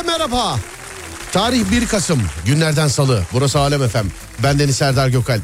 Herkese 0.00 0.18
merhaba. 0.18 0.56
Tarih 1.32 1.70
1 1.70 1.86
Kasım 1.86 2.22
günlerden 2.46 2.88
salı. 2.88 3.22
Burası 3.32 3.58
Alem 3.60 3.82
Efem. 3.82 4.06
Ben 4.42 4.58
Deniz 4.58 4.76
Serdar 4.76 5.08
Gökalp. 5.08 5.42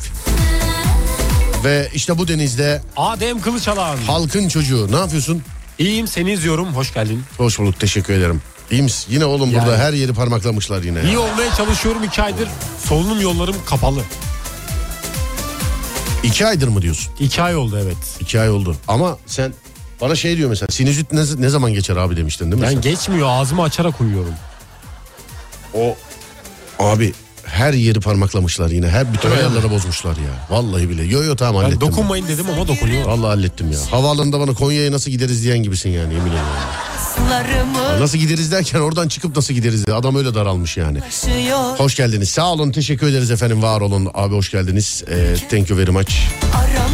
Ve 1.65 1.89
işte 1.95 2.19
bu 2.19 2.29
denizde 2.29 2.83
Adem 2.97 3.41
Kılıçalan. 3.41 3.97
halkın 3.97 4.49
çocuğu. 4.49 4.89
Ne 4.93 4.97
yapıyorsun? 4.97 5.43
İyiyim 5.79 6.07
seni 6.07 6.33
izliyorum. 6.33 6.75
Hoş 6.75 6.95
geldin. 6.95 7.23
Hoş 7.37 7.59
bulduk 7.59 7.81
teşekkür 7.81 8.15
ederim. 8.15 8.43
İyi 8.71 8.83
misin? 8.83 9.07
Yine 9.11 9.25
oğlum 9.25 9.55
burada 9.55 9.73
Yani- 9.73 9.83
her 9.83 9.93
yeri 9.93 10.13
parmaklamışlar 10.13 10.83
yine. 10.83 11.03
İyi 11.03 11.19
olmaya 11.19 11.55
çalışıyorum 11.55 12.05
iki 12.05 12.23
aydır. 12.23 12.49
Solunum 12.89 13.21
yollarım 13.21 13.57
kapalı. 13.67 14.01
İki 16.23 16.47
aydır 16.47 16.69
mı 16.69 16.83
diyorsun? 16.83 17.13
İki 17.21 17.43
ay 17.43 17.57
oldu 17.57 17.79
evet. 17.83 17.97
İki 18.21 18.41
ay 18.41 18.51
oldu. 18.51 18.77
Ama 18.89 19.19
sen 19.27 19.53
bana 20.01 20.15
şey 20.15 20.37
diyor 20.37 20.49
mesela 20.51 20.69
sinüzit 20.71 21.13
ne, 21.13 21.21
ne 21.39 21.49
zaman 21.49 21.73
geçer 21.73 21.97
abi 21.97 22.17
demiştin 22.17 22.45
değil 22.53 22.63
mi? 22.63 22.67
Ben 22.67 22.73
sen? 22.73 22.81
geçmiyor 22.81 23.29
ağzımı 23.31 23.63
açarak 23.63 24.01
uyuyorum. 24.01 24.35
O 25.75 25.97
abi 26.79 27.13
her 27.45 27.73
yeri 27.73 28.01
parmaklamışlar 28.01 28.71
yine. 28.71 28.89
Her 28.89 29.13
bütün 29.15 29.31
Öyle 29.31 29.41
mi? 29.43 29.47
ayarları 29.47 29.71
bozmuşlar 29.71 30.11
ya. 30.17 30.57
Vallahi 30.57 30.89
bile. 30.91 31.03
Yo 31.05 31.23
yo 31.25 31.37
tamam 31.37 31.55
Ben 31.63 31.67
hallettim. 31.67 31.89
dokunmayın 31.89 32.29
dedim 32.29 32.47
ama 32.57 32.69
dokunuyor. 32.69 33.05
Vallahi 33.07 33.27
hallettim 33.27 33.73
ya. 33.73 33.79
Havaalanında 33.91 34.41
bana 34.41 34.55
Konya'ya 34.55 34.93
nasıl 34.93 35.11
gideriz 35.11 35.43
diyen 35.45 35.59
gibisin 35.63 35.91
yani 35.91 36.15
yemin 36.15 36.27
ediyorum. 36.31 36.47
Slarımı 37.17 38.01
Nasıl 38.01 38.19
gideriz 38.19 38.53
derken 38.53 38.81
oradan 38.81 39.09
çıkıp 39.09 39.37
nasıl 39.37 39.55
gideriz 39.55 39.87
diye. 39.87 39.97
Adam 39.97 40.17
öyle 40.17 40.35
daralmış 40.35 40.77
yani. 40.77 40.99
Hoş 41.79 41.95
geldiniz. 41.97 42.29
Sağ 42.29 42.53
olun. 42.53 42.71
Teşekkür 42.73 43.07
ederiz 43.09 43.31
efendim. 43.31 43.63
Var 43.63 43.81
olun. 43.81 44.09
Abi 44.15 44.35
hoş 44.35 44.51
geldiniz. 44.51 45.05
Ee, 45.11 45.37
thank 45.51 45.71
you 45.71 45.79
very 45.79 45.91
much. 45.91 46.13
Aramıza 46.55 46.86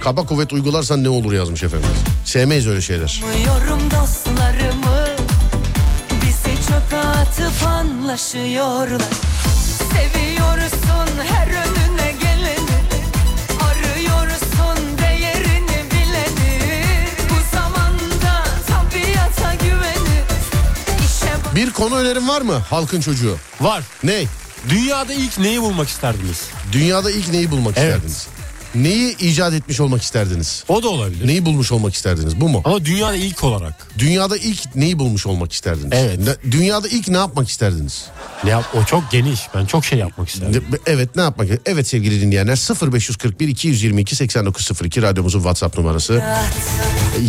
Kaba 0.00 0.26
kuvvet 0.26 0.52
uygularsan 0.52 1.04
ne 1.04 1.08
olur 1.08 1.32
yazmış 1.32 1.62
efendim. 1.62 1.88
Sevmeyiz 2.24 2.66
öyle 2.66 2.80
şeyler. 2.80 3.22
dostlarımı 3.90 5.06
Bizi 6.22 6.66
çöpe 6.68 6.96
atıp 6.98 7.66
anlaşıyorlar 7.68 9.02
Seviyorsun 9.92 11.18
her 11.32 11.46
önüne 11.48 12.12
geleni 12.22 12.76
Arıyorsun 13.64 14.98
değerini 14.98 15.84
bileni 15.90 16.60
Bu 17.30 17.56
zamanda 17.56 18.44
tabiata 18.66 19.54
güvenip 19.64 20.26
işe 20.98 21.44
bak 21.44 21.54
Bir 21.56 21.70
konu 21.70 21.96
önerim 21.96 22.28
var 22.28 22.40
mı 22.42 22.54
halkın 22.70 23.00
çocuğu? 23.00 23.36
Var. 23.60 23.82
Ne? 24.02 24.24
Dünyada 24.68 25.12
ilk 25.14 25.38
neyi 25.38 25.62
bulmak 25.62 25.88
isterdiniz? 25.88 26.44
Dünyada 26.72 27.10
ilk 27.10 27.28
neyi 27.28 27.50
bulmak 27.50 27.74
Evet. 27.78 27.88
isterdiniz? 27.96 28.26
Neyi 28.82 29.16
icat 29.18 29.52
etmiş 29.54 29.80
olmak 29.80 30.02
isterdiniz? 30.02 30.64
O 30.68 30.82
da 30.82 30.88
olabilir. 30.88 31.26
Neyi 31.26 31.44
bulmuş 31.46 31.72
olmak 31.72 31.94
isterdiniz? 31.94 32.40
Bu 32.40 32.48
mu? 32.48 32.62
Ama 32.64 32.84
dünyada 32.84 33.16
ilk 33.16 33.44
olarak. 33.44 33.74
Dünyada 33.98 34.36
ilk 34.36 34.74
neyi 34.76 34.98
bulmuş 34.98 35.26
olmak 35.26 35.52
isterdiniz? 35.52 35.88
Evet. 35.92 36.18
Ne- 36.18 36.52
dünyada 36.52 36.88
ilk 36.88 37.08
ne 37.08 37.16
yapmak 37.16 37.48
isterdiniz? 37.48 38.04
Ne 38.44 38.50
yap 38.50 38.64
o 38.74 38.84
çok 38.84 39.10
geniş. 39.10 39.40
Ben 39.54 39.66
çok 39.66 39.84
şey 39.84 39.98
yapmak 39.98 40.28
isterdim. 40.28 40.64
Ne- 40.70 40.78
Evet 40.86 41.16
ne 41.16 41.22
yapmak? 41.22 41.48
Evet 41.66 41.86
sevgili 41.88 42.20
dinleyenler 42.20 42.56
0541 42.92 43.48
222 43.48 44.16
8902 44.16 45.02
radyomuzun 45.02 45.38
WhatsApp 45.38 45.78
numarası. 45.78 46.22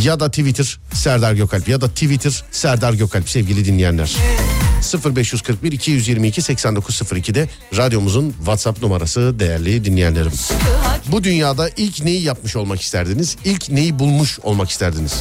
Ya 0.04 0.20
da 0.20 0.30
Twitter 0.30 0.80
Serdar 0.94 1.34
Gökalp 1.34 1.68
ya 1.70 1.82
da 1.82 1.88
Twitter 1.90 2.44
Serdar 2.52 2.94
Gökalp 2.94 3.30
sevgili 3.30 3.66
dinleyenler. 3.66 4.16
0541 4.82 5.72
222 5.72 6.42
8902'de 6.42 7.50
radyomuzun 7.78 8.32
WhatsApp 8.38 8.82
numarası 8.84 9.40
değerli 9.40 9.86
dinleyenlerim. 9.86 10.32
Bu 11.08 11.24
dünyada 11.24 11.70
ilk 11.78 12.04
neyi 12.04 12.22
yapmış 12.24 12.56
olmak 12.56 12.82
isterdiniz? 12.82 13.38
İlk 13.46 13.70
neyi 13.70 14.00
bulmuş 14.00 14.40
olmak 14.44 14.70
isterdiniz? 14.70 15.14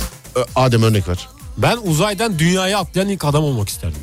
Adem 0.56 0.83
örnek 0.83 1.09
ver. 1.09 1.28
Ben 1.59 1.78
uzaydan 1.84 2.39
dünyaya 2.39 2.78
atlayan 2.78 3.09
ilk 3.09 3.25
adam 3.25 3.45
olmak 3.45 3.69
isterdim. 3.69 4.00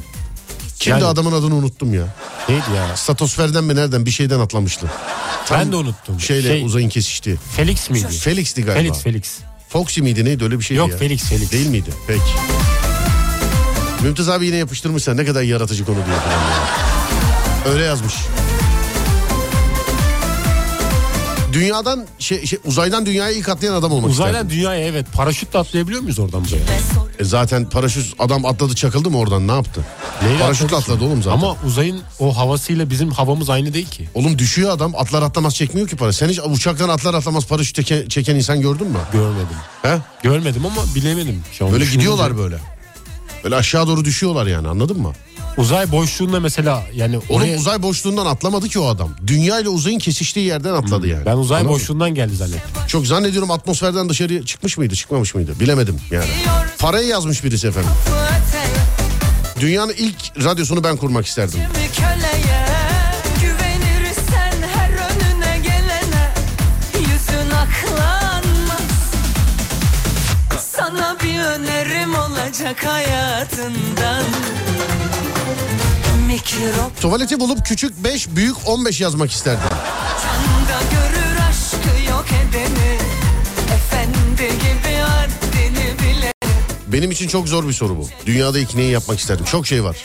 Kimdi 0.80 1.00
Yani- 1.00 1.06
adamın 1.06 1.31
adını 1.31 1.56
unuttum 1.56 1.94
ya. 1.94 2.03
Neydi 2.50 2.63
ya? 2.75 2.97
Statosferden 2.97 3.63
mi 3.63 3.75
nereden 3.75 4.06
bir 4.06 4.12
şeyden 4.12 4.40
atlamıştı. 4.40 4.92
Ben 5.52 5.72
de 5.72 5.75
unuttum. 5.75 6.19
Şeyle 6.19 6.47
Şey- 6.47 6.63
uzayın 6.66 6.90
kesişti. 6.90 7.40
Felix 7.56 7.90
miydi? 7.90 8.08
Felix'ti 8.08 8.63
galiba. 8.63 8.81
Felix 8.94 9.03
Felix. 9.03 9.38
Foxy 9.69 10.02
miydi 10.02 10.25
neydi 10.25 10.44
öyle 10.44 10.59
bir 10.59 10.63
şeydi 10.63 10.78
Yok 10.80 10.90
ya. 10.90 10.97
Felix 10.97 11.24
Felix. 11.24 11.52
Değil 11.52 11.68
miydi? 11.68 11.90
Peki. 12.08 12.22
Mümtaz 14.03 14.30
abi 14.30 14.46
yine 14.46 14.56
yapıştırmış 14.56 15.03
sen 15.03 15.18
ne 15.18 15.25
kadar 15.25 15.41
yaratıcı 15.41 15.86
konu 15.86 15.96
diyor. 15.96 16.18
Öyle 17.74 17.84
yazmış. 17.84 18.14
Dünyadan 21.53 22.06
şey, 22.19 22.46
şey 22.46 22.59
uzaydan 22.66 23.06
dünyaya 23.06 23.31
ilk 23.31 23.50
atlayan 23.50 23.74
adam 23.74 23.92
olmak 23.92 24.09
Uzaydan 24.12 24.34
isterdim. 24.34 24.58
dünyaya 24.58 24.88
evet 24.88 25.06
paraşütle 25.13 25.59
atlayabiliyor 25.59 26.02
muyuz 26.02 26.19
oradan 26.19 26.46
buraya? 26.46 26.63
E 27.19 27.24
zaten 27.24 27.69
paraşüt 27.69 28.13
adam 28.19 28.46
atladı 28.46 28.75
çakıldı 28.75 29.09
mı 29.09 29.18
oradan 29.18 29.47
ne 29.47 29.52
yaptı? 29.52 29.81
Neyle 30.24 30.40
Paraşütle 30.40 30.66
atladı 30.75 30.94
atladı 30.94 31.06
oğlum 31.06 31.24
zaten. 31.24 31.38
Ama 31.38 31.56
uzayın 31.66 32.02
o 32.19 32.38
havasıyla 32.38 32.90
bizim 32.90 33.12
havamız 33.12 33.50
aynı 33.50 33.74
değil 33.74 33.90
ki. 33.90 34.09
Oğlum 34.13 34.38
düşüyor 34.40 34.72
adam 34.72 34.96
atlar 34.96 35.22
atlamaz 35.22 35.56
çekmiyor 35.56 35.88
ki 35.88 35.96
para. 35.96 36.13
Sen 36.13 36.30
hiç 36.30 36.40
uçaktan 36.46 36.90
atlar 36.90 37.13
atlamaz 37.13 37.46
paraşüt 37.47 37.75
çeken, 37.75 38.08
çeken 38.08 38.36
insan 38.36 38.62
gördün 38.62 38.88
mü? 38.88 38.97
Görmedim. 39.13 39.58
He? 39.81 39.97
Görmedim 40.24 40.66
ama 40.66 40.81
bilemedim. 40.96 41.44
Şu 41.52 41.66
an 41.66 41.72
Böyle 41.72 41.84
düşününce- 41.84 41.97
gidiyorlar 41.97 42.38
böyle. 42.38 42.58
Böyle 43.44 43.56
aşağı 43.56 43.88
doğru 43.88 44.06
düşüyorlar 44.06 44.48
yani 44.48 44.68
anladın 44.68 45.02
mı? 45.02 45.14
Uzay 45.58 45.92
boşluğunda 45.92 46.40
mesela 46.40 46.84
yani 46.94 47.20
oraya... 47.30 47.58
uzay 47.58 47.81
boşluğundan 47.81 48.26
atlamadı 48.26 48.70
ki 48.70 48.80
o 48.80 48.88
adam. 48.88 49.09
Dünya 49.28 49.59
ile 49.59 49.70
uzayın 49.70 50.00
kesiştiği 50.00 50.46
yerden 50.46 50.74
atladı 50.74 51.08
yani. 51.08 51.20
Hmm. 51.20 51.26
Ben 51.26 51.38
uzay 51.38 51.58
Anladın 51.58 51.72
mı? 51.74 51.80
boşluğundan 51.80 52.16
geldi 52.16 52.36
zannettim. 52.36 52.81
Çok 52.88 53.08
zannediyorum 53.08 53.52
atmosferden 53.52 54.09
dışarıya 54.09 54.44
çıkmış 54.46 54.78
mıydı 54.78 54.96
çıkmamış 54.96 55.36
mıydı 55.36 55.54
bilemedim 55.59 56.00
yani. 56.12 56.26
Parayı 56.80 57.08
yazmış 57.08 57.44
birisi 57.44 57.68
efendim. 57.68 57.92
Dünyanın 59.60 59.94
ilk 59.98 60.16
radyosunu 60.44 60.84
ben 60.84 60.98
kurmak 60.98 61.25
isterdim. 61.25 61.60
Sana 71.53 71.64
bir 71.64 71.69
önerim 71.69 72.16
olacak 72.16 72.86
hayatından 72.86 74.24
Mikrop 76.28 77.02
Tuvaleti 77.02 77.40
bulup 77.40 77.66
küçük 77.66 78.03
5 78.03 78.30
büyük 78.30 78.56
15 78.66 79.02
yazmak 79.02 79.31
isterdim. 79.31 79.69
Tanda 79.69 80.81
görür 80.92 81.40
aşkı 81.50 82.12
yok 82.12 82.25
edeni 82.50 82.97
Efendi 83.74 84.44
gibi 84.44 84.96
haddini 84.96 86.00
bile 86.00 86.31
Benim 86.88 87.12
için 87.12 87.28
çok 87.28 87.47
zor 87.47 87.68
bir 87.68 87.74
soru 87.74 87.97
bu. 87.97 88.09
Dünyada 88.25 88.59
ilk 88.59 88.75
neyi 88.75 88.92
yapmak 88.92 89.19
isterdim? 89.19 89.46
Çok 89.46 89.68
şey 89.68 89.84
var. 89.84 89.97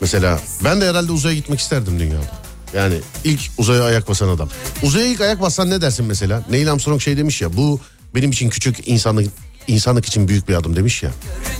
Mesela 0.00 0.40
ben 0.64 0.80
de 0.80 0.88
herhalde 0.88 1.12
uzaya 1.12 1.34
gitmek 1.34 1.60
isterdim 1.60 1.98
dünyada. 2.00 2.40
Yani 2.74 2.94
ilk 3.24 3.40
uzaya 3.58 3.82
ayak 3.84 4.08
basan 4.08 4.28
adam. 4.28 4.48
Uzaya 4.82 5.06
ilk 5.06 5.20
ayak 5.20 5.40
basan 5.40 5.70
ne 5.70 5.80
dersin 5.80 6.06
mesela? 6.06 6.42
Neil 6.50 6.72
Armstrong 6.72 7.00
şey 7.00 7.16
demiş 7.16 7.42
ya 7.42 7.56
bu 7.56 7.80
benim 8.14 8.30
için 8.30 8.50
küçük 8.50 8.88
insanlık 8.88 9.32
insanlık 9.70 10.06
için 10.06 10.28
büyük 10.28 10.48
bir 10.48 10.54
adım 10.54 10.76
demiş 10.76 11.02
ya. 11.02 11.10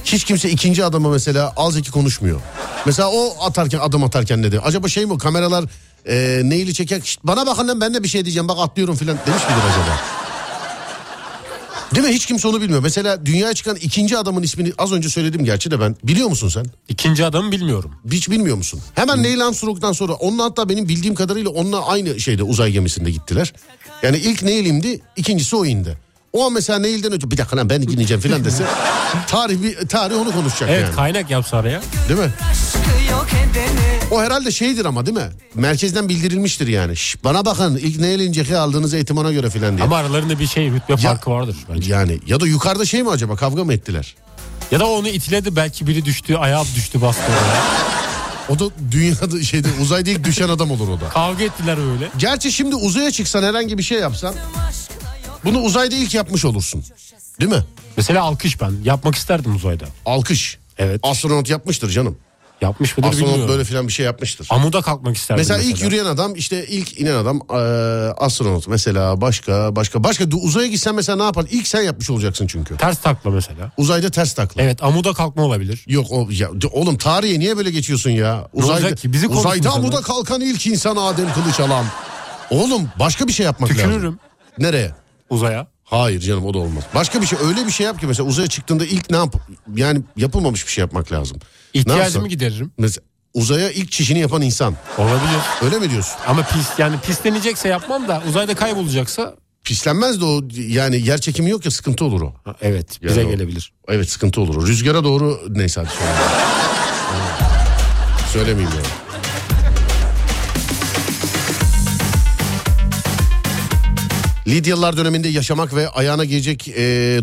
Hiç 0.05 0.25
kimse 0.25 0.51
ikinci 0.51 0.85
adama 0.85 1.11
mesela 1.11 1.53
az 1.57 1.77
iki 1.77 1.91
konuşmuyor. 1.91 2.41
Mesela 2.87 3.11
o 3.11 3.45
atarken 3.45 3.79
adım 3.79 4.05
atarken 4.05 4.43
dedi. 4.43 4.61
Acaba 4.61 4.89
şey 4.89 5.07
mi 5.07 5.19
kameralar 5.19 5.65
e, 6.07 6.41
Neil'i 6.45 6.75
çeker 6.75 7.01
"Şşt, 7.01 7.21
bana 7.25 7.47
bakın 7.47 7.69
lan 7.69 7.81
ben 7.81 7.95
de 7.95 8.03
bir 8.03 8.09
şey 8.09 8.25
diyeceğim 8.25 8.49
bak 8.49 8.59
atlıyorum 8.61 8.97
filan 8.97 9.17
demiş 9.27 9.43
midir 9.43 9.63
acaba? 9.71 9.99
Değil 11.95 12.07
mi? 12.07 12.13
Hiç 12.13 12.27
kimse 12.27 12.49
onu 12.49 12.61
bilmiyor. 12.61 12.83
Mesela 12.83 13.27
dünyaya 13.27 13.55
çıkan 13.55 13.77
ikinci 13.77 14.19
adamın 14.19 14.43
ismini 14.43 14.73
az 14.79 14.93
önce 14.93 15.09
söyledim 15.09 15.45
gerçi 15.45 15.71
de 15.71 15.81
ben. 15.81 15.97
Biliyor 16.05 16.29
musun 16.29 16.49
sen? 16.49 16.67
İkinci 16.89 17.25
adamı 17.25 17.53
bilmiyorum. 17.53 17.91
Hiç 18.13 18.31
bilmiyor 18.31 18.57
musun? 18.57 18.81
Hemen 18.95 19.23
Neil 19.23 19.47
Armstrong'dan 19.47 19.93
sonra 19.93 20.13
onunla 20.13 20.45
hatta 20.45 20.69
benim 20.69 20.89
bildiğim 20.89 21.15
kadarıyla 21.15 21.51
onunla 21.51 21.87
aynı 21.87 22.21
şeyde 22.21 22.43
uzay 22.43 22.73
gemisinde 22.73 23.11
gittiler. 23.11 23.53
Yani 24.03 24.17
ilk 24.17 24.43
Neil'imdi, 24.43 25.01
ikincisi 25.17 25.57
o 25.57 25.65
indi. 25.67 25.99
O 26.33 26.47
an 26.47 26.53
mesela 26.53 26.79
Neil'den 26.79 27.13
önce 27.13 27.31
bir 27.31 27.39
dakika 27.39 27.57
lan 27.57 27.71
ben 27.71 27.83
gideceğim 27.83 28.21
filan 28.21 28.45
dese 28.45 28.65
tarih 29.27 29.63
bir 29.63 29.89
tarih 29.89 30.17
onu 30.17 30.33
konuşacak 30.33 30.71
Evet 30.71 30.83
yani. 30.85 30.95
kaynak 30.95 31.31
yapsa 31.31 31.57
araya. 31.57 31.81
Değil 32.09 32.21
mi? 32.21 32.31
O 34.11 34.23
herhalde 34.23 34.51
şeydir 34.51 34.85
ama 34.85 35.07
değil 35.07 35.17
mi? 35.17 35.29
Merkezden 35.55 36.09
bildirilmiştir 36.09 36.67
yani. 36.69 36.97
Şş, 36.97 37.17
bana 37.25 37.45
bakın 37.45 37.77
ilk 37.77 38.01
Neil'in 38.01 38.33
ceki 38.33 38.57
aldığınız 38.57 38.95
eğitim 38.95 39.19
ona 39.19 39.33
göre 39.33 39.51
filan 39.51 39.77
diye. 39.77 39.85
Ama 39.85 39.97
aralarında 39.97 40.39
bir 40.39 40.47
şey 40.47 40.71
rütbe 40.71 40.97
farkı 40.97 41.31
vardır 41.31 41.57
bence. 41.75 41.93
Yani 41.93 42.19
ya 42.27 42.41
da 42.41 42.47
yukarıda 42.47 42.85
şey 42.85 43.03
mi 43.03 43.11
acaba 43.11 43.37
kavga 43.37 43.65
mı 43.65 43.73
ettiler? 43.73 44.15
Ya 44.71 44.81
da 44.81 44.87
onu 44.87 45.09
itiledi 45.09 45.57
belki 45.57 45.87
biri 45.87 46.05
düştü 46.05 46.37
ayağı 46.37 46.65
düştü 46.77 47.01
bastı. 47.03 47.23
O 48.49 48.59
da 48.59 48.65
dünyada 48.91 49.43
şeyde 49.43 49.69
uzayda 49.83 50.11
ilk 50.11 50.25
düşen 50.25 50.49
adam 50.49 50.71
olur 50.71 50.89
o 50.89 51.01
da. 51.01 51.09
Kavga 51.09 51.45
ettiler 51.45 51.93
öyle. 51.93 52.09
Gerçi 52.19 52.53
şimdi 52.53 52.75
uzaya 52.75 53.11
çıksan 53.11 53.43
herhangi 53.43 53.79
bir 53.79 53.83
şey 53.83 53.99
yapsan 53.99 54.35
bunu 55.45 55.59
uzayda 55.61 55.95
ilk 55.95 56.15
yapmış 56.15 56.45
olursun. 56.45 56.85
Değil 57.41 57.51
mi? 57.53 57.65
Mesela 57.97 58.23
alkış 58.23 58.61
ben 58.61 58.73
yapmak 58.85 59.15
isterdim 59.15 59.57
uzayda. 59.57 59.85
Alkış. 60.07 60.59
Evet. 60.79 61.01
Astronot 61.03 61.51
yapmıştır 61.51 61.91
canım. 61.91 62.17
Yapmış 62.61 62.97
mıdır 62.99 63.09
Astronot 63.09 63.29
bilmiyorum. 63.29 63.53
böyle 63.53 63.65
filan 63.65 63.89
bir 63.89 63.93
şey 63.93 64.07
yapmıştır. 64.07 64.47
Amuda 64.51 64.83
kalkmak 64.83 65.17
isterdim 65.17 65.41
Mesela, 65.41 65.59
mesela. 65.59 65.73
ilk 65.73 65.83
yürüyen 65.83 66.05
adam 66.05 66.35
işte 66.35 66.67
ilk 66.67 67.01
inen 67.01 67.15
adam 67.15 67.41
eee, 67.51 67.57
astronot 68.19 68.69
mesela 68.69 69.21
başka 69.21 69.77
başka 69.77 70.05
başka 70.05 70.25
uzaya 70.25 70.67
gitsen 70.67 70.95
mesela 70.95 71.17
ne 71.17 71.23
yapar? 71.23 71.47
İlk 71.51 71.67
sen 71.67 71.83
yapmış 71.83 72.11
olacaksın 72.11 72.47
çünkü. 72.47 72.77
Ters 72.77 72.99
takla 73.03 73.31
mesela. 73.31 73.73
Uzayda 73.77 74.11
ters 74.11 74.35
takla. 74.35 74.63
Evet 74.63 74.83
amuda 74.83 75.13
kalkma 75.13 75.43
olabilir. 75.43 75.85
Yok 75.87 76.07
o 76.11 76.29
ya, 76.31 76.51
oğlum 76.73 76.97
tarihe 76.99 77.39
niye 77.39 77.57
böyle 77.57 77.71
geçiyorsun 77.71 78.11
ya? 78.11 78.49
Uzayda, 78.53 78.95
ki? 78.95 79.13
Bizi 79.13 79.29
uzayda 79.29 79.71
amuda 79.71 80.01
kalkan 80.01 80.41
ilk 80.41 80.67
insan 80.67 80.97
Adem 80.97 81.33
Kılıçalan. 81.33 81.85
Oğlum 82.51 82.89
başka 82.99 83.29
bir 83.29 83.33
şey 83.33 83.47
yapmak 83.47 83.71
lazım. 83.71 83.85
Tükürürüm 83.85 84.19
Nereye? 84.59 84.95
Uzaya. 85.31 85.67
Hayır 85.85 86.21
canım 86.21 86.47
o 86.47 86.55
da 86.55 86.59
olmaz. 86.59 86.85
Başka 86.95 87.23
bir 87.23 87.27
şey 87.27 87.39
öyle 87.49 87.67
bir 87.67 87.71
şey 87.73 87.87
yap 87.87 88.01
ki 88.01 88.07
mesela 88.07 88.29
uzaya 88.29 88.49
çıktığında 88.49 88.85
ilk 88.85 89.11
ne 89.11 89.17
yap? 89.17 89.35
Yani 89.75 90.03
yapılmamış 90.17 90.67
bir 90.67 90.73
şey 90.73 90.83
yapmak 90.83 91.13
lazım. 91.13 91.39
İhtiyacımı 91.75 92.29
gideririm. 92.29 92.73
Mesela 92.79 93.05
uzaya 93.35 93.71
ilk 93.71 93.93
çişini 93.93 94.19
yapan 94.19 94.43
insan. 94.43 94.75
Olabilir. 94.99 95.41
Öyle 95.63 95.79
mi 95.79 95.91
diyorsun? 95.91 96.15
Ama 96.27 96.43
pis 96.43 96.69
yani 96.79 96.97
pislenecekse 97.07 97.69
yapmam 97.69 98.09
da 98.09 98.23
uzayda 98.29 98.55
kaybolacaksa 98.55 99.35
Pislenmez 99.65 100.21
de 100.21 100.25
o 100.25 100.41
yani 100.57 101.07
yer 101.07 101.21
çekimi 101.21 101.51
yok 101.51 101.65
ya 101.65 101.71
sıkıntı 101.71 102.05
olur 102.05 102.21
o. 102.21 102.35
ha, 102.45 102.55
evet 102.61 103.03
bize 103.03 103.21
Yani 103.21 103.29
o- 103.29 103.33
gelebilir. 103.37 103.73
Evet 103.89 104.11
sıkıntı 104.11 104.41
olur 104.41 104.63
o. 104.63 104.67
Rüzgara 104.67 105.05
doğru 105.05 105.41
neyse 105.49 105.81
hadi 105.81 105.91
söyleyeyim. 105.91 106.21
Söylemeyeyim 108.33 108.71
yani. 108.77 108.87
Lidyalılar 114.51 114.97
döneminde 114.97 115.29
yaşamak 115.29 115.75
ve 115.75 115.89
ayağına 115.89 116.25
giyecek 116.25 116.69
e, 116.69 116.73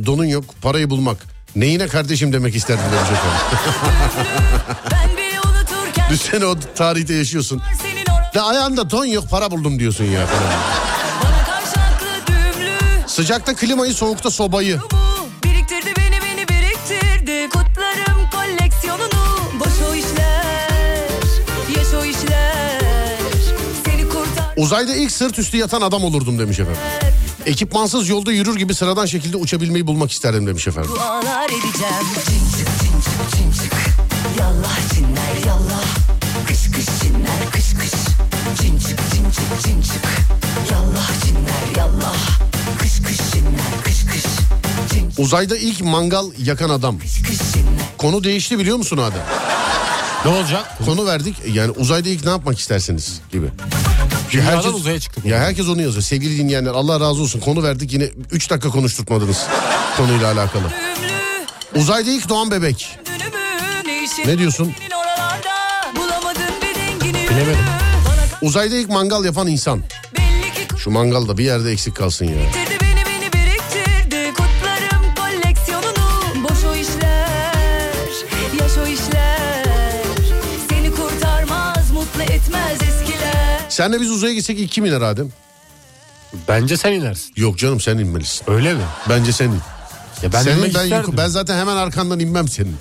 donun 0.06 0.26
yok 0.26 0.44
parayı 0.62 0.90
bulmak. 0.90 1.18
Neyine 1.56 1.88
kardeşim 1.88 2.34
demek 2.34 2.56
isterdim 2.56 2.84
demiş 2.86 3.10
efendim. 3.12 3.42
Düşsene 6.10 6.46
o 6.46 6.56
tarihte 6.76 7.14
yaşıyorsun. 7.14 7.62
De 8.34 8.42
ayağında 8.42 8.90
don 8.90 9.06
yok 9.06 9.30
para 9.30 9.52
buldum 9.52 9.80
diyorsun 9.80 10.04
ya 10.04 10.26
falan. 10.26 10.54
Sıcakta 13.08 13.56
klimayı 13.56 13.94
soğukta 13.94 14.32
sobayı. 14.32 14.80
bu 14.92 14.98
Biriktirdi 15.48 15.94
beni 15.98 16.22
beni 16.22 16.48
biriktirdi 16.48 17.50
Kutlarım 17.50 18.30
koleksiyonunu 18.32 19.40
Boş 19.60 19.90
o 19.92 19.96
işler 19.96 21.10
Yaş 21.78 21.94
o 22.02 22.06
işler 22.06 22.82
Seni 23.86 24.10
kurtar 24.10 24.54
Uzayda 24.58 24.96
ilk 24.96 25.12
sırt 25.12 25.40
üstü 25.40 25.58
yatan 25.58 25.82
adam 25.82 26.04
olurdum 26.04 26.40
demiş 26.40 26.60
efendim. 26.60 26.82
Ekipmansız 27.48 28.10
yolda 28.10 28.32
yürür 28.32 28.56
gibi 28.56 28.76
sıradan 28.76 29.06
şekilde 29.06 29.38
uçabilmeyi 29.38 29.88
bulmak 29.88 30.12
isterdim 30.12 30.48
demiş 30.48 30.68
efendim. 30.68 30.92
Dualar 30.96 31.46
edeceğim 31.50 32.06
Cincik 32.26 32.68
cincik 32.82 33.38
cincik 33.38 33.74
Yallah 34.40 34.78
cinler 34.94 35.48
yallah 35.48 35.84
Kış 36.48 36.72
kış 36.72 36.86
cinler 37.02 37.52
kış 37.52 37.74
kış 37.74 37.92
Cincik 38.62 39.00
cincik 39.14 39.64
cincik 39.66 40.04
Yallah 40.72 41.10
cinler 41.26 41.78
yallah 41.78 42.16
Kış 42.80 42.92
kış 43.08 43.18
cinler 43.34 43.84
kış 43.84 44.06
kış 44.06 44.24
Cincik 44.94 45.20
Uzayda 45.20 45.58
ilk 45.58 45.82
mangal 45.82 46.26
yakan 46.38 46.70
adam. 46.70 47.00
kış 47.00 47.38
cinler 47.54 47.98
Konu 47.98 48.24
değişti 48.24 48.60
biliyor 48.60 48.78
musun 48.78 48.98
Adem? 48.98 49.24
Ne 50.26 50.32
olacak? 50.32 50.78
Konu 50.86 51.06
verdik 51.06 51.36
yani 51.54 51.72
uzayda 51.72 52.10
ilk 52.10 52.24
ne 52.26 52.30
yapmak 52.30 52.60
istersiniz 52.60 53.22
gibi. 53.32 53.48
Dünyadan 54.32 54.74
uzaya 54.74 55.00
çıktık. 55.00 55.26
Ya 55.26 55.40
herkes 55.40 55.68
onu 55.68 55.82
yazıyor. 55.82 56.04
Sevgili 56.04 56.38
dinleyenler 56.38 56.72
Allah 56.72 57.00
razı 57.00 57.22
olsun. 57.22 57.40
Konu 57.40 57.64
verdik 57.64 57.94
yine 57.94 58.10
3 58.32 58.50
dakika 58.50 58.70
konuşturtmadınız 58.70 59.46
konuyla 59.98 60.32
alakalı. 60.34 60.64
Uzayda 61.76 62.12
ilk 62.12 62.30
doğan 62.30 62.52
bebek. 62.52 62.98
Ne 64.26 64.38
diyorsun? 64.38 64.74
Bilemedim. 67.30 67.66
Uzayda 68.42 68.76
ilk 68.76 68.90
mangal 68.90 69.26
yapan 69.26 69.48
insan. 69.48 69.82
Şu 70.78 70.92
mangal 70.92 71.28
da 71.28 71.38
bir 71.38 71.44
yerde 71.44 71.72
eksik 71.72 71.96
kalsın 71.96 72.26
ya. 72.26 72.67
Senle 83.78 84.02
biz 84.02 84.12
uzaya 84.12 84.34
gitsek 84.34 84.60
ilk 84.60 84.72
kim 84.72 84.86
iner 84.86 85.02
Adem? 85.02 85.30
Bence 86.48 86.78
sen 86.78 86.92
inersin. 86.94 87.34
Yok 87.36 87.58
canım 87.58 87.80
sen 87.82 87.98
inmelisin. 87.98 88.52
Öyle 88.52 88.74
mi? 88.74 88.82
Bence 89.10 89.32
sen 89.32 89.46
in. 89.50 89.62
Ya 90.24 90.34
ben 90.34 90.42
Senin 90.44 90.56
inmek 90.58 90.76
ben, 90.76 90.84
isterdim. 90.84 90.98
yukarı- 91.12 91.18
ben 91.18 91.28
zaten 91.28 91.58
hemen 91.58 91.76
arkandan 91.76 92.20
inmem 92.20 92.48
senin. 92.48 92.76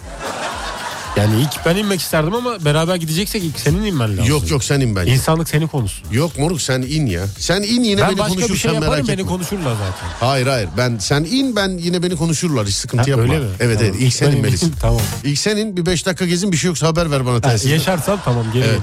Yani 1.16 1.40
ilk 1.40 1.66
ben 1.66 1.76
inmek 1.76 2.00
isterdim 2.00 2.34
ama 2.34 2.64
beraber 2.64 2.96
gideceksek 2.96 3.44
ilk 3.44 3.60
senin 3.60 3.82
inmen 3.84 4.10
lazım. 4.12 4.24
Yok 4.24 4.50
yok 4.50 4.64
sen 4.64 4.80
in 4.80 4.96
bence. 4.96 5.12
İnsanlık 5.12 5.48
seni 5.48 5.68
konuşsun. 5.68 6.12
Yok 6.12 6.38
moruk 6.38 6.62
sen 6.62 6.82
in 6.82 7.06
ya. 7.06 7.26
Sen 7.38 7.62
in 7.62 7.84
yine 7.84 8.00
ben 8.00 8.08
beni 8.10 8.18
başka 8.18 8.28
konuşursan 8.34 8.54
bir 8.54 8.58
şey 8.60 8.70
merak 8.70 8.82
yaparım 8.82 9.02
etme. 9.04 9.18
beni 9.18 9.26
konuşurlar 9.26 9.72
zaten. 9.72 10.08
Hayır 10.20 10.46
hayır 10.46 10.68
ben 10.76 10.98
sen 10.98 11.24
in 11.24 11.56
ben 11.56 11.68
yine 11.78 12.02
beni 12.02 12.16
konuşurlar 12.16 12.66
hiç 12.66 12.74
sıkıntı 12.74 13.04
Ha, 13.04 13.10
yapma. 13.10 13.22
öyle 13.34 13.38
mi? 13.44 13.50
Evet 13.60 13.78
Tamam. 13.78 13.92
evet 13.94 14.02
ilk 14.02 14.14
sen 14.14 14.32
Ben 14.32 14.36
inmelisin. 14.36 14.66
ineyim, 14.66 14.78
tamam. 14.82 15.00
İlk 15.24 15.38
senin 15.38 15.76
bir 15.76 15.86
beş 15.86 16.06
dakika 16.06 16.26
gezin 16.26 16.52
bir 16.52 16.56
şey 16.56 16.68
yoksa 16.68 16.86
haber 16.86 17.10
ver 17.10 17.26
bana 17.26 17.34
Ha, 17.34 17.40
telsizden. 17.40 17.70
yaşarsam 17.74 18.20
tamam 18.24 18.44
geri 18.52 18.64
Evet. 18.64 18.80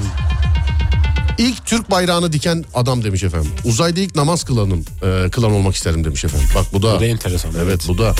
İlk 1.38 1.66
Türk 1.66 1.92
bayrağını 1.92 2.34
diken 2.34 2.66
adam 2.74 3.04
demiş 3.04 3.24
efendim. 3.24 3.52
Uzayda 3.66 4.00
ilk 4.00 4.16
namaz 4.16 4.44
kılanım, 4.44 4.86
e, 5.04 5.30
kılan 5.30 5.52
olmak 5.52 5.76
isterim 5.76 6.04
demiş 6.04 6.26
efendim. 6.26 6.48
Bak 6.56 6.66
bu 6.74 6.82
da. 6.82 6.96
Bu 6.96 7.00
da 7.00 7.06
enteresan. 7.06 7.52
Evet 7.64 7.86
bu 7.88 7.98
da. 7.98 8.16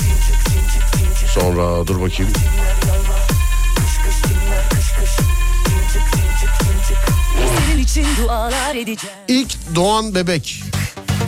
Sonra 1.34 1.86
dur 1.86 2.00
bakayım. 2.00 2.32
İlk 9.28 9.56
doğan 9.74 10.14
bebek. 10.14 10.62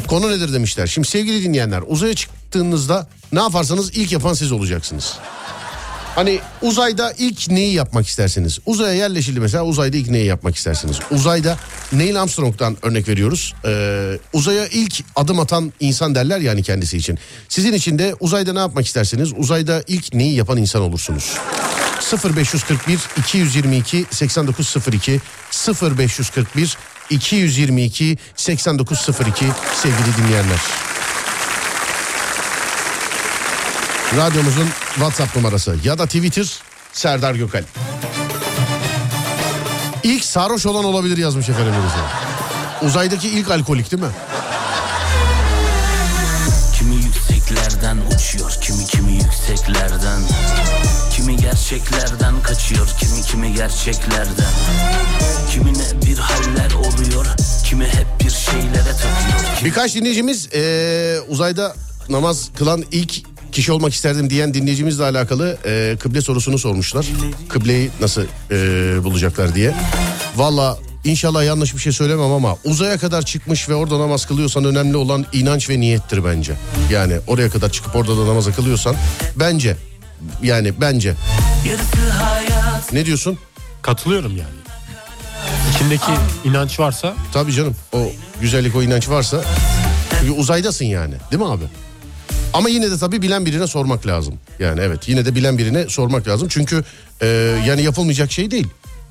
Konu 0.06 0.30
nedir 0.30 0.52
demişler. 0.52 0.86
Şimdi 0.86 1.08
sevgili 1.08 1.44
dinleyenler 1.44 1.82
uzaya 1.86 2.14
çıktığınızda 2.14 3.08
ne 3.32 3.40
yaparsanız 3.40 3.90
ilk 3.96 4.12
yapan 4.12 4.34
siz 4.34 4.52
olacaksınız. 4.52 5.18
Hani 6.16 6.40
uzayda 6.62 7.12
ilk 7.18 7.50
neyi 7.50 7.74
yapmak 7.74 8.06
istersiniz? 8.06 8.58
Uzaya 8.66 8.92
yerleşildi 8.92 9.40
mesela 9.40 9.64
uzayda 9.64 9.96
ilk 9.96 10.10
neyi 10.10 10.26
yapmak 10.26 10.56
istersiniz? 10.56 10.98
Uzayda 11.10 11.58
Neil 11.92 12.22
Armstrong'dan 12.22 12.76
örnek 12.82 13.08
veriyoruz. 13.08 13.54
Ee, 13.64 14.18
uzaya 14.32 14.66
ilk 14.66 15.04
adım 15.16 15.40
atan 15.40 15.72
insan 15.80 16.14
derler 16.14 16.40
yani 16.40 16.62
kendisi 16.62 16.96
için. 16.96 17.18
Sizin 17.48 17.72
için 17.72 17.98
de 17.98 18.14
uzayda 18.20 18.52
ne 18.52 18.58
yapmak 18.58 18.86
istersiniz? 18.86 19.32
Uzayda 19.36 19.82
ilk 19.86 20.14
neyi 20.14 20.34
yapan 20.34 20.56
insan 20.56 20.82
olursunuz. 20.82 21.36
0541 22.24 23.00
222 23.18 24.06
8902 24.10 25.20
0541 25.82 26.76
222 27.10 28.16
8902 28.36 29.44
sevgili 29.74 30.16
dinleyenler. 30.18 30.85
Radyomuzun 34.16 34.68
WhatsApp 34.94 35.36
numarası 35.36 35.76
ya 35.84 35.98
da 35.98 36.06
Twitter 36.06 36.60
Serdar 36.92 37.34
Gökal. 37.34 37.64
İlk 40.02 40.24
sarhoş 40.24 40.66
olan 40.66 40.84
olabilir 40.84 41.16
yazmış 41.18 41.48
efendim 41.48 41.72
birisi. 41.82 42.86
Uzaydaki 42.86 43.28
ilk 43.28 43.50
alkolik 43.50 43.92
değil 43.92 44.02
mi? 44.02 44.08
Kimi 46.78 46.94
yükseklerden 46.94 47.96
uçuyor, 48.14 48.50
kimi 48.60 48.86
kimi 48.86 49.12
yükseklerden 49.12 50.20
Kimi 51.16 51.36
gerçeklerden 51.36 52.42
kaçıyor, 52.42 52.88
kimi 53.00 53.22
kimi 53.22 53.54
gerçeklerden 53.54 54.52
Kimine 55.50 56.02
bir 56.06 56.18
haller 56.18 56.72
oluyor, 56.72 57.26
kimi 57.64 57.84
hep 57.84 58.06
bir 58.20 58.30
şeylere 58.30 58.92
takıyor 58.92 59.64
Birkaç 59.64 59.94
dinleyicimiz 59.94 60.48
eee, 60.54 61.20
uzayda 61.28 61.74
namaz 62.08 62.48
kılan 62.58 62.84
ilk 62.90 63.12
kişi 63.56 63.72
olmak 63.72 63.94
isterdim 63.94 64.30
diyen 64.30 64.54
dinleyicimizle 64.54 65.04
alakalı 65.04 65.58
eee, 65.64 65.96
kıble 65.96 66.20
sorusunu 66.20 66.58
sormuşlar. 66.58 67.06
Kıbleyi 67.48 67.90
nasıl 68.00 68.22
eee, 68.22 69.04
bulacaklar 69.04 69.54
diye. 69.54 69.74
Valla 70.36 70.78
inşallah 71.04 71.44
yanlış 71.44 71.74
bir 71.74 71.80
şey 71.80 71.92
söylemem 71.92 72.32
ama 72.32 72.56
uzaya 72.64 72.98
kadar 72.98 73.22
çıkmış 73.22 73.68
ve 73.68 73.74
orada 73.74 73.98
namaz 73.98 74.26
kılıyorsan 74.26 74.64
önemli 74.64 74.96
olan 74.96 75.26
inanç 75.32 75.70
ve 75.70 75.80
niyettir 75.80 76.24
bence. 76.24 76.52
Yani 76.90 77.16
oraya 77.26 77.50
kadar 77.50 77.70
çıkıp 77.72 77.96
orada 77.96 78.16
da 78.16 78.26
namaz 78.26 78.56
kılıyorsan 78.56 78.96
bence 79.36 79.76
yani 80.42 80.80
bence. 80.80 81.14
Ne 82.92 83.06
diyorsun? 83.06 83.38
Katılıyorum 83.82 84.36
yani. 84.36 84.56
İçindeki 85.74 86.12
inanç 86.44 86.80
varsa 86.80 87.14
Tabii 87.32 87.52
canım 87.52 87.76
o 87.92 87.98
güzellik 88.40 88.76
o 88.76 88.82
inanç 88.82 89.08
varsa 89.08 89.40
çünkü 90.20 90.32
uzaydasın 90.32 90.84
yani 90.84 91.14
değil 91.30 91.42
mi 91.42 91.48
abi? 91.48 91.64
Ama 92.52 92.68
yine 92.68 92.90
de 92.90 92.98
tabii 92.98 93.22
bilen 93.22 93.46
birine 93.46 93.66
sormak 93.66 94.06
lazım. 94.06 94.34
Yani 94.58 94.80
evet 94.80 95.08
yine 95.08 95.24
de 95.24 95.34
bilen 95.34 95.58
birine 95.58 95.88
sormak 95.88 96.28
lazım. 96.28 96.48
Çünkü 96.48 96.84
e, 97.22 97.26
yani 97.66 97.82
yapılmayacak 97.82 98.32
şey 98.32 98.50
değil. 98.50 98.66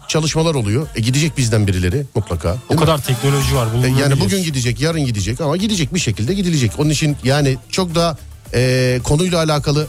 Çalışmalar 0.08 0.56
oluyor. 0.56 0.88
E, 0.96 1.02
gidecek 1.02 1.38
bizden 1.38 1.68
birileri 1.68 2.06
mutlaka. 2.16 2.58
o 2.70 2.74
mi? 2.74 2.80
kadar 2.80 3.04
teknoloji 3.04 3.56
var. 3.56 3.68
E, 3.84 4.02
yani 4.02 4.20
bugün 4.20 4.44
gidecek, 4.44 4.82
yarın 4.82 5.06
gidecek 5.06 5.42
ama 5.42 5.58
gidecek 5.58 5.94
bir 5.94 6.00
şekilde 6.00 6.34
gidilecek. 6.34 6.72
Onun 6.80 6.90
için 6.90 7.18
yani 7.24 7.58
çok 7.70 7.96
da 7.96 8.18
e, 8.54 9.00
konuyla 9.04 9.44
alakalı 9.44 9.88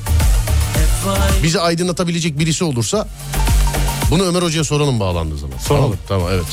bizi 1.43 1.61
aydınlatabilecek 1.61 2.39
birisi 2.39 2.65
olursa 2.65 3.09
Bunu 4.11 4.23
Ömer 4.23 4.43
Hoca'ya 4.43 4.65
soralım 4.65 5.01
bağlandığı 5.01 5.39
zaman. 5.39 5.59
Soralım. 5.59 5.85
Tamam, 5.85 5.99
tamam 6.09 6.29
evet. 6.33 6.47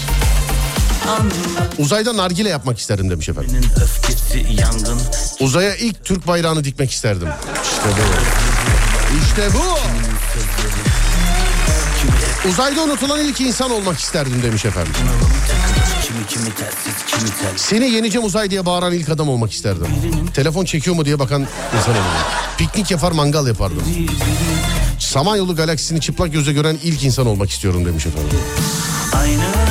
Uzayda 1.79 2.17
nargile 2.17 2.49
yapmak 2.49 2.79
isterdim 2.79 3.09
demiş 3.09 3.29
efendim. 3.29 3.61
Uzaya 5.39 5.75
ilk 5.75 6.05
Türk 6.05 6.27
bayrağını 6.27 6.63
dikmek 6.63 6.91
isterdim. 6.91 7.27
İşte 7.63 7.83
bu. 7.89 8.03
İşte 9.25 9.49
bu. 9.53 9.77
Uzayda 12.49 12.81
unutulan 12.83 13.19
ilk 13.19 13.41
insan 13.41 13.71
olmak 13.71 13.99
isterdim 13.99 14.43
demiş 14.43 14.65
efendim. 14.65 14.93
Kimi 16.07 16.27
kimi 16.27 16.55
tersiz 16.55 17.05
kimi 17.07 17.29
tel 17.29 17.57
Seni 17.57 17.89
yeneceğim 17.91 18.27
uzay 18.27 18.51
diye 18.51 18.65
bağıran 18.65 18.93
ilk 18.93 19.09
adam 19.09 19.29
olmak 19.29 19.51
isterdim. 19.51 19.87
Telefon 20.33 20.65
çekiyor 20.65 20.95
mu 20.95 21.05
diye 21.05 21.19
bakan 21.19 21.47
insan 21.77 21.91
olurdum. 21.91 22.03
Piknik 22.57 22.91
yapar 22.91 23.11
mangal 23.11 23.47
yapardım. 23.47 23.83
Samanyolu 24.99 25.55
galaksisini 25.55 26.01
çıplak 26.01 26.33
gözle 26.33 26.53
gören 26.53 26.79
ilk 26.83 27.03
insan 27.03 27.27
olmak 27.27 27.49
istiyorum 27.49 27.85
demiş 27.85 28.05
efendim. 28.05 28.39
Aynı 29.13 29.62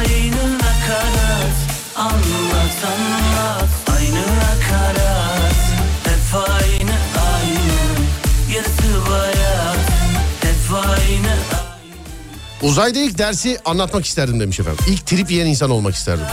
Aynı 0.00 0.54
nakarat 0.54 1.56
Anlat 1.96 2.76
anlat 2.86 3.68
Aynı 3.96 4.22
nakarat 4.22 5.54
Hep 6.04 6.34
aynı 6.34 6.96
aynı 7.32 8.54
Yarısı 8.54 9.10
bayat 9.10 9.90
Hep 10.40 10.74
aynı 10.74 11.28
aynı 11.28 11.40
Uzayda 12.62 12.98
ilk 12.98 13.18
dersi 13.18 13.58
anlatmak 13.64 14.04
isterdim 14.04 14.40
demiş 14.40 14.60
efendim. 14.60 14.84
İlk 14.88 15.06
trip 15.06 15.30
yiyen 15.30 15.46
insan 15.46 15.70
olmak 15.70 15.94
isterdim. 15.94 16.24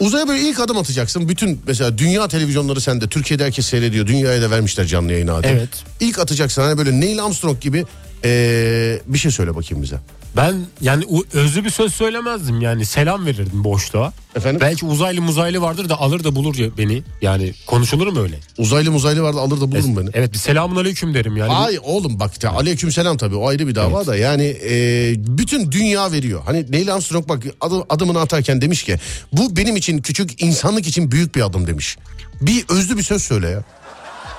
Uzaya 0.00 0.28
böyle 0.28 0.40
ilk 0.40 0.60
adım 0.60 0.78
atacaksın. 0.78 1.28
Bütün 1.28 1.60
mesela 1.66 1.98
dünya 1.98 2.28
televizyonları 2.28 2.80
sende. 2.80 3.08
Türkiye'de 3.08 3.44
herkes 3.44 3.66
seyrediyor. 3.66 4.06
Dünyaya 4.06 4.42
da 4.42 4.50
vermişler 4.50 4.86
canlı 4.86 5.12
yayını 5.12 5.30
hadi. 5.30 5.46
Evet. 5.46 5.68
İlk 6.00 6.18
atacaksın 6.18 6.62
hani 6.62 6.78
böyle 6.78 7.00
Neil 7.00 7.24
Armstrong 7.24 7.60
gibi 7.60 7.84
ee, 8.24 9.00
bir 9.06 9.18
şey 9.18 9.30
söyle 9.30 9.56
bakayım 9.56 9.82
bize. 9.82 9.96
Ben 10.36 10.54
yani 10.80 11.04
özlü 11.32 11.64
bir 11.64 11.70
söz 11.70 11.94
söylemezdim 11.94 12.60
yani 12.60 12.84
selam 12.86 13.26
verirdim 13.26 13.64
boşluğa. 13.64 14.12
Efendim? 14.36 14.60
Belki 14.60 14.86
uzaylı 14.86 15.22
muzaylı 15.22 15.60
vardır 15.60 15.88
da 15.88 16.00
alır 16.00 16.24
da 16.24 16.34
bulur 16.36 16.54
ya 16.58 16.68
beni. 16.78 17.02
Yani 17.22 17.52
konuşulur 17.66 18.06
mu 18.06 18.20
öyle? 18.20 18.38
Uzaylı 18.58 18.90
muzaylı 18.90 19.22
vardı 19.22 19.40
alır 19.40 19.56
da 19.60 19.72
bulurum 19.72 19.96
beni. 19.96 20.10
Evet 20.14 20.32
bir 20.32 20.38
selamun 20.38 20.76
aleyküm 20.76 21.14
derim 21.14 21.36
yani. 21.36 21.52
Ay 21.52 21.78
oğlum 21.82 22.20
bak 22.20 22.44
ya, 22.44 22.50
aleyküm 22.50 22.92
selam 22.92 23.16
tabii 23.16 23.34
o 23.36 23.48
ayrı 23.48 23.68
bir 23.68 23.74
dava 23.74 24.06
da 24.06 24.16
yani 24.16 24.56
e, 24.70 25.14
bütün 25.18 25.72
dünya 25.72 26.12
veriyor. 26.12 26.42
Hani 26.46 26.66
Neil 26.72 26.94
Armstrong 26.94 27.28
bak 27.28 27.42
adı- 27.60 27.84
adımını 27.88 28.20
atarken 28.20 28.60
demiş 28.60 28.82
ki 28.82 28.96
bu 29.32 29.56
benim 29.56 29.76
için 29.76 29.98
küçük 30.02 30.42
insanlık 30.42 30.86
için 30.86 31.10
büyük 31.10 31.34
bir 31.34 31.46
adım 31.46 31.66
demiş. 31.66 31.96
Bir 32.40 32.64
özlü 32.68 32.98
bir 32.98 33.02
söz 33.02 33.22
söyle 33.22 33.48
ya. 33.48 33.62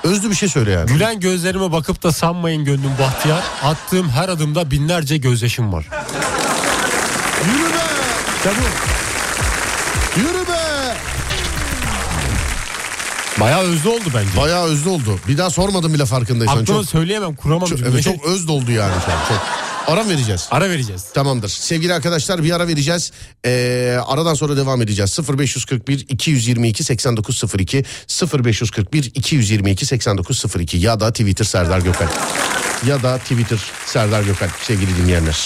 Özlü 0.04 0.30
bir 0.30 0.36
şey 0.36 0.50
söyle 0.50 0.72
yani. 0.72 0.88
Gülen 0.88 1.20
gözlerime 1.20 1.72
bakıp 1.72 2.04
da 2.04 2.12
sanmayın 2.12 2.66
gönlüm 2.66 2.92
bahtiyar. 3.00 3.44
Attığım 3.64 4.10
her 4.10 4.30
adımda 4.30 4.72
binlerce 4.72 5.18
gözyaşım 5.18 5.74
var. 5.74 5.86
Yürü 7.46 7.74
be! 7.74 7.82
Yürü 10.18 10.48
be! 10.48 10.96
Bayağı 13.40 13.62
özlü 13.62 13.90
oldu 13.90 14.04
bence. 14.16 14.38
Bayağı 14.38 14.64
özlü 14.66 14.90
oldu. 14.90 15.20
Bir 15.28 15.38
daha 15.38 15.50
sormadım 15.50 15.94
bile 15.94 16.06
farkındaysan. 16.06 16.58
Aklıma 16.58 16.80
Çok, 16.80 16.90
söyleyemem 16.90 17.36
kuramam 17.36 17.70
çok, 17.70 17.80
evet, 17.80 18.04
çok 18.04 18.26
öz 18.26 18.48
doldu 18.48 18.72
yani. 18.72 18.94
Çok. 19.30 19.38
Ara 19.88 20.10
vereceğiz? 20.10 20.48
Ara 20.52 20.70
vereceğiz. 20.70 21.06
Tamamdır. 21.14 21.50
Sevgili 21.50 21.94
arkadaşlar 21.94 22.44
bir 22.44 22.52
ara 22.52 22.68
vereceğiz. 22.68 23.12
Ee, 23.46 23.98
aradan 24.08 24.34
sonra 24.34 24.58
devam 24.58 24.82
edeceğiz. 24.82 25.20
0541 25.30 26.06
222 26.10 26.84
8902 26.84 27.84
0541 28.44 29.04
222 29.16 29.86
8902 29.86 30.78
ya 30.78 31.00
da 31.00 31.12
Twitter 31.12 31.46
Serdar 31.46 31.80
Gökal. 31.80 32.08
ya 32.88 33.04
da 33.04 33.18
Twitter 33.18 33.60
Serdar 33.86 34.24
Gökal 34.24 34.50
sevgili 34.64 34.98
dinleyenler. 34.98 35.38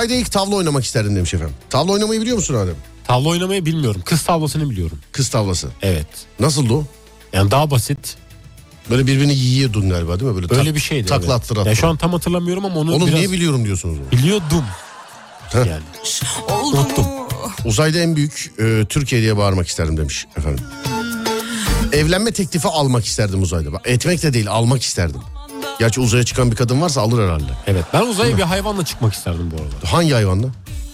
Uzayda 0.00 0.14
ilk 0.14 0.32
tavla 0.32 0.56
oynamak 0.56 0.84
isterdim 0.84 1.16
demiş 1.16 1.34
efendim. 1.34 1.54
Tavla 1.70 1.92
oynamayı 1.92 2.20
biliyor 2.20 2.36
musun 2.36 2.54
Adem? 2.54 2.74
Tavla 3.06 3.28
oynamayı 3.28 3.66
bilmiyorum. 3.66 4.02
Kız 4.04 4.22
tavlasını 4.22 4.70
biliyorum. 4.70 4.98
Kız 5.12 5.28
tavlası. 5.28 5.68
Evet. 5.82 6.06
Nasıldı 6.40 6.72
o? 6.74 6.84
Yani 7.32 7.50
daha 7.50 7.70
basit. 7.70 8.16
Böyle 8.90 9.06
birbirini 9.06 9.34
yiyordun 9.34 9.90
galiba 9.90 10.20
değil 10.20 10.32
mi? 10.32 10.42
Böyle 10.42 10.58
Öyle 10.60 10.74
bir 10.74 10.80
şeydi. 10.80 11.08
Takla 11.08 11.24
evet. 11.34 11.50
attır. 11.50 11.66
Ya 11.66 11.74
şu 11.74 11.86
an 11.86 11.96
tam 11.96 12.12
hatırlamıyorum 12.12 12.64
ama 12.64 12.80
onu 12.80 12.94
Onu 12.94 13.06
biraz 13.06 13.18
niye 13.18 13.30
biliyorum 13.32 13.64
diyorsunuz? 13.64 13.98
biliyordum. 14.12 14.64
Heh. 15.52 15.66
Yani. 15.66 15.82
Oldu 16.48 16.76
Unuttum. 16.76 17.04
mu? 17.04 17.28
Uzayda 17.64 17.98
en 17.98 18.16
büyük 18.16 18.52
e, 18.58 18.84
Türkiye 18.88 19.22
diye 19.22 19.36
bağırmak 19.36 19.68
isterdim 19.68 19.96
demiş 19.96 20.26
efendim. 20.36 20.64
Evlenme 21.92 22.32
teklifi 22.32 22.68
almak 22.68 23.04
isterdim 23.04 23.42
uzayda. 23.42 23.72
Bak, 23.72 23.80
etmek 23.84 24.22
de 24.22 24.32
değil 24.32 24.50
almak 24.50 24.82
isterdim. 24.82 25.20
Gerçi 25.80 26.00
uzaya 26.00 26.24
çıkan 26.24 26.50
bir 26.50 26.56
kadın 26.56 26.80
varsa 26.80 27.00
alır 27.00 27.24
herhalde. 27.24 27.52
Evet. 27.66 27.84
Ben 27.92 28.02
uzaya 28.02 28.36
bir 28.36 28.42
hayvanla 28.42 28.84
çıkmak 28.84 29.14
isterdim 29.14 29.50
bu 29.50 29.62
arada. 29.62 29.92
Hangi 29.92 30.12
hayvanla? 30.12 30.46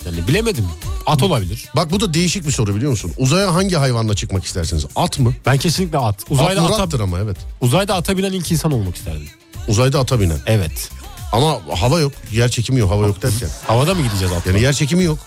Yani 0.06 0.28
bilemedim. 0.28 0.64
At 1.06 1.22
olabilir. 1.22 1.64
Bak 1.76 1.90
bu 1.90 2.00
da 2.00 2.14
değişik 2.14 2.46
bir 2.46 2.52
soru 2.52 2.74
biliyor 2.76 2.90
musun? 2.90 3.12
Uzaya 3.18 3.54
hangi 3.54 3.76
hayvanla 3.76 4.14
çıkmak 4.14 4.44
istersiniz? 4.44 4.86
At 4.96 5.18
mı? 5.18 5.34
Ben 5.46 5.58
kesinlikle 5.58 5.98
at. 5.98 6.24
Uzayda 6.30 6.62
at 6.62 6.80
ata, 6.80 7.02
ama 7.02 7.18
evet. 7.18 7.36
uzayda 7.60 7.94
ata 7.94 8.18
binen 8.18 8.32
ilk 8.32 8.52
insan 8.52 8.72
olmak 8.72 8.96
isterdim. 8.96 9.28
Uzayda 9.68 10.00
ata 10.00 10.20
binen. 10.20 10.38
Evet. 10.46 10.90
Ama 11.32 11.58
hava 11.74 12.00
yok. 12.00 12.12
Yer 12.32 12.48
çekimi 12.48 12.80
yok. 12.80 12.90
Hava 12.90 13.06
yok 13.06 13.22
derken. 13.22 13.48
Havada 13.66 13.94
mı 13.94 14.02
gideceğiz 14.02 14.32
atla? 14.32 14.50
Yani 14.50 14.62
yer 14.62 14.72
çekimi 14.72 15.04
yok. 15.04 15.18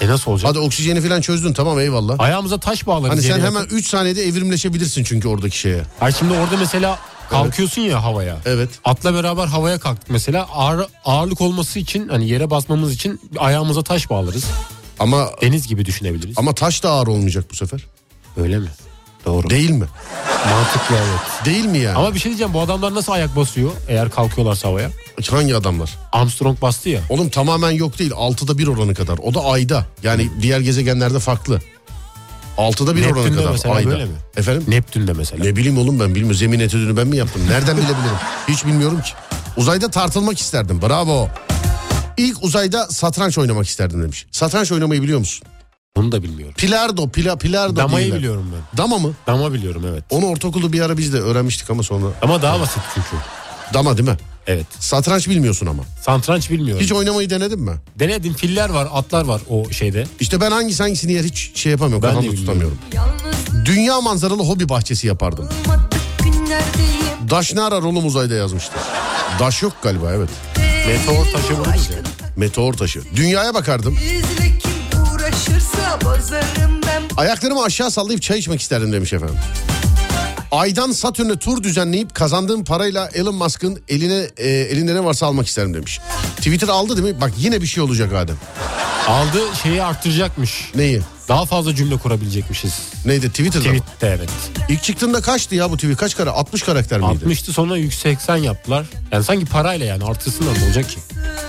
E 0.00 0.08
nasıl 0.08 0.30
olacak? 0.30 0.50
Hadi 0.50 0.58
oksijeni 0.58 1.00
falan 1.00 1.20
çözdün 1.20 1.52
tamam 1.52 1.80
eyvallah. 1.80 2.14
Ayağımıza 2.18 2.58
taş 2.58 2.86
bağlarız. 2.86 3.10
Hani 3.10 3.22
sen 3.22 3.28
yere 3.28 3.46
hemen 3.46 3.60
yakın. 3.60 3.76
3 3.76 3.88
saniyede 3.88 4.22
evrimleşebilirsin 4.22 5.04
çünkü 5.04 5.28
oradaki 5.28 5.58
şeye. 5.58 5.82
Hayır 6.00 6.16
şimdi 6.18 6.32
orada 6.32 6.56
mesela 6.56 6.98
kalkıyorsun 7.32 7.82
ya 7.82 8.04
havaya. 8.04 8.36
Evet. 8.46 8.70
Atla 8.84 9.14
beraber 9.14 9.46
havaya 9.46 9.78
kalktık 9.78 10.10
mesela 10.10 10.46
ağır, 10.52 10.86
ağırlık 11.04 11.40
olması 11.40 11.78
için 11.78 12.08
hani 12.08 12.28
yere 12.28 12.50
basmamız 12.50 12.92
için 12.92 13.20
ayağımıza 13.38 13.82
taş 13.82 14.10
bağlarız. 14.10 14.44
Ama 14.98 15.30
Deniz 15.42 15.68
gibi 15.68 15.84
düşünebiliriz. 15.84 16.38
ama 16.38 16.54
taş 16.54 16.82
da 16.82 16.90
ağır 16.90 17.06
olmayacak 17.06 17.44
bu 17.50 17.56
sefer. 17.56 17.86
Öyle 18.36 18.58
mi? 18.58 18.68
Doğru. 19.26 19.50
Değil 19.50 19.70
mi? 19.70 19.84
Mantıklı 20.50 20.96
evet. 20.96 21.44
Değil 21.44 21.64
mi 21.64 21.78
yani? 21.78 21.96
Ama 21.98 22.14
bir 22.14 22.18
şey 22.18 22.30
diyeceğim 22.30 22.54
bu 22.54 22.60
adamlar 22.60 22.94
nasıl 22.94 23.12
ayak 23.12 23.36
basıyor 23.36 23.70
eğer 23.88 24.10
kalkıyorlarsa 24.10 24.68
havaya? 24.68 24.90
Hangi 25.30 25.56
adamlar? 25.56 25.90
Armstrong 26.12 26.62
bastı 26.62 26.88
ya. 26.88 27.00
Oğlum 27.08 27.28
tamamen 27.28 27.70
yok 27.70 27.98
değil. 27.98 28.10
6'da 28.10 28.58
1 28.58 28.66
oranı 28.66 28.94
kadar. 28.94 29.18
O 29.22 29.34
da 29.34 29.44
ayda. 29.44 29.86
Yani 30.02 30.30
diğer 30.42 30.60
gezegenlerde 30.60 31.18
farklı. 31.18 31.60
6'da 32.58 32.96
1 32.96 33.06
oranı 33.06 33.16
Neptün'de 33.18 33.36
kadar 33.38 33.50
mesela 33.52 33.74
ayda. 33.74 33.90
böyle 33.90 34.04
mi? 34.04 34.10
Efendim? 34.36 34.64
Neptün'de 34.68 35.12
mesela. 35.12 35.44
Ne 35.44 35.56
bileyim 35.56 35.78
oğlum 35.78 36.00
ben 36.00 36.08
bilmiyorum. 36.08 36.34
Zemin 36.34 36.60
etüdünü 36.60 36.96
ben 36.96 37.06
mi 37.06 37.16
yaptım? 37.16 37.42
Nereden 37.48 37.76
bilebilirim? 37.76 38.16
Hiç 38.48 38.66
bilmiyorum 38.66 39.00
ki. 39.02 39.10
Uzayda 39.56 39.90
tartılmak 39.90 40.38
isterdim. 40.38 40.82
Bravo. 40.82 41.28
İlk 42.16 42.42
uzayda 42.44 42.86
satranç 42.86 43.38
oynamak 43.38 43.66
isterdim 43.66 44.02
demiş. 44.02 44.26
Satranç 44.30 44.72
oynamayı 44.72 45.02
biliyor 45.02 45.18
musun? 45.18 45.46
Bunu 45.96 46.12
da 46.12 46.22
bilmiyorum. 46.22 46.54
Pilardo, 46.58 47.08
pila, 47.08 47.36
pilardo 47.38 47.76
Damayı 47.76 48.04
değiller. 48.04 48.18
biliyorum 48.18 48.52
ben. 48.54 48.78
Dama 48.78 48.98
mı? 48.98 49.12
Dama 49.26 49.52
biliyorum 49.52 49.82
evet. 49.92 50.04
Onu 50.10 50.26
ortaokulda 50.26 50.72
bir 50.72 50.80
ara 50.80 50.98
biz 50.98 51.12
de 51.12 51.20
öğrenmiştik 51.20 51.70
ama 51.70 51.82
sonra. 51.82 52.06
Ama 52.22 52.42
daha 52.42 52.60
basit 52.60 52.82
çünkü. 52.94 53.08
Dama 53.74 53.96
değil 53.96 54.08
mi? 54.08 54.16
Evet. 54.46 54.66
Satranç 54.80 55.28
bilmiyorsun 55.28 55.66
ama. 55.66 55.82
Santranç 56.02 56.50
bilmiyorum. 56.50 56.82
Hiç 56.84 56.92
oynamayı 56.92 57.30
denedin 57.30 57.60
mi? 57.60 57.72
Denedim 57.98 58.34
filler 58.34 58.68
var 58.68 58.88
atlar 58.92 59.24
var 59.24 59.40
o 59.48 59.70
şeyde. 59.70 60.04
İşte 60.20 60.40
ben 60.40 60.50
hangisi 60.50 60.82
hangisini 60.82 61.12
yer 61.12 61.24
hiç 61.24 61.50
şey 61.54 61.72
yapamıyorum. 61.72 62.02
Ben 62.02 62.10
de 62.10 62.14
Kafamda 62.14 62.36
tutamıyorum. 62.36 62.78
Dünya 63.64 64.00
manzaralı 64.00 64.42
hobi 64.42 64.68
bahçesi 64.68 65.06
yapardım. 65.06 65.48
günlerdeyim 66.22 67.30
Daş 67.30 67.54
ne 67.54 67.62
arar 67.62 67.82
oğlum 67.82 68.06
uzayda 68.06 68.34
yazmıştır. 68.34 68.80
Daş 69.40 69.62
yok 69.62 69.72
galiba 69.82 70.12
evet. 70.12 70.28
Meteor 70.86 71.24
taşı 71.24 71.54
vururuz 71.54 71.90
ya. 71.90 71.96
Meteor 72.36 72.72
taşı. 72.72 73.02
Dünyaya 73.16 73.54
bakardım. 73.54 73.98
Ayaklarımı 77.16 77.62
aşağı 77.62 77.90
sallayıp 77.90 78.22
çay 78.22 78.38
içmek 78.38 78.60
isterdim 78.60 78.92
demiş 78.92 79.12
efendim. 79.12 79.36
Aydan 80.52 80.92
Satürn'e 80.92 81.36
tur 81.36 81.62
düzenleyip 81.62 82.14
kazandığım 82.14 82.64
parayla 82.64 83.08
Elon 83.14 83.34
Musk'ın 83.34 83.80
eline 83.88 84.26
e, 84.36 84.48
elinde 84.48 84.94
ne 84.94 85.04
varsa 85.04 85.26
almak 85.26 85.46
isterim 85.46 85.74
demiş. 85.74 86.00
Twitter 86.36 86.68
aldı 86.68 86.96
değil 86.96 87.14
mi? 87.14 87.20
Bak 87.20 87.32
yine 87.38 87.60
bir 87.60 87.66
şey 87.66 87.82
olacak 87.82 88.12
Adem. 88.12 88.36
Aldı 89.08 89.38
şeyi 89.62 89.82
arttıracakmış. 89.82 90.70
Neyi? 90.74 91.00
Daha 91.28 91.44
fazla 91.46 91.74
cümle 91.74 91.96
kurabilecekmişiz. 91.96 92.74
Neydi 93.04 93.28
Twitter'da 93.28 93.68
mı? 93.68 93.78
Tweet'te 93.78 94.06
evet. 94.06 94.28
İlk 94.68 94.82
çıktığında 94.82 95.20
kaçtı 95.20 95.54
ya 95.54 95.70
bu 95.70 95.74
Twitter? 95.74 95.96
Kaç 95.96 96.16
kare? 96.16 96.30
60 96.30 96.62
karakter 96.62 97.00
miydi? 97.00 97.24
60'tı 97.24 97.52
sonra 97.52 97.76
180 97.76 98.36
yaptılar. 98.36 98.86
Yani 99.12 99.24
sanki 99.24 99.46
parayla 99.46 99.86
yani 99.86 100.04
artırsınlar 100.04 100.60
ne 100.60 100.64
olacak 100.64 100.88
ki? 100.90 100.98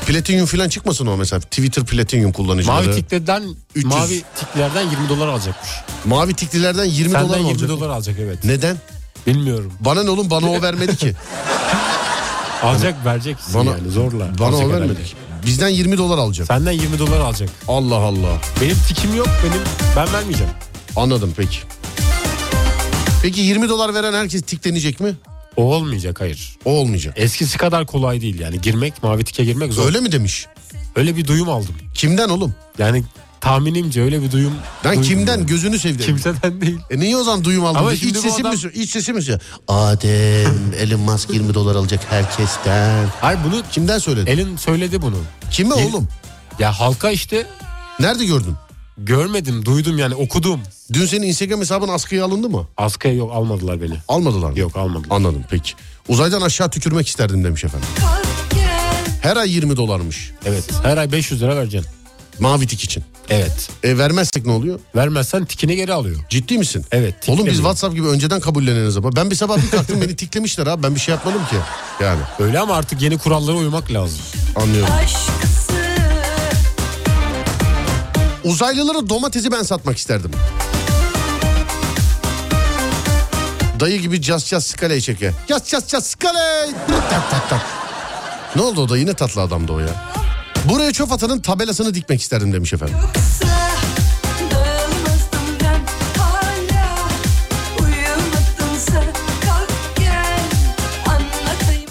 Platinyum 0.07 0.45
falan 0.45 0.69
çıkmasın 0.69 1.07
o 1.07 1.17
mesela. 1.17 1.39
Twitter 1.39 1.85
Platinyum 1.85 2.31
kullanıcıları. 2.31 2.85
Mavi 2.85 2.95
tiklerden 2.95 3.43
300. 3.75 3.93
mavi 3.93 4.23
tiklerden 4.39 4.89
20 4.89 5.09
dolar 5.09 5.27
alacakmış. 5.27 5.69
Mavi 6.05 6.33
tiklilerden 6.33 6.85
20 6.85 7.11
Senden 7.11 7.29
dolar 7.29 7.39
mı 7.39 7.47
20 7.47 7.51
alacak? 7.51 7.69
dolar 7.69 7.89
alacak 7.89 8.15
evet. 8.19 8.43
Neden? 8.43 8.77
Bilmiyorum. 9.27 9.73
Bana 9.79 10.03
ne 10.03 10.09
oğlum 10.09 10.29
bana 10.29 10.51
o 10.51 10.61
vermedi 10.61 10.97
ki. 10.97 11.13
Alacak 12.63 13.05
verecek 13.05 13.37
Bana, 13.53 13.69
yani 13.69 13.89
zorla. 13.91 14.27
Bana 14.39 14.55
o 14.55 14.69
vermedi 14.69 15.03
ki. 15.03 15.15
Bizden 15.45 15.69
20 15.69 15.97
dolar 15.97 16.17
alacak. 16.17 16.47
Senden 16.47 16.71
20 16.71 16.99
dolar 16.99 17.19
alacak. 17.19 17.49
Allah 17.67 17.95
Allah. 17.95 18.41
Benim 18.61 18.75
tikim 18.87 19.15
yok 19.15 19.27
benim 19.43 19.61
ben 19.95 20.13
vermeyeceğim. 20.13 20.53
Anladım 20.95 21.33
peki. 21.37 21.57
Peki 23.21 23.41
20 23.41 23.69
dolar 23.69 23.93
veren 23.93 24.13
herkes 24.13 24.41
tiklenecek 24.41 24.99
mi? 24.99 25.15
O 25.57 25.63
olmayacak 25.63 26.21
hayır. 26.21 26.57
O 26.65 26.71
olmayacak. 26.71 27.13
Eskisi 27.17 27.57
kadar 27.57 27.85
kolay 27.85 28.21
değil 28.21 28.39
yani 28.39 28.61
girmek 28.61 29.03
mavi 29.03 29.23
tike 29.23 29.45
girmek 29.45 29.73
zor. 29.73 29.85
Öyle, 29.85 29.97
Öyle 29.97 30.07
mi 30.07 30.11
demiş? 30.11 30.47
bir 30.97 31.27
duyum 31.27 31.49
aldım. 31.49 31.75
Kimden 31.93 32.29
oğlum? 32.29 32.55
Yani 32.77 33.03
tahminimce 33.43 34.01
öyle 34.01 34.21
bir 34.21 34.31
duyum. 34.31 34.53
Ben 34.83 34.91
duydum 34.91 35.03
kimden 35.09 35.37
yani. 35.37 35.45
gözünü 35.45 35.79
sevdim. 35.79 36.05
Kimseden 36.05 36.61
değil. 36.61 36.79
E 36.89 36.99
niye 36.99 37.17
o 37.17 37.23
zaman 37.23 37.43
duyum 37.43 37.65
aldın? 37.65 37.79
Ama 37.79 37.93
İç 37.93 38.17
sesim 38.17 38.45
adam- 38.45 38.53
mi? 38.55 38.71
İç 38.73 38.89
sesim 38.91 39.15
mi? 39.15 39.23
Adem 39.67 40.73
Elon 40.79 40.99
Musk 40.99 41.29
20 41.33 41.53
dolar 41.53 41.75
alacak 41.75 41.99
herkesten. 42.09 43.05
Hayır 43.21 43.39
bunu 43.47 43.61
Kimden 43.71 43.99
söyledin? 43.99 44.27
Elin 44.31 44.57
söyledi 44.57 45.01
bunu. 45.01 45.17
Kime 45.51 45.75
El- 45.75 45.85
oğlum? 45.89 46.07
Ya 46.59 46.79
halka 46.79 47.11
işte 47.11 47.47
Nerede 47.99 48.25
gördün? 48.25 48.53
görmedim 48.97 49.65
duydum 49.65 49.97
yani 49.97 50.15
okudum. 50.15 50.59
Dün 50.93 51.05
senin 51.05 51.27
Instagram 51.27 51.59
hesabın 51.59 51.87
askıya 51.87 52.25
alındı 52.25 52.49
mı? 52.49 52.67
Askıya 52.77 53.13
yok 53.13 53.31
almadılar 53.33 53.81
beni. 53.81 53.93
Almadılar 54.07 54.51
mı? 54.51 54.59
Yok 54.59 54.77
almadılar. 54.77 55.15
Anladım 55.15 55.43
peki. 55.49 55.73
Uzaydan 56.07 56.41
aşağı 56.41 56.69
tükürmek 56.69 57.07
isterdim 57.07 57.43
demiş 57.43 57.63
efendim. 57.63 57.89
Her 59.21 59.37
ay 59.37 59.51
20 59.51 59.77
dolarmış. 59.77 60.31
Evet 60.45 60.63
her 60.83 60.97
ay 60.97 61.11
500 61.11 61.41
lira 61.41 61.55
vereceksin. 61.55 61.91
Mavi 62.39 62.67
tik 62.67 62.83
için. 62.83 63.03
Evet. 63.29 63.69
E 63.83 63.97
vermezsek 63.97 64.45
ne 64.45 64.51
oluyor? 64.51 64.79
Vermezsen 64.95 65.45
tikini 65.45 65.75
geri 65.75 65.93
alıyor. 65.93 66.15
Ciddi 66.29 66.57
misin? 66.57 66.85
Evet. 66.91 67.15
Oğlum 67.27 67.29
biz 67.29 67.37
tiklemiyor. 67.37 67.55
WhatsApp 67.63 67.95
gibi 67.95 68.07
önceden 68.07 68.39
kabulleneniz 68.39 68.97
ama. 68.97 69.15
Ben 69.15 69.31
bir 69.31 69.35
sabah 69.35 69.57
bir 69.57 69.69
kalktım 69.69 70.01
beni 70.01 70.15
tiklemişler 70.15 70.67
abi. 70.67 70.83
Ben 70.83 70.95
bir 70.95 70.99
şey 70.99 71.15
yapmadım 71.15 71.41
ki. 71.49 71.55
Yani 72.03 72.19
Öyle 72.39 72.59
ama 72.59 72.75
artık 72.75 73.01
yeni 73.01 73.17
kurallara 73.17 73.55
uymak 73.55 73.91
lazım. 73.91 74.19
anlıyorum. 74.55 74.93
aşkısı 74.93 75.73
Uzaylılara 78.43 79.09
domatesi 79.09 79.51
ben 79.51 79.63
satmak 79.63 79.97
isterdim. 79.97 80.31
Dayı 83.79 84.01
gibi 84.01 84.21
cas 84.21 84.49
cas 84.49 84.65
skaleyi 84.67 85.01
çeke. 85.01 85.31
Cas 85.47 85.71
cas 85.71 85.87
cas 85.87 86.05
skaley. 86.07 86.71
Tak 87.09 87.31
tak 87.31 87.49
tak. 87.49 87.61
Ne 88.55 88.61
oldu 88.61 88.81
o 88.81 88.89
da 88.89 88.97
yine 88.97 89.13
tatlı 89.13 89.41
adamdı 89.41 89.71
o 89.73 89.79
ya. 89.79 90.13
Buraya 90.69 90.91
çöp 90.93 91.11
atanın 91.11 91.39
tabelasını 91.39 91.93
dikmek 91.93 92.21
isterdim 92.21 92.53
demiş 92.53 92.73
efendim. 92.73 92.95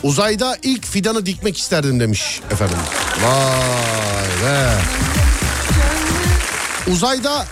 Uzayda 0.03 0.57
ilk 0.63 0.87
fidanı 0.87 1.27
dikmek 1.27 1.59
isterdim 1.59 2.01
demiş 2.01 2.41
efendim. 2.51 2.77
Vay 3.25 4.29
be. 4.45 4.73
Uzayda 6.93 7.47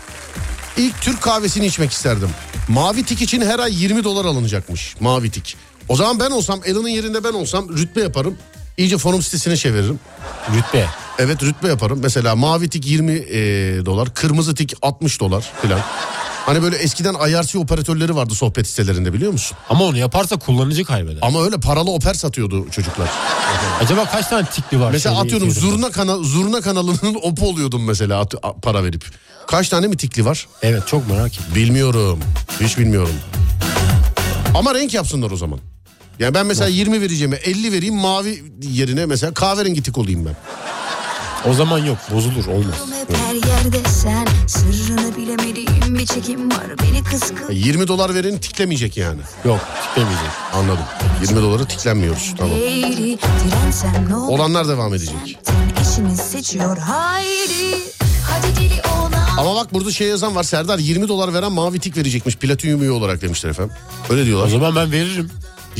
ilk 0.77 1.01
Türk 1.03 1.23
kahvesini 1.23 1.67
içmek 1.67 1.93
isterdim. 1.93 2.31
Mavi 2.69 3.05
tik 3.05 3.23
için 3.23 3.41
her 3.41 3.59
ay 3.59 3.83
20 3.83 4.05
dolar 4.05 4.25
alınacakmış. 4.25 4.95
Mavi 5.01 5.31
tik. 5.31 5.57
O 5.89 5.97
zaman 5.97 6.21
ben 6.21 6.31
olsam 6.31 6.61
Elon'un 6.65 6.89
yerinde 6.89 7.25
ben 7.25 7.33
olsam 7.33 7.69
rütbe 7.69 8.01
yaparım. 8.01 8.39
İyice 8.77 8.99
forum 8.99 9.23
sitesine 9.23 9.57
çeviririm. 9.57 10.01
Rütbe. 10.57 10.87
Evet 11.21 11.43
rütbe 11.43 11.69
yaparım. 11.69 11.99
Mesela 12.03 12.37
mavi 12.37 12.69
tik 12.69 12.87
20 12.87 13.13
e, 13.13 13.17
dolar, 13.87 14.15
kırmızı 14.15 14.55
tik 14.55 14.75
60 14.83 15.21
dolar 15.21 15.45
falan. 15.63 15.81
Hani 16.47 16.63
böyle 16.63 16.77
eskiden 16.77 17.15
IRC 17.15 17.59
operatörleri 17.59 18.17
vardı 18.17 18.35
sohbet 18.35 18.67
sitelerinde 18.69 19.13
biliyor 19.13 19.33
musun? 19.33 19.57
Ama 19.69 19.85
onu 19.85 19.97
yaparsa 19.99 20.37
kullanıcı 20.39 20.85
kaybeder. 20.85 21.19
Ama 21.23 21.45
öyle 21.45 21.61
paralı 21.61 21.91
oper 21.91 22.15
satıyordu 22.15 22.71
çocuklar. 22.71 23.09
Acaba 23.81 24.05
kaç 24.05 24.27
tane 24.27 24.47
tikli 24.47 24.81
var? 24.81 24.91
Mesela 24.93 25.15
Şeyde 25.15 25.27
atıyorum 25.27 25.51
zurna 25.51 25.91
kanal 25.91 26.23
zurna 26.23 26.61
kanalının 26.61 27.15
opu 27.23 27.49
oluyordum 27.49 27.85
mesela 27.85 28.21
at- 28.21 28.35
a- 28.43 28.53
para 28.61 28.85
verip. 28.85 29.05
Kaç 29.47 29.69
tane 29.69 29.87
mi 29.87 29.97
tikli 29.97 30.25
var? 30.25 30.47
Evet 30.63 30.83
çok 30.87 31.09
merak 31.11 31.33
ettim. 31.33 31.45
Bilmiyorum. 31.55 32.21
Hiç 32.61 32.79
bilmiyorum. 32.79 33.15
Ama 34.55 34.75
renk 34.75 34.95
yapsınlar 34.95 35.31
o 35.31 35.37
zaman. 35.37 35.59
Yani 36.19 36.35
ben 36.35 36.47
mesela 36.47 36.69
20 36.69 37.01
vereceğime 37.01 37.37
50 37.37 37.73
vereyim 37.73 37.95
mavi 37.95 38.43
yerine 38.63 39.07
mesela 39.07 39.35
kahverengi 39.35 39.83
tik 39.83 39.99
olayım 39.99 40.27
ben. 40.27 40.37
O 41.49 41.55
zaman 41.55 41.79
yok 41.79 41.99
bozulur 42.13 42.47
olmaz. 42.47 42.75
Hep 43.01 43.17
her 43.17 43.35
yerde 43.35 43.89
sen 43.89 44.27
Sırrını 44.47 45.17
bilemediğim 45.17 45.99
bir 45.99 46.07
çekim 46.07 46.51
var 46.51 46.67
Beni 46.83 47.05
kıskın 47.05 47.53
20 47.53 47.89
dolar 47.89 48.15
vereni 48.15 48.41
tiklemeyecek 48.41 48.97
yani. 48.97 49.21
Yok 49.45 49.61
tiklemeyecek. 49.83 50.31
Anladım. 50.55 50.85
20 51.23 51.43
doları 51.43 51.65
tiklenmiyoruz. 51.65 52.35
Tamam. 52.39 52.57
Olanlar 54.29 54.69
devam 54.69 54.95
edecek. 54.95 55.39
Sen 55.43 55.83
eşini 55.83 56.17
seçiyor 56.17 56.79
haydi 56.79 57.79
Hadi 58.31 58.57
deli 58.57 58.83
ona 58.83 59.27
Ama 59.41 59.55
bak 59.55 59.75
burada 59.75 59.91
şey 59.93 60.09
yazan 60.09 60.35
var 60.35 60.43
Serdar 60.43 60.79
20 60.79 61.09
dolar 61.09 61.35
veren 61.35 61.53
mavi 61.53 61.79
tik 61.79 61.97
verecekmiş 61.97 62.37
platinyum 62.37 62.83
üye 62.83 62.91
olarak 62.91 63.23
demişler 63.23 63.51
efendim. 63.51 63.75
Öyle 64.11 64.23
O 64.23 64.25
diyorlar. 64.25 64.49
zaman 64.49 64.77
ben 64.77 64.93
veririm. 64.93 65.31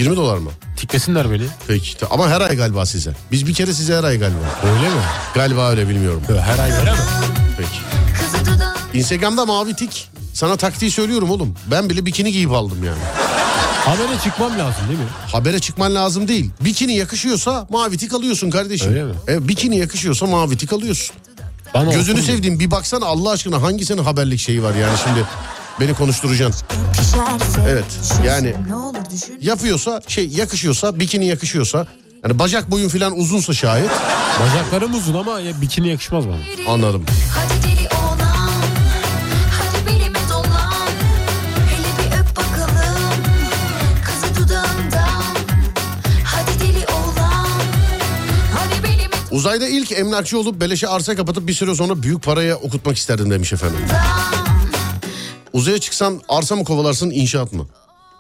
20 0.01 0.17
dolar 0.17 0.39
mı? 0.39 0.51
Tiklesinler 0.77 1.31
beni. 1.31 1.47
Peki. 1.69 2.07
Ama 2.11 2.29
her 2.29 2.41
ay 2.41 2.57
galiba 2.57 2.87
size. 2.87 3.13
Biz 3.33 3.47
bir 3.47 3.55
kere 3.55 3.73
size 3.75 3.97
her 3.97 4.05
ay 4.05 4.19
galiba. 4.19 4.39
Öyle 4.65 4.89
mi? 4.89 5.01
Galiba 5.35 5.71
öyle 5.71 5.89
bilmiyorum. 5.89 6.23
Her 6.29 6.59
ay 6.59 6.73
veremem. 6.73 6.97
Peki. 7.59 7.69
Kızı 8.21 8.65
Instagram'da 8.95 9.47
mavi 9.47 9.75
tik. 9.75 10.09
Sana 10.35 10.57
taktiği 10.57 10.91
söylüyorum 10.91 11.31
oğlum. 11.31 11.55
Ben 11.71 11.91
bile 11.91 12.07
bikini 12.07 12.33
giyip 12.33 12.53
aldım 12.53 12.85
yani. 12.85 12.99
Habere 13.85 14.19
çıkmam 14.25 14.59
lazım 14.59 14.89
değil 14.89 14.99
mi? 14.99 15.05
Habere 15.33 15.59
çıkman 15.61 15.95
lazım 15.95 16.29
değil. 16.29 16.51
Bikini 16.61 16.97
yakışıyorsa 16.97 17.67
mavi 17.71 17.97
tik 17.97 18.15
alıyorsun 18.15 18.51
kardeşim. 18.51 18.91
Öyle 18.91 19.05
mi? 19.05 19.15
Evet, 19.27 19.49
bikini 19.49 19.79
yakışıyorsa 19.79 20.27
mavi 20.27 20.57
tik 20.57 20.73
alıyorsun. 20.73 21.17
Bana 21.75 21.93
Gözünü 21.93 22.23
sevdiğim 22.23 22.61
bir 22.61 22.71
baksana 22.71 23.07
Allah 23.07 23.31
aşkına 23.31 23.63
hangisinin 23.63 24.05
haberlik 24.05 24.41
şeyi 24.41 24.63
var 24.63 24.75
yani 24.75 24.99
şimdi 25.05 25.25
beni 25.81 25.95
konuşturacaksın. 25.95 26.67
Evet, 27.69 27.85
yani- 28.27 28.55
Ne 28.69 28.75
olur 28.75 28.95
düşün 29.13 29.39
Yapıyorsa 29.41 30.01
şey 30.09 30.29
yakışıyorsa 30.29 31.01
bikini 31.01 31.27
yakışıyorsa 31.27 31.87
yani 32.25 32.39
bacak 32.39 32.71
boyun 32.71 32.89
falan 32.89 33.19
uzunsa 33.19 33.53
şayet 33.53 33.91
Bacaklarım 34.41 34.95
uzun 34.95 35.15
ama 35.15 35.41
ya, 35.41 35.61
bikini 35.61 35.89
yakışmaz 35.89 36.25
bana. 36.29 36.73
anladım. 36.73 37.05
Uzayda 49.31 49.69
ilk 49.69 49.93
emlakçı 49.93 50.39
olup 50.39 50.61
beleşe 50.61 50.89
arsa 50.89 51.17
kapatıp 51.17 51.49
bir 51.49 51.53
süre 51.53 51.75
sonra 51.75 52.03
büyük 52.03 52.23
paraya 52.23 52.57
okutmak 52.57 52.97
isterdim 52.97 53.31
demiş 53.31 53.53
efendim. 53.53 53.79
Uzaya 55.53 55.79
çıksan 55.79 56.21
arsa 56.29 56.57
mı 56.57 56.65
kovalarsın 56.65 57.11
inşaat 57.11 57.53
mı? 57.53 57.67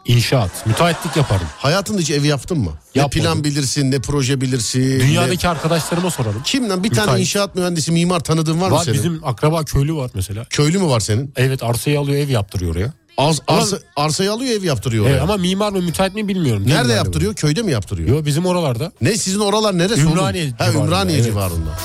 İnşaat, 0.07 0.66
müteahhitlik 0.66 1.16
yaparım. 1.16 1.47
Hayatında 1.59 2.01
hiç 2.01 2.11
ev 2.11 2.25
yaptın 2.25 2.59
mı? 2.59 2.71
Ne 2.95 3.01
Yapmadım. 3.03 3.23
plan 3.25 3.45
bilirsin 3.45 3.90
ne 3.90 4.01
proje 4.01 4.40
bilirsin. 4.40 4.81
ne- 4.99 5.01
Dünyadaki 5.01 5.49
arkadaşlarıma 5.49 6.11
sorarım. 6.11 6.43
Kimden 6.45 6.85
bir 6.85 6.88
tane 6.90 7.01
Müteahhit. 7.01 7.21
inşaat 7.21 7.55
mühendisi 7.55 7.93
mimar 7.93 8.21
tanıdığın 8.21 8.61
var 8.61 8.69
mı 8.71 8.75
Var 8.77 8.85
senin? 8.85 8.99
bizim 8.99 9.25
akraba 9.25 9.64
köylü 9.64 9.95
var 9.95 10.11
mesela. 10.14 10.45
Köylü 10.51 10.79
mü 10.79 10.87
var 10.87 11.01
senin? 11.01 11.33
Evet 11.37 11.62
arsayı 11.62 12.01
alıyor 12.01 12.19
ev 12.19 12.29
yaptırıyor 12.29 12.73
oraya. 12.77 12.93
Arsa, 13.16 13.43
Ama- 13.47 13.59
arsa- 13.62 13.79
arsayı 13.97 14.33
alıyor 14.33 14.53
ev 14.61 14.64
yaptırıyor 14.64 15.05
oraya. 15.05 15.11
Evet, 15.12 15.23
ama 15.23 15.37
mimar 15.37 15.73
mı 15.73 15.83
müteahhit 15.83 16.14
mi 16.14 16.29
bilmiyorum. 16.29 16.62
Nerede 16.66 16.75
yani 16.93 16.93
yaptırıyor? 16.93 17.35
Köyde 17.35 17.62
mi 17.62 17.73
yaptırıyor? 17.73 18.09
bu. 18.09 18.12
Yo 18.14 18.25
bizim 18.25 18.47
oralarda. 18.47 18.93
Ne 19.01 19.16
sizin 19.16 19.40
oralar 19.40 19.79
neresi 19.79 20.01
Ümraniye 20.01 20.45
oğlum? 20.45 20.55
Ha, 20.59 20.64
civarında, 20.64 20.85
Ümraniye 20.87 21.19
evet. 21.19 21.27
civarında. 21.27 21.79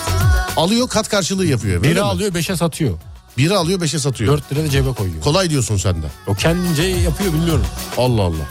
Alıyor 0.57 0.87
kat 0.89 1.09
karşılığı 1.09 1.45
yapıyor. 1.45 1.83
Biri 1.83 2.01
alıyor 2.01 2.33
beşe 2.33 2.55
satıyor. 2.55 2.97
Biri 3.37 3.53
alıyor 3.53 3.81
beşe 3.81 3.99
satıyor. 3.99 4.33
4 4.33 4.51
lira 4.51 4.63
da 4.63 4.69
cebe 4.69 4.93
koyuyor. 4.93 5.21
Kolay 5.21 5.49
diyorsun 5.49 5.77
sen 5.77 6.01
de. 6.03 6.05
O 6.27 6.33
kendince 6.33 6.83
yapıyor 6.83 7.33
bilmiyorum. 7.33 7.65
Allah 7.97 8.21
Allah. 8.21 8.45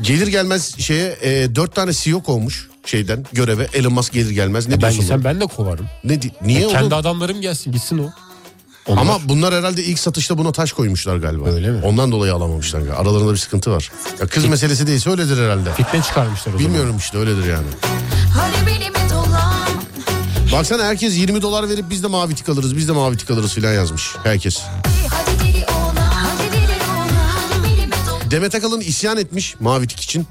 Gelir 0.00 0.26
gelmez 0.26 0.78
şeye 0.78 1.18
e, 1.22 1.54
dört 1.54 1.74
tane 1.74 1.92
CEO 1.92 2.22
olmuş 2.26 2.68
şeyden 2.86 3.26
göreve. 3.32 3.68
Elon 3.74 3.92
Musk 3.92 4.12
gelir 4.12 4.30
gelmez. 4.30 4.68
Ne 4.68 4.82
Ben 4.82 4.92
diyorsun? 4.92 5.10
lan? 5.10 5.24
ben 5.24 5.40
de 5.40 5.46
kovarım. 5.46 5.86
Ne, 6.04 6.22
di- 6.22 6.30
niye 6.42 6.66
oğlum? 6.66 6.72
Kendi 6.76 6.94
adamlarım 6.94 7.40
gelsin 7.40 7.72
gitsin 7.72 7.98
o. 7.98 8.10
Onlar. 8.86 9.00
Ama 9.02 9.18
bunlar 9.24 9.54
herhalde 9.54 9.84
ilk 9.84 9.98
satışta 9.98 10.38
buna 10.38 10.52
taş 10.52 10.72
koymuşlar 10.72 11.16
galiba. 11.16 11.48
Öyle 11.48 11.70
mi? 11.70 11.80
Ondan 11.84 12.12
dolayı 12.12 12.34
alamamışlar. 12.34 12.80
galiba. 12.80 12.96
Aralarında 12.96 13.32
bir 13.32 13.36
sıkıntı 13.38 13.70
var. 13.70 13.90
Ya 14.20 14.26
kız 14.26 14.44
meselesi 14.44 14.86
değilse 14.86 15.10
öyledir 15.10 15.44
herhalde. 15.44 15.72
fitne 15.72 16.02
çıkarmışlar 16.02 16.52
o 16.54 16.56
zaman. 16.56 16.58
Bilmiyorum 16.58 16.96
işte 16.98 17.18
öyledir 17.18 17.44
yani. 17.50 17.66
Hadi 18.34 18.66
belime 18.66 19.10
dolan 19.10 19.68
Baksana 20.52 20.84
herkes 20.84 21.16
20 21.16 21.42
dolar 21.42 21.68
verip 21.68 21.90
biz 21.90 22.02
de 22.02 22.06
mavi 22.06 22.34
tik 22.34 22.48
alırız, 22.48 22.76
biz 22.76 22.88
de 22.88 22.92
mavi 22.92 23.16
tik 23.16 23.30
alırız 23.30 23.54
filan 23.54 23.72
yazmış. 23.72 24.10
Herkes. 24.22 24.60
Demet 28.30 28.54
Akalın 28.54 28.80
isyan 28.80 29.16
etmiş 29.16 29.54
mavi 29.60 29.86
tik 29.86 30.00
için. 30.00 30.26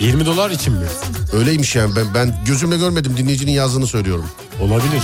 20 0.00 0.26
dolar 0.26 0.50
için 0.50 0.72
mi? 0.72 0.86
Öyleymiş 1.32 1.76
yani 1.76 1.96
ben, 1.96 2.14
ben 2.14 2.44
gözümle 2.46 2.76
görmedim 2.76 3.16
dinleyicinin 3.16 3.52
yazdığını 3.52 3.86
söylüyorum. 3.86 4.26
Olabilir. 4.60 5.02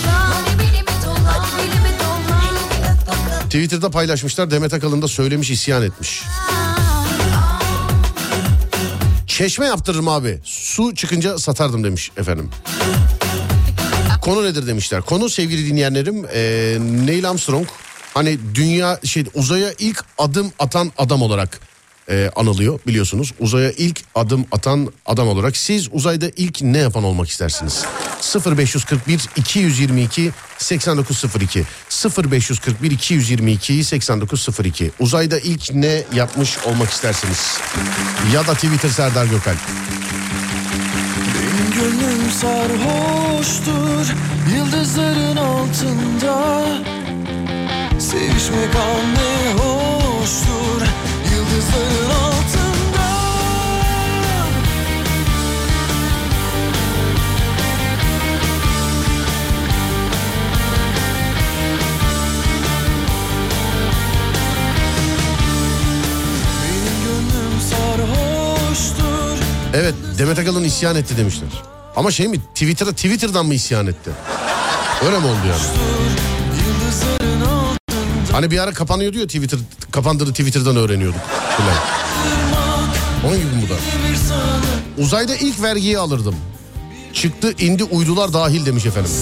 Twitter'da 3.45 3.91
paylaşmışlar 3.91 4.51
Demet 4.51 4.75
Akalın 4.75 5.03
da 5.03 5.09
söylemiş 5.09 5.51
isyan 5.51 5.83
etmiş. 5.83 6.23
Çeşme 9.27 9.67
yaptırırım 9.67 10.09
abi. 10.09 10.41
Su 10.45 10.95
çıkınca 10.95 11.39
satardım 11.39 11.85
demiş 11.85 12.11
efendim. 12.17 12.51
Konu 14.21 14.45
nedir 14.45 14.67
demişler. 14.67 15.03
Konu 15.03 15.29
sevgili 15.29 15.67
dinleyenlerim 15.67 16.25
eee, 16.25 16.79
Neil 17.07 17.31
Armstrong 17.31 17.69
hani 18.15 18.39
dünya 18.55 19.01
şey 19.05 19.25
uzaya 19.35 19.73
ilk 19.79 20.05
adım 20.19 20.53
atan 20.59 20.93
adam 20.99 21.23
olarak 21.23 21.61
eee, 22.11 22.31
anılıyor 22.37 22.81
biliyorsunuz. 22.87 23.33
Uzaya 23.41 23.71
ilk 23.71 24.01
adım 24.15 24.47
atan 24.53 24.93
adam 25.07 25.29
olarak 25.29 25.57
siz 25.57 25.89
uzayda 25.93 26.27
ilk 26.37 26.63
ne 26.63 26.79
yapan 26.79 27.05
olmak 27.05 27.29
istersiniz? 27.29 27.85
0541 28.47 29.21
222 29.37 30.31
8902 30.59 31.65
0541 32.33 32.91
222 32.91 33.85
8902 33.85 34.91
Uzayda 35.01 35.39
ilk 35.39 35.75
ne 35.75 36.03
yapmış 36.15 36.59
olmak 36.67 36.91
istersiniz? 36.91 37.59
Ya 38.35 38.47
da 38.47 38.55
Twitter 38.55 38.89
Serdar 38.89 39.27
Gökal. 39.27 39.55
Benim 41.35 41.73
gönlüm 41.83 42.31
sarhoştur 42.31 43.20
Demet 70.21 70.39
Akalın 70.39 70.65
isyan 70.65 70.97
etti 70.97 71.17
demişler. 71.17 71.49
Ama 71.97 72.11
şey 72.11 72.29
mi 72.29 72.41
Twitter'a 72.55 72.93
Twitter'dan 72.93 73.47
mı 73.47 73.55
isyan 73.55 73.87
etti? 73.87 74.11
Öyle 75.07 75.19
mi 75.19 75.27
oldu 75.27 75.39
yani? 75.49 75.63
Hani 78.33 78.51
bir 78.51 78.59
ara 78.59 78.73
kapanıyordu 78.73 79.19
ya 79.19 79.27
Twitter 79.27 79.59
kapandığını 79.91 80.31
Twitter'dan 80.31 80.77
öğreniyorduk. 80.77 81.21
Falan. 81.57 81.77
Onun 83.27 83.37
gibi 83.37 83.49
bu 83.65 83.69
da. 83.69 83.75
Uzayda 85.03 85.37
ilk 85.37 85.63
vergiyi 85.63 85.99
alırdım. 85.99 86.37
Çıktı 87.13 87.53
indi 87.59 87.85
uydular 87.85 88.33
dahil 88.33 88.67
demiş 88.67 88.87
efendim. 88.87 89.13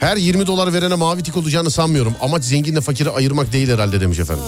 Her 0.00 0.16
20 0.16 0.46
dolar 0.46 0.72
verene 0.72 0.94
mavi 0.94 1.22
tik 1.22 1.36
olacağını 1.36 1.70
sanmıyorum. 1.70 2.14
Amaç 2.20 2.44
zenginle 2.44 2.80
fakiri 2.80 3.10
ayırmak 3.10 3.52
değil 3.52 3.70
herhalde 3.70 4.00
demiş 4.00 4.18
efendim. 4.18 4.44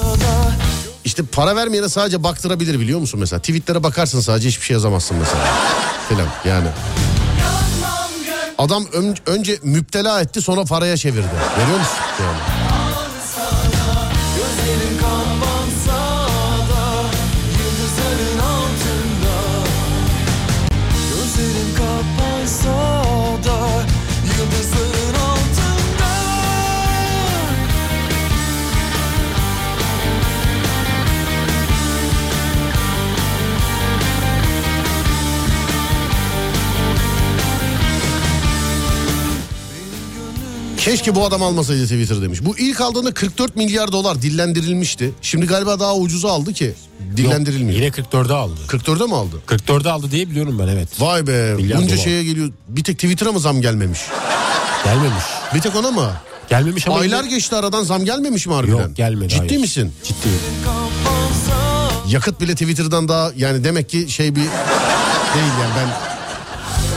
İşte 1.16 1.28
para 1.32 1.56
vermeyene 1.56 1.88
sadece 1.88 2.22
baktırabilir 2.22 2.80
biliyor 2.80 3.00
musun 3.00 3.20
mesela? 3.20 3.40
Tweetlere 3.40 3.82
bakarsın 3.82 4.20
sadece 4.20 4.48
hiçbir 4.48 4.64
şey 4.64 4.74
yazamazsın 4.74 5.16
mesela. 5.16 5.44
Filan 6.08 6.26
yani. 6.44 6.68
Adam 8.58 8.84
ön- 8.92 9.16
önce 9.26 9.58
müptela 9.62 10.20
etti 10.20 10.42
sonra 10.42 10.64
paraya 10.64 10.96
çevirdi. 10.96 11.26
Görüyor 11.58 11.78
musun? 11.78 11.96
Yani. 12.20 12.65
Keşke 40.86 41.14
bu 41.14 41.24
adam 41.26 41.42
almasaydı 41.42 41.82
Twitter 41.84 42.22
demiş. 42.22 42.38
Bu 42.44 42.58
ilk 42.58 42.80
aldığında 42.80 43.14
44 43.14 43.56
milyar 43.56 43.92
dolar 43.92 44.22
dillendirilmişti. 44.22 45.10
Şimdi 45.22 45.46
galiba 45.46 45.80
daha 45.80 45.96
ucuza 45.96 46.28
aldı 46.30 46.52
ki 46.52 46.74
dillendirilmiyor. 47.16 47.76
Yine 47.80 47.88
44'e 47.88 48.32
aldı. 48.34 48.54
44'e 48.68 49.06
mi 49.06 49.14
aldı? 49.14 49.36
44'e 49.46 49.90
aldı 49.90 50.10
diye 50.10 50.30
biliyorum 50.30 50.58
ben 50.58 50.68
evet. 50.68 50.88
Vay 51.00 51.26
be 51.26 51.54
Milyar 51.54 51.78
bunca 51.82 51.94
dolar. 51.96 52.04
şeye 52.04 52.24
geliyor. 52.24 52.52
Bir 52.68 52.84
tek 52.84 52.98
Twitter'a 52.98 53.32
mı 53.32 53.40
zam 53.40 53.60
gelmemiş? 53.60 54.00
Gelmemiş. 54.84 55.24
Bir 55.54 55.60
tek 55.60 55.76
ona 55.76 55.90
mı? 55.90 56.10
Gelmemiş 56.50 56.86
ama 56.88 56.98
Aylar 56.98 57.24
yine- 57.24 57.34
geçti 57.34 57.56
aradan 57.56 57.82
zam 57.84 58.04
gelmemiş 58.04 58.46
mi 58.46 58.54
harbiden? 58.54 58.76
Yok 58.76 58.96
gelmedi. 58.96 59.28
Ciddi 59.28 59.48
hayır. 59.48 59.60
misin? 59.60 59.92
Ciddiyim. 60.04 60.38
Yakıt 62.08 62.40
bile 62.40 62.52
Twitter'dan 62.52 63.08
daha 63.08 63.32
yani 63.36 63.64
demek 63.64 63.88
ki 63.88 64.06
şey 64.08 64.30
bir 64.36 64.40
değil 65.34 65.52
yani 65.62 65.72
ben 65.76 66.15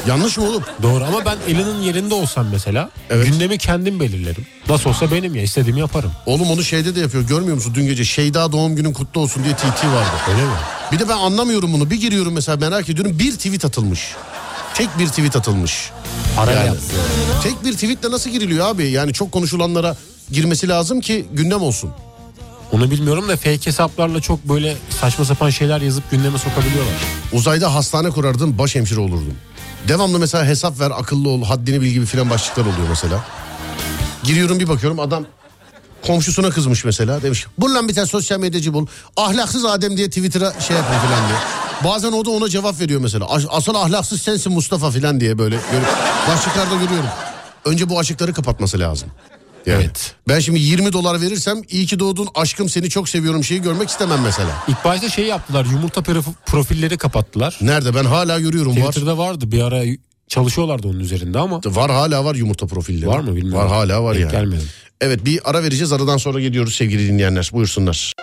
Yanlış 0.09 0.37
mı 0.37 0.43
oğlum? 0.49 0.63
Doğru 0.83 1.03
ama 1.03 1.25
ben 1.25 1.37
Elon'un 1.47 1.81
yerinde 1.81 2.13
olsam 2.13 2.47
mesela 2.51 2.89
Evet. 3.09 3.25
gündemi 3.27 3.57
kendim 3.57 3.99
belirlerim. 3.99 4.45
Nasıl 4.69 4.89
olsa 4.89 5.11
benim 5.11 5.35
ya 5.35 5.41
istediğimi 5.41 5.79
yaparım. 5.79 6.11
Oğlum 6.25 6.51
onu 6.51 6.63
şeyde 6.63 6.95
de 6.95 6.99
yapıyor 6.99 7.23
görmüyor 7.27 7.55
musun? 7.55 7.71
Dün 7.75 7.85
gece 7.85 8.05
Şeyda 8.05 8.51
doğum 8.51 8.75
günün 8.75 8.93
kutlu 8.93 9.21
olsun 9.21 9.43
diye 9.43 9.55
TT 9.55 9.63
vardı. 9.85 10.09
Öyle 10.29 10.41
mi? 10.43 10.51
Bir 10.91 10.99
de 10.99 11.09
ben 11.09 11.17
anlamıyorum 11.17 11.73
bunu. 11.73 11.89
Bir 11.89 12.01
giriyorum 12.01 12.33
mesela 12.33 12.57
merak 12.57 12.89
ediyorum. 12.89 13.19
Bir 13.19 13.31
tweet 13.31 13.65
atılmış. 13.65 14.15
Tek 14.73 14.99
bir 14.99 15.07
tweet 15.07 15.35
atılmış. 15.35 15.91
Parayla 16.35 16.63
Yani. 16.65 16.77
Tek 17.43 17.63
bir 17.65 17.73
tweetle 17.73 18.11
nasıl 18.11 18.29
giriliyor 18.29 18.67
abi? 18.67 18.89
Yani 18.89 19.13
çok 19.13 19.31
konuşulanlara 19.31 19.95
girmesi 20.31 20.67
lazım 20.69 21.01
ki 21.01 21.25
gündem 21.33 21.61
olsun. 21.61 21.91
Onu 22.71 22.91
bilmiyorum 22.91 23.27
da 23.29 23.35
fake 23.35 23.65
hesaplarla 23.65 24.21
çok 24.21 24.43
böyle 24.49 24.77
saçma 25.01 25.25
sapan 25.25 25.49
şeyler 25.49 25.81
yazıp 25.81 26.11
gündeme 26.11 26.37
sokabiliyorlar. 26.37 26.93
Uzayda 27.33 27.75
hastane 27.75 28.09
kurardım, 28.09 28.57
başhemşire 28.57 28.99
olurdum. 28.99 29.33
Devamlı 29.87 30.19
mesela 30.19 30.45
hesap 30.45 30.79
ver, 30.79 30.91
akıllı 30.95 31.29
ol, 31.29 31.43
haddini 31.43 31.81
bil 31.81 31.87
gibi 31.87 32.05
filan 32.05 32.29
başlıklar 32.29 32.63
oluyor 32.63 32.89
mesela. 32.89 33.25
Giriyorum 34.23 34.59
bir 34.59 34.67
bakıyorum 34.67 34.99
adam 34.99 35.25
komşusuna 36.07 36.49
kızmış 36.49 36.85
mesela. 36.85 37.21
Demiş 37.21 37.45
bul 37.57 37.87
bir 37.87 37.95
tane 37.95 38.07
sosyal 38.07 38.39
medyacı 38.39 38.73
bul. 38.73 38.87
Ahlaksız 39.17 39.65
Adem 39.65 39.97
diye 39.97 40.07
Twitter'a 40.07 40.59
şey 40.59 40.77
yapın 40.77 40.93
filan 41.07 41.27
diye. 41.29 41.39
Bazen 41.93 42.11
o 42.11 42.25
da 42.25 42.29
ona 42.29 42.49
cevap 42.49 42.79
veriyor 42.79 43.01
mesela. 43.01 43.25
"As- 43.25 43.45
Asıl 43.49 43.75
ahlaksız 43.75 44.21
sensin 44.21 44.53
Mustafa 44.53 44.91
filan 44.91 45.19
diye 45.19 45.37
böyle. 45.37 45.59
böyle 45.73 45.85
başlıklarda 46.27 46.75
görüyorum. 46.75 47.09
Önce 47.65 47.89
bu 47.89 47.99
açıkları 47.99 48.33
kapatması 48.33 48.79
lazım. 48.79 49.09
Yani 49.65 49.83
Evet. 49.83 50.15
Ben 50.27 50.39
şimdi 50.39 50.59
20 50.59 50.93
dolar 50.93 51.21
verirsem 51.21 51.61
iyi 51.69 51.85
ki 51.85 51.99
doğdun 51.99 52.27
aşkım 52.35 52.69
seni 52.69 52.89
çok 52.89 53.09
seviyorum 53.09 53.43
şeyi 53.43 53.61
görmek 53.61 53.89
istemem 53.89 54.19
mesela. 54.23 54.49
İlk 54.67 54.85
başta 54.85 55.09
şey 55.09 55.25
yaptılar 55.25 55.65
yumurta 55.65 56.01
prof- 56.01 56.33
profilleri 56.45 56.97
kapattılar. 56.97 57.57
Nerede 57.61 57.95
ben 57.95 58.05
hala 58.05 58.39
görüyorum 58.39 58.71
var. 58.81 58.81
Twitter'da 58.81 59.17
vardı 59.17 59.51
bir 59.51 59.61
ara 59.61 59.83
çalışıyorlardı 60.27 60.87
onun 60.87 60.99
üzerinde 60.99 61.39
ama 61.39 61.61
Var 61.65 61.91
hala 61.91 62.25
var 62.25 62.35
yumurta 62.35 62.67
profilleri. 62.67 63.07
var 63.07 63.19
mı 63.19 63.35
bilmiyorum. 63.35 63.59
Var 63.59 63.67
hala 63.67 64.03
var 64.03 64.15
Denk 64.15 64.23
yani. 64.23 64.31
Gelmedim. 64.31 64.67
Evet 65.01 65.25
bir 65.25 65.49
ara 65.49 65.63
vereceğiz 65.63 65.91
aradan 65.91 66.17
sonra 66.17 66.39
geliyoruz 66.39 66.75
sevgili 66.75 67.07
dinleyenler 67.07 67.49
buyursunlar. 67.53 68.13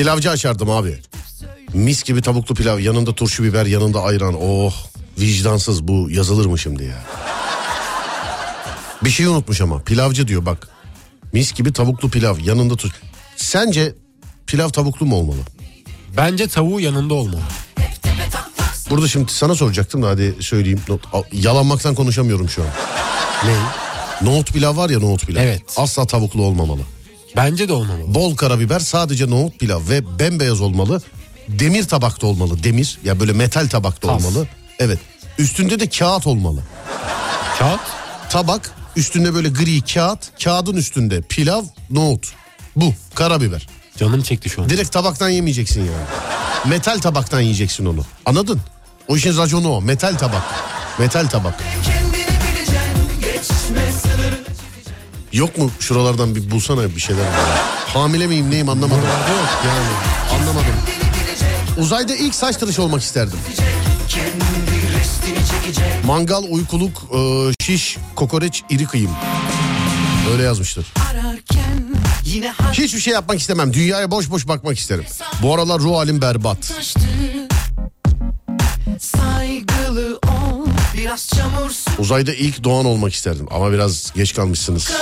Pilavcı 0.00 0.30
açardım 0.30 0.70
abi. 0.70 0.98
Mis 1.74 2.02
gibi 2.02 2.22
tavuklu 2.22 2.54
pilav 2.54 2.78
yanında 2.78 3.14
turşu 3.14 3.42
biber 3.44 3.66
yanında 3.66 4.02
ayran. 4.02 4.34
Oh 4.42 4.74
vicdansız 5.18 5.88
bu 5.88 6.10
yazılır 6.10 6.46
mı 6.46 6.58
şimdi 6.58 6.84
ya? 6.84 7.04
Bir 9.04 9.10
şey 9.10 9.26
unutmuş 9.26 9.60
ama 9.60 9.82
pilavcı 9.82 10.28
diyor 10.28 10.46
bak. 10.46 10.68
Mis 11.32 11.52
gibi 11.52 11.72
tavuklu 11.72 12.10
pilav 12.10 12.38
yanında 12.38 12.76
turşu. 12.76 12.94
Sence 13.36 13.94
pilav 14.46 14.68
tavuklu 14.68 15.06
mu 15.06 15.16
olmalı? 15.16 15.38
Bence 16.16 16.48
tavuğu 16.48 16.80
yanında 16.80 17.14
olmalı. 17.14 17.40
Burada 18.90 19.08
şimdi 19.08 19.32
sana 19.32 19.54
soracaktım 19.54 20.02
da 20.02 20.08
hadi 20.08 20.34
söyleyeyim. 20.40 20.80
Not- 20.88 21.06
A- 21.12 21.22
Yalanmaktan 21.32 21.94
konuşamıyorum 21.94 22.48
şu 22.48 22.62
an. 22.62 22.68
Ne? 23.44 23.56
Nohut 24.30 24.52
pilav 24.52 24.76
var 24.76 24.90
ya 24.90 24.98
nohut 24.98 25.26
pilav. 25.26 25.42
Evet. 25.42 25.62
Asla 25.76 26.06
tavuklu 26.06 26.42
olmamalı. 26.42 26.80
Bence 27.36 27.68
de 27.68 27.72
olmamalı. 27.72 28.14
Bol 28.14 28.36
karabiber 28.36 28.80
sadece 28.80 29.30
nohut 29.30 29.58
pilav 29.58 29.80
ve 29.88 30.18
bembeyaz 30.18 30.60
olmalı. 30.60 31.02
Demir 31.48 31.88
tabakta 31.88 32.26
olmalı 32.26 32.62
demir 32.64 32.98
ya 33.04 33.20
böyle 33.20 33.32
metal 33.32 33.68
tabakta 33.68 34.08
Tas. 34.08 34.24
olmalı. 34.26 34.48
Evet 34.78 34.98
üstünde 35.38 35.80
de 35.80 35.88
kağıt 35.88 36.26
olmalı. 36.26 36.62
Kağıt 37.58 37.80
Tabak 38.30 38.70
üstünde 38.96 39.34
böyle 39.34 39.48
gri 39.48 39.80
kağıt 39.82 40.42
kağıdın 40.44 40.76
üstünde 40.76 41.22
pilav 41.22 41.62
nohut. 41.90 42.32
Bu 42.76 42.94
karabiber. 43.14 43.66
canım 43.98 44.22
çekti 44.22 44.48
şu 44.50 44.62
an. 44.62 44.68
Direkt 44.68 44.92
tabaktan 44.92 45.28
yemeyeceksin 45.28 45.80
yani. 45.80 46.04
Metal 46.66 46.98
tabaktan 46.98 47.40
yiyeceksin 47.40 47.86
onu 47.86 48.04
anladın? 48.26 48.60
O 49.08 49.16
işin 49.16 49.36
raconu 49.38 49.68
o 49.72 49.80
metal 49.82 50.14
tabak. 50.18 50.42
Metal 50.98 51.26
tabak. 51.26 51.54
Yok 55.32 55.58
mu 55.58 55.70
şuralardan 55.80 56.34
bir 56.34 56.50
bulsana 56.50 56.94
bir 56.96 57.00
şeyler. 57.00 57.24
Hamile 57.86 58.26
miyim 58.26 58.50
neyim 58.50 58.68
anlamadım. 58.68 59.02
Yani 59.66 59.86
anlamadım. 60.40 60.74
Uzayda 61.78 62.14
ilk 62.16 62.34
saç 62.34 62.56
tıraşı 62.56 62.82
olmak 62.82 63.02
isterdim. 63.02 63.38
Mangal, 66.06 66.42
uykuluk, 66.50 67.02
e, 67.14 67.52
şiş, 67.64 67.98
kokoreç, 68.16 68.62
iri 68.70 68.84
kıyım. 68.86 69.10
Öyle 70.32 70.42
yazmıştır. 70.42 70.86
Hiçbir 72.72 73.00
şey 73.00 73.12
yapmak 73.12 73.40
istemem. 73.40 73.72
Dünyaya 73.72 74.10
boş 74.10 74.30
boş 74.30 74.48
bakmak 74.48 74.78
isterim. 74.78 75.04
Bu 75.42 75.54
aralar 75.54 75.78
ruh 75.80 75.96
halim 75.96 76.22
berbat. 76.22 76.72
Uzayda 81.98 82.34
ilk 82.34 82.64
doğan 82.64 82.84
olmak 82.84 83.14
isterdim. 83.14 83.46
Ama 83.50 83.72
biraz 83.72 84.12
geç 84.14 84.34
kalmışsınız. 84.34 84.92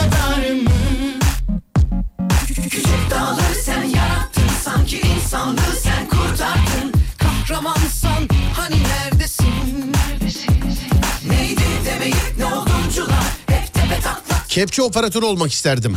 Kepçe 14.49 14.83
operatörü 14.83 15.25
olmak 15.25 15.53
isterdim. 15.53 15.97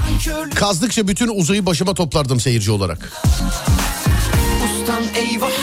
Kazdıkça 0.56 1.08
bütün 1.08 1.28
uzayı 1.28 1.66
başıma 1.66 1.94
toplardım 1.94 2.40
seyirci 2.40 2.72
olarak. 2.72 3.24
Ustam 4.66 5.04
eyvah. 5.16 5.61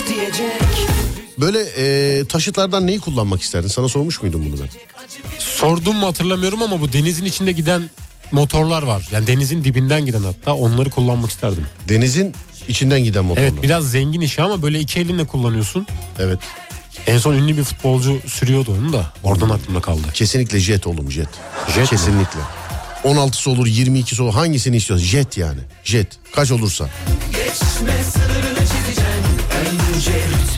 Böyle 1.41 1.59
e, 1.77 2.25
taşıtlardan 2.25 2.87
neyi 2.87 3.01
kullanmak 3.01 3.43
isterdin? 3.43 3.69
Sana 3.69 3.89
sormuş 3.89 4.23
muydum 4.23 4.45
bunu 4.47 4.61
ben? 4.61 4.69
Sordum 5.39 5.97
mu 5.97 6.07
hatırlamıyorum 6.07 6.63
ama 6.63 6.81
bu 6.81 6.93
denizin 6.93 7.25
içinde 7.25 7.53
giden 7.53 7.91
motorlar 8.33 8.83
var. 8.83 9.09
Yani 9.13 9.27
denizin 9.27 9.65
dibinden 9.65 10.07
giden 10.07 10.23
hatta 10.23 10.55
onları 10.55 10.91
kullanmak 10.91 11.31
isterdim. 11.31 11.67
Denizin 11.89 12.35
içinden 12.69 13.05
giden 13.05 13.25
motorlar. 13.25 13.49
Evet 13.49 13.63
biraz 13.63 13.91
zengin 13.91 14.21
işi 14.21 14.43
ama 14.43 14.63
böyle 14.63 14.81
iki 14.81 15.01
elinle 15.01 15.27
kullanıyorsun. 15.27 15.87
Evet. 16.19 16.39
En 17.07 17.19
son 17.19 17.35
ünlü 17.35 17.57
bir 17.57 17.65
futbolcu 17.65 18.21
sürüyordu 18.27 18.77
onu 18.83 18.93
da. 18.93 19.13
Oradan 19.23 19.51
aklımda 19.51 19.81
kaldı. 19.81 20.01
Kesinlikle 20.15 20.61
jet 20.61 20.87
oğlum 20.87 21.13
jet. 21.13 21.29
Jet 21.75 21.83
mi? 21.83 21.89
Kesinlikle. 21.89 22.41
16'sı 23.05 23.51
olur 23.51 23.67
22'si 23.67 24.23
olur 24.23 24.33
hangisini 24.35 24.77
istiyorsun? 24.77 25.07
Jet 25.07 25.37
yani. 25.37 25.61
Jet. 25.85 26.09
Kaç 26.33 26.51
olursa. 26.51 26.89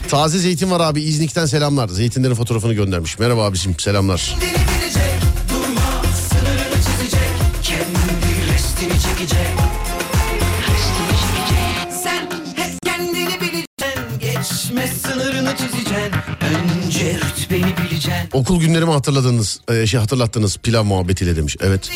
Taze 0.09 0.39
zeytin 0.39 0.71
var 0.71 0.79
abi 0.79 1.01
İznik'ten 1.01 1.45
selamlar. 1.45 1.89
Zeytinlerin 1.89 2.35
fotoğrafını 2.35 2.73
göndermiş. 2.73 3.19
Merhaba 3.19 3.45
abicim 3.45 3.75
selamlar. 3.79 4.35
Okul 18.33 18.59
günlerimi 18.59 18.91
hatırladınız, 18.91 19.59
e, 19.71 19.87
şey 19.87 19.99
hatırlattınız 19.99 20.57
pilav 20.57 20.83
muhabbetiyle 20.83 21.35
demiş. 21.35 21.57
Evet. 21.61 21.89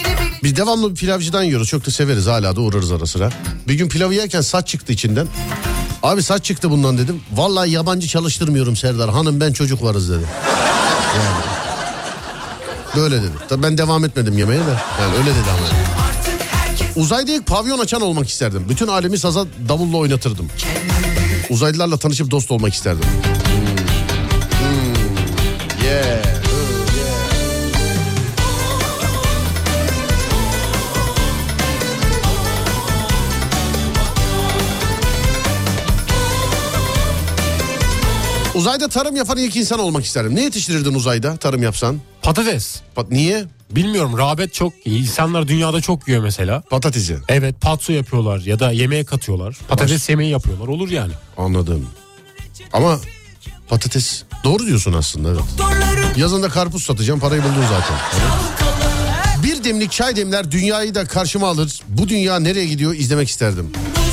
Biz 0.43 0.55
devamlı 0.55 0.93
pilavcıdan 0.93 1.43
yiyoruz. 1.43 1.67
Çok 1.67 1.85
da 1.87 1.91
severiz 1.91 2.27
hala 2.27 2.55
da 2.55 2.61
uğrarız 2.61 2.91
ara 2.91 3.05
sıra. 3.05 3.29
Bir 3.67 3.73
gün 3.73 3.89
pilavı 3.89 4.13
yerken 4.13 4.41
saç 4.41 4.67
çıktı 4.67 4.93
içinden. 4.93 5.27
Abi 6.05 6.23
saç 6.23 6.45
çıktı 6.45 6.71
bundan 6.71 6.97
dedim. 6.97 7.21
Vallahi 7.33 7.71
yabancı 7.71 8.07
çalıştırmıyorum 8.07 8.75
Serdar. 8.75 9.09
Hanım 9.09 9.39
ben 9.39 9.53
çocuk 9.53 9.83
varız 9.83 10.09
dedi. 10.09 10.23
Yani. 11.17 11.45
Böyle 12.95 13.21
dedi. 13.21 13.31
Tabii 13.49 13.63
ben 13.63 13.77
devam 13.77 14.05
etmedim 14.05 14.37
yemeğe 14.37 14.59
de. 14.59 14.79
Yani 15.01 15.15
öyle 15.17 15.29
dedi 15.29 15.49
ama. 15.49 15.67
Uzayda 16.95 17.31
ilk 17.31 17.45
pavyon 17.45 17.79
açan 17.79 18.01
olmak 18.01 18.29
isterdim. 18.29 18.65
Bütün 18.69 18.87
alemi 18.87 19.17
saza 19.17 19.45
davulla 19.69 19.97
oynatırdım. 19.97 20.49
Uzaylılarla 21.49 21.97
tanışıp 21.97 22.31
dost 22.31 22.51
olmak 22.51 22.73
isterdim. 22.73 23.05
Hmm. 23.05 23.77
Hmm. 24.59 25.85
Yeah. 25.85 26.34
Uzayda 38.55 38.87
tarım 38.87 39.15
yapan 39.15 39.37
ilk 39.37 39.55
insan 39.55 39.79
olmak 39.79 40.05
isterdim. 40.05 40.35
Ne 40.35 40.41
yetiştirirdin 40.43 40.93
uzayda 40.93 41.37
tarım 41.37 41.63
yapsan? 41.63 42.01
Patates. 42.21 42.81
Pat- 42.95 43.11
niye? 43.13 43.45
Bilmiyorum 43.71 44.17
rağbet 44.17 44.53
çok. 44.53 44.73
İnsanlar 44.85 45.47
dünyada 45.47 45.81
çok 45.81 46.07
yiyor 46.07 46.23
mesela. 46.23 46.61
Patatesi. 46.61 47.17
Evet 47.29 47.61
patso 47.61 47.93
yapıyorlar 47.93 48.39
ya 48.39 48.59
da 48.59 48.71
yemeğe 48.71 49.05
katıyorlar. 49.05 49.57
Patates 49.67 50.09
yemeği 50.09 50.31
yapıyorlar 50.31 50.67
olur 50.67 50.89
yani. 50.89 51.13
Anladım. 51.37 51.89
Ama 52.73 52.99
patates 53.69 54.23
doğru 54.43 54.65
diyorsun 54.65 54.93
aslında 54.93 55.29
evet. 55.29 56.17
Yazında 56.17 56.49
karpuz 56.49 56.83
satacağım 56.83 57.19
parayı 57.19 57.43
buldun 57.43 57.63
zaten. 57.69 57.97
Bir 59.43 59.63
demlik 59.63 59.91
çay 59.91 60.15
demler 60.15 60.51
dünyayı 60.51 60.95
da 60.95 61.05
karşıma 61.05 61.47
alır. 61.47 61.79
Bu 61.87 62.09
dünya 62.09 62.39
nereye 62.39 62.65
gidiyor 62.65 62.93
izlemek 62.95 63.29
isterdim. 63.29 63.69
Buzlar 63.73 64.04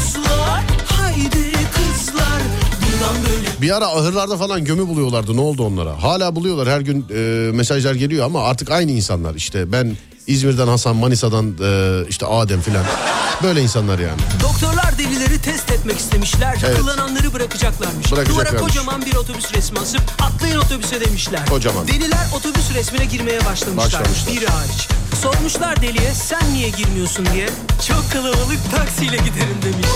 Bir 3.63 3.77
ara 3.77 3.87
ahırlarda 3.87 4.37
falan 4.37 4.65
gömü 4.65 4.89
buluyorlardı 4.89 5.37
ne 5.37 5.41
oldu 5.41 5.67
onlara? 5.67 6.03
Hala 6.03 6.37
buluyorlar 6.37 6.69
her 6.69 6.81
gün 6.81 7.07
e, 7.15 7.53
mesajlar 7.53 7.95
geliyor 7.95 8.27
ama 8.27 8.45
artık 8.45 8.71
aynı 8.71 8.91
insanlar 8.91 9.35
işte 9.35 9.73
ben 9.73 9.97
İzmir'den 10.27 10.69
Hasan 10.69 10.97
Manisa'dan 10.97 11.55
e, 11.65 12.01
işte 12.09 12.27
Adem 12.27 12.61
filan 12.61 12.85
böyle 13.43 13.63
insanlar 13.63 13.99
yani. 13.99 14.21
Doktorlar 14.43 14.99
delileri 14.99 15.39
test 15.43 15.71
etmek 15.71 15.99
istemişler. 15.99 16.57
Evet. 16.67 16.79
Kullananları 16.81 17.33
bırakacaklarmış. 17.33 18.13
Bırakacaklarmış. 18.13 18.53
Duvara 18.53 18.63
kocaman 18.63 19.07
bir 19.07 19.15
otobüs 19.15 19.55
resmi 19.55 19.79
asıp 19.79 20.03
atlayın 20.23 20.59
otobüse 20.59 21.01
demişler. 21.01 21.47
Kocaman. 21.47 21.89
Deliler 21.89 22.27
otobüs 22.37 22.75
resmine 22.75 23.05
girmeye 23.05 23.45
başlamışlar. 23.45 23.87
Başlamışlar. 23.87 24.35
Biri 24.37 24.47
hariç. 24.47 24.89
Sormuşlar 25.23 25.83
deliye 25.83 26.15
sen 26.15 26.55
niye 26.55 26.69
girmiyorsun 26.69 27.27
diye. 27.35 27.49
Çok 27.89 28.13
kalabalık 28.13 28.71
taksiyle 28.77 29.17
giderim 29.17 29.59
demiş. 29.65 29.87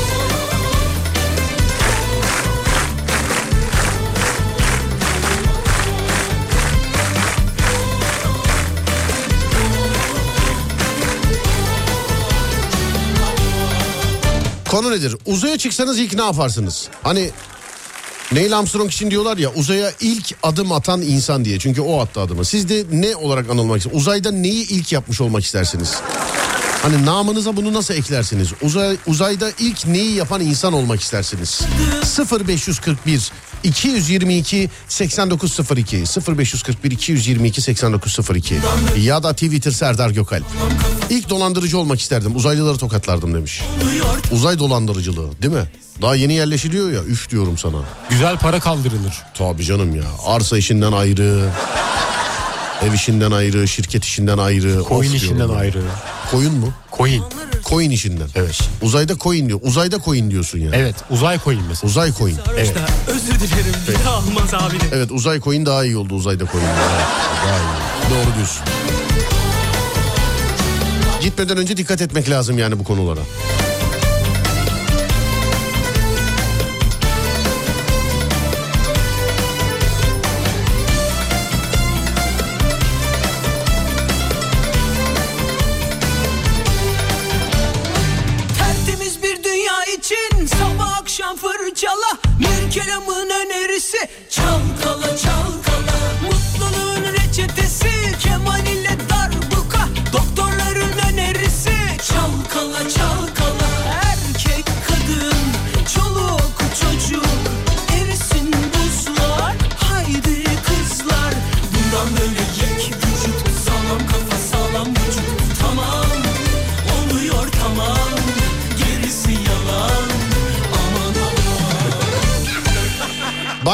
Konu 14.70 14.90
nedir? 14.90 15.16
Uzaya 15.26 15.58
çıksanız 15.58 15.98
ilk 15.98 16.14
ne 16.14 16.24
yaparsınız? 16.24 16.88
Hani 17.02 17.30
Neil 18.32 18.58
Armstrong 18.58 18.90
için 18.92 19.10
diyorlar 19.10 19.36
ya 19.36 19.52
uzaya 19.54 19.92
ilk 20.00 20.34
adım 20.42 20.72
atan 20.72 21.02
insan 21.02 21.44
diye. 21.44 21.58
Çünkü 21.58 21.80
o 21.80 22.00
attı 22.00 22.20
adımı. 22.20 22.44
Siz 22.44 22.68
de 22.68 22.84
ne 22.92 23.16
olarak 23.16 23.50
anılmak 23.50 23.76
istersiniz? 23.78 24.02
Uzayda 24.02 24.30
neyi 24.30 24.68
ilk 24.68 24.92
yapmış 24.92 25.20
olmak 25.20 25.44
istersiniz? 25.44 25.94
Hani 26.82 27.06
namınıza 27.06 27.56
bunu 27.56 27.72
nasıl 27.72 27.94
eklersiniz? 27.94 28.48
Uzay, 28.62 28.96
uzayda 29.06 29.50
ilk 29.58 29.86
neyi 29.86 30.14
yapan 30.14 30.40
insan 30.40 30.72
olmak 30.72 31.00
istersiniz? 31.00 31.60
0541 32.48 33.32
222 33.64 34.70
8902 34.88 35.96
0541 36.38 36.90
222 36.90 37.60
8902 37.62 38.54
ya 39.00 39.22
da 39.22 39.32
Twitter 39.32 39.70
Serdar 39.70 40.10
Gökalp. 40.10 40.44
İlk 41.10 41.30
dolandırıcı 41.30 41.78
olmak 41.78 42.00
isterdim. 42.00 42.36
Uzaylıları 42.36 42.78
tokatlardım 42.78 43.34
demiş. 43.34 43.62
Uzay 44.32 44.58
dolandırıcılığı 44.58 45.42
değil 45.42 45.54
mi? 45.54 45.64
Daha 46.02 46.14
yeni 46.14 46.34
yerleşiliyor 46.34 46.92
ya 46.92 47.02
üf 47.04 47.30
diyorum 47.30 47.58
sana. 47.58 47.76
Güzel 48.10 48.38
para 48.38 48.60
kaldırılır. 48.60 49.14
Tabii 49.34 49.64
canım 49.64 49.96
ya. 49.96 50.04
Arsa 50.26 50.58
işinden 50.58 50.92
ayrı. 50.92 51.48
Ev 52.82 52.92
işinden 52.92 53.30
ayrı, 53.30 53.68
şirket 53.68 54.04
işinden 54.04 54.38
ayrı. 54.38 54.82
Coin 54.88 55.12
işinden 55.12 55.48
ya. 55.48 55.54
ayrı. 55.56 55.82
Koyun 56.30 56.54
mu? 56.54 56.72
Coin. 56.98 57.22
Coin 57.64 57.90
işinden. 57.90 58.28
Evet. 58.34 58.58
Uzayda 58.82 59.18
coin 59.18 59.48
diyor. 59.48 59.60
Uzayda 59.62 59.98
coin 60.04 60.30
diyorsun 60.30 60.58
yani. 60.58 60.76
Evet 60.76 60.94
uzay 61.10 61.40
coin 61.44 61.60
mesela. 61.68 61.90
Uzay 61.90 62.12
coin. 62.18 62.36
Evet. 62.56 62.74
Özür 63.06 63.34
dilerim 63.40 63.74
bir 63.88 64.04
daha 64.04 64.14
almaz 64.14 64.54
abine. 64.54 64.82
Evet 64.92 65.10
uzay 65.12 65.40
coin 65.40 65.66
daha 65.66 65.84
iyi 65.84 65.96
oldu 65.96 66.14
uzayda 66.14 66.44
coin. 66.52 66.64
Evet, 66.64 67.06
daha 67.46 67.58
iyi. 67.58 68.10
Doğru 68.10 68.34
diyorsun. 68.36 68.62
Gitmeden 71.22 71.56
önce 71.56 71.76
dikkat 71.76 72.02
etmek 72.02 72.30
lazım 72.30 72.58
yani 72.58 72.78
bu 72.78 72.84
konulara. 72.84 73.20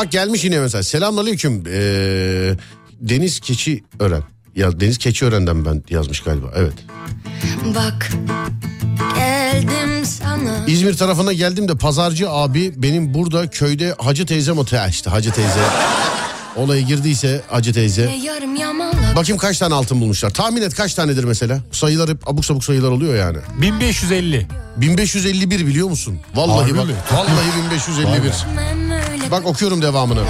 Bak 0.02 0.12
gelmiş 0.12 0.44
yine 0.44 0.60
mesela. 0.60 0.82
Selamünaleyküm. 0.82 1.64
Ee, 1.66 2.54
Deniz 3.00 3.40
Keçi 3.40 3.84
Ören. 4.00 4.22
Ya 4.56 4.80
Deniz 4.80 4.98
Keçi 4.98 5.24
Ören'den 5.24 5.64
ben 5.64 5.82
yazmış 5.90 6.20
galiba. 6.20 6.46
Evet. 6.56 6.72
Bak 7.74 8.10
geldim 9.16 10.04
sana 10.06 10.64
İzmir 10.66 10.96
tarafına 10.96 11.32
geldim 11.32 11.68
de 11.68 11.76
pazarcı 11.76 12.30
abi 12.30 12.72
benim 12.76 13.14
burada 13.14 13.50
köyde 13.50 13.94
Hacı 13.98 14.26
teyzem 14.26 14.58
otel 14.58 14.88
işte 14.90 15.10
Hacı 15.10 15.32
teyze. 15.32 15.60
Olaya 16.56 16.80
girdiyse 16.80 17.42
Hacı 17.48 17.72
teyze. 17.72 18.06
Ne 18.06 18.16
yarım 18.16 18.56
yamalak 18.56 19.16
Bakayım 19.16 19.38
kaç 19.38 19.58
tane 19.58 19.74
altın 19.74 20.00
bulmuşlar. 20.00 20.30
Tahmin 20.30 20.62
et 20.62 20.74
kaç 20.74 20.94
tanedir 20.94 21.24
mesela? 21.24 21.60
Sayılar 21.72 22.10
hep 22.10 22.28
abuk 22.28 22.44
sabuk 22.44 22.64
sayılar 22.64 22.90
oluyor 22.90 23.14
yani. 23.14 23.38
1550. 23.60 24.46
1551 24.76 25.66
biliyor 25.66 25.88
musun? 25.88 26.18
Vallahi 26.34 26.60
Harbi 26.62 26.78
bak. 26.78 26.86
mi? 26.86 26.94
Vallahi 27.12 27.64
1551. 27.64 28.32
Bak 29.32 29.46
okuyorum 29.46 29.82
devamını. 29.82 30.24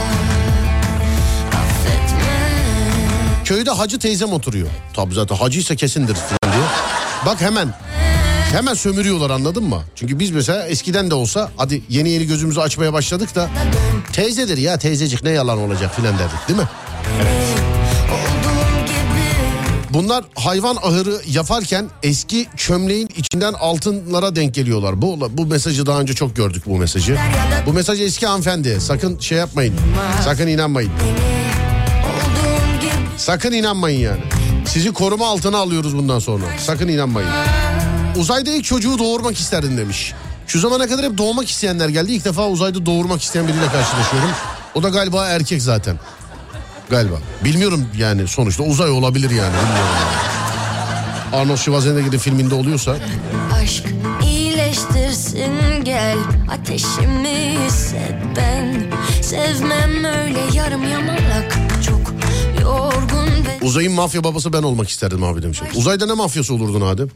Köyde 3.44 3.70
hacı 3.70 3.98
teyzem 3.98 4.32
oturuyor. 4.32 4.68
Tabii 4.94 5.14
zaten 5.14 5.36
hacıysa 5.36 5.76
kesindir 5.76 6.16
diye. 6.44 6.62
Bak 7.26 7.40
hemen 7.40 7.74
hemen 8.52 8.74
sömürüyorlar 8.74 9.30
anladın 9.30 9.64
mı? 9.64 9.82
Çünkü 9.96 10.18
biz 10.18 10.30
mesela 10.30 10.66
eskiden 10.66 11.10
de 11.10 11.14
olsa 11.14 11.50
hadi 11.56 11.82
yeni 11.88 12.10
yeni 12.10 12.26
gözümüzü 12.26 12.60
açmaya 12.60 12.92
başladık 12.92 13.34
da 13.34 13.50
teyzedir 14.12 14.58
ya 14.58 14.78
teyzecik 14.78 15.22
ne 15.22 15.30
yalan 15.30 15.58
olacak 15.58 15.96
filan 15.96 16.18
derdik 16.18 16.48
değil 16.48 16.58
mi? 16.58 16.68
Gibi 17.20 17.41
Bunlar 19.92 20.24
hayvan 20.34 20.76
ahırı 20.76 21.20
yaparken 21.26 21.90
eski 22.02 22.46
çömleğin 22.56 23.08
içinden 23.16 23.52
altınlara 23.52 24.36
denk 24.36 24.54
geliyorlar. 24.54 25.02
Bu 25.02 25.28
bu 25.30 25.46
mesajı 25.46 25.86
daha 25.86 26.00
önce 26.00 26.14
çok 26.14 26.36
gördük 26.36 26.62
bu 26.66 26.78
mesajı. 26.78 27.18
Bu 27.66 27.72
mesaj 27.72 28.00
eski 28.00 28.26
hanımefendi. 28.26 28.80
Sakın 28.80 29.18
şey 29.18 29.38
yapmayın. 29.38 29.74
Sakın 30.24 30.46
inanmayın. 30.46 30.92
Sakın 33.16 33.52
inanmayın 33.52 34.00
yani. 34.00 34.20
Sizi 34.66 34.92
koruma 34.92 35.26
altına 35.26 35.58
alıyoruz 35.58 35.96
bundan 35.96 36.18
sonra. 36.18 36.44
Sakın 36.58 36.88
inanmayın. 36.88 37.30
Uzayda 38.16 38.50
ilk 38.50 38.64
çocuğu 38.64 38.98
doğurmak 38.98 39.40
isterdin 39.40 39.76
demiş. 39.78 40.12
Şu 40.46 40.60
zamana 40.60 40.86
kadar 40.86 41.04
hep 41.04 41.18
doğmak 41.18 41.48
isteyenler 41.48 41.88
geldi. 41.88 42.12
İlk 42.12 42.24
defa 42.24 42.48
uzayda 42.48 42.86
doğurmak 42.86 43.22
isteyen 43.22 43.48
biriyle 43.48 43.66
karşılaşıyorum. 43.66 44.30
O 44.74 44.82
da 44.82 44.88
galiba 44.88 45.28
erkek 45.28 45.62
zaten. 45.62 45.98
Galiba. 46.92 47.16
Bilmiyorum 47.44 47.86
yani 47.98 48.28
sonuçta 48.28 48.62
uzay 48.62 48.90
olabilir 48.90 49.30
yani. 49.30 49.54
Bilmiyorum 49.54 49.94
yani. 51.32 51.42
Arnold 51.42 51.56
Schwarzenegger'in 51.56 52.18
filminde 52.18 52.54
oluyorsa 52.54 52.96
aşk 53.62 53.84
iyileştirsin 54.26 55.84
gel 55.84 56.18
Ateşimi 56.50 57.58
hisset 57.66 58.14
ben 58.36 58.82
Sevmem 59.22 60.04
öyle 60.04 60.40
yarım 60.54 60.88
yamalak 60.88 61.58
Çok 61.86 62.00
yorgun 62.62 63.26
ve 63.26 63.58
uzayın 63.62 63.92
mafya 63.92 64.24
babası 64.24 64.52
ben 64.52 64.62
olmak 64.62 64.88
isterdim 64.88 65.24
abi 65.24 65.42
demiş. 65.42 65.60
Uzayda 65.74 66.06
ne 66.06 66.12
mafyası 66.12 66.54
olurdun 66.54 66.80
Adem? 66.80 67.08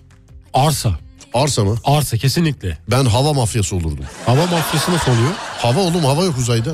Arsa. 0.55 0.91
Arsa 1.35 1.65
mı? 1.65 1.77
Arsa 1.85 2.17
kesinlikle. 2.17 2.79
Ben 2.91 3.05
hava 3.05 3.33
mafyası 3.33 3.77
olurdum. 3.77 4.05
Hava 4.27 4.47
mafyası 4.47 4.93
nasıl 4.93 5.13
oluyor? 5.13 5.31
Hava 5.59 5.81
oğlum 5.81 6.05
hava 6.05 6.25
yok 6.25 6.39
uzayda. 6.39 6.71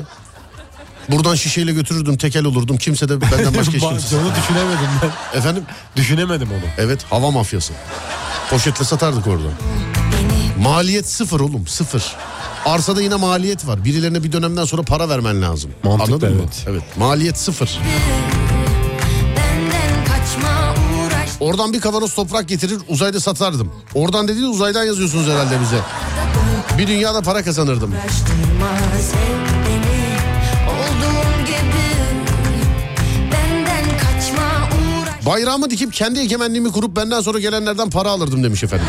Buradan 1.09 1.35
şişeyle 1.35 1.73
götürürdüm 1.73 2.17
tekel 2.17 2.45
olurdum. 2.45 2.77
Kimse 2.77 3.09
de 3.09 3.21
benden 3.21 3.53
başka 3.57 3.73
hiç 3.73 3.83
kimse. 3.83 4.15
Onu 4.17 4.31
düşünemedim 4.35 4.87
ben. 5.33 5.37
Efendim? 5.39 5.63
Düşünemedim 5.95 6.49
onu. 6.51 6.69
Evet 6.77 7.05
hava 7.09 7.31
mafyası. 7.31 7.73
Poşetle 8.49 8.85
satardık 8.85 9.27
orada. 9.27 9.47
Maliyet 10.59 11.09
sıfır 11.09 11.39
oğlum 11.39 11.67
sıfır. 11.67 12.03
Arsada 12.65 13.01
yine 13.01 13.15
maliyet 13.15 13.67
var. 13.67 13.85
Birilerine 13.85 14.23
bir 14.23 14.31
dönemden 14.31 14.65
sonra 14.65 14.81
para 14.81 15.09
vermen 15.09 15.41
lazım. 15.41 15.71
Mantıklı, 15.83 16.13
Anladın 16.13 16.33
mı? 16.35 16.41
evet. 16.43 16.65
Evet. 16.69 16.83
Maliyet 16.97 17.37
sıfır. 17.37 17.79
Oradan 21.39 21.73
bir 21.73 21.79
kavanoz 21.81 22.13
toprak 22.13 22.47
getirir 22.47 22.79
uzayda 22.87 23.19
satardım. 23.19 23.71
Oradan 23.95 24.27
dedi 24.27 24.45
uzaydan 24.45 24.83
yazıyorsunuz 24.83 25.27
herhalde 25.27 25.61
bize. 25.61 25.79
Bir 26.77 26.87
dünyada 26.87 27.21
para 27.21 27.43
kazanırdım. 27.43 27.95
Bayrağımı 35.25 35.69
dikip 35.69 35.93
kendi 35.93 36.19
egemenliğimi 36.19 36.71
kurup 36.71 36.95
benden 36.95 37.21
sonra 37.21 37.39
gelenlerden 37.39 37.89
para 37.89 38.09
alırdım 38.09 38.43
demiş 38.43 38.63
efendim. 38.63 38.87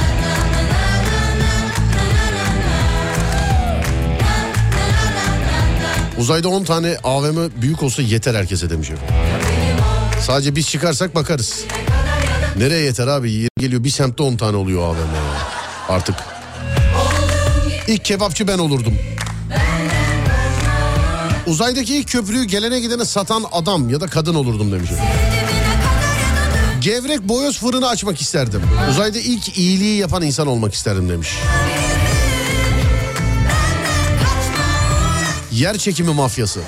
Uzayda 6.19 6.49
10 6.49 6.65
tane 6.65 6.97
AVM 7.05 7.51
büyük 7.63 7.83
olsa 7.83 8.03
yeter 8.03 8.35
herkese 8.35 8.71
demiş 8.71 8.91
efendim. 8.91 9.15
Sadece 10.27 10.57
biz 10.57 10.69
çıkarsak 10.69 11.15
bakarız. 11.15 11.65
Nereye 12.57 12.81
yeter 12.85 13.07
abi? 13.07 13.33
Yeri 13.33 13.49
geliyor 13.61 13.85
bir 13.85 13.91
semtte 13.91 14.23
10 14.23 14.37
tane 14.37 14.57
oluyor 14.57 14.83
AVM. 14.83 15.15
Artık. 15.89 16.15
İlk 17.89 18.05
kebapçı 18.05 18.49
ben 18.49 18.59
olurdum. 18.59 18.95
Uzaydaki 21.47 21.97
ilk 21.97 22.09
köprüyü 22.09 22.45
gelene 22.45 22.81
gidene 22.81 23.05
satan 23.05 23.45
adam 23.53 23.91
ya 23.91 24.01
da 24.01 24.07
kadın 24.07 24.35
olurdum 24.35 24.73
demiş 24.73 24.91
efendim. 24.91 25.24
Gevrek 26.85 27.29
boyoz 27.29 27.59
fırını 27.59 27.89
açmak 27.89 28.21
isterdim. 28.21 28.63
Uzayda 28.91 29.19
ilk 29.19 29.59
iyiliği 29.59 29.99
yapan 29.99 30.23
insan 30.23 30.47
olmak 30.47 30.75
isterdim 30.75 31.09
demiş. 31.09 31.29
Yer 35.53 35.79
çekimi 35.79 36.15
mafyası. 36.15 36.61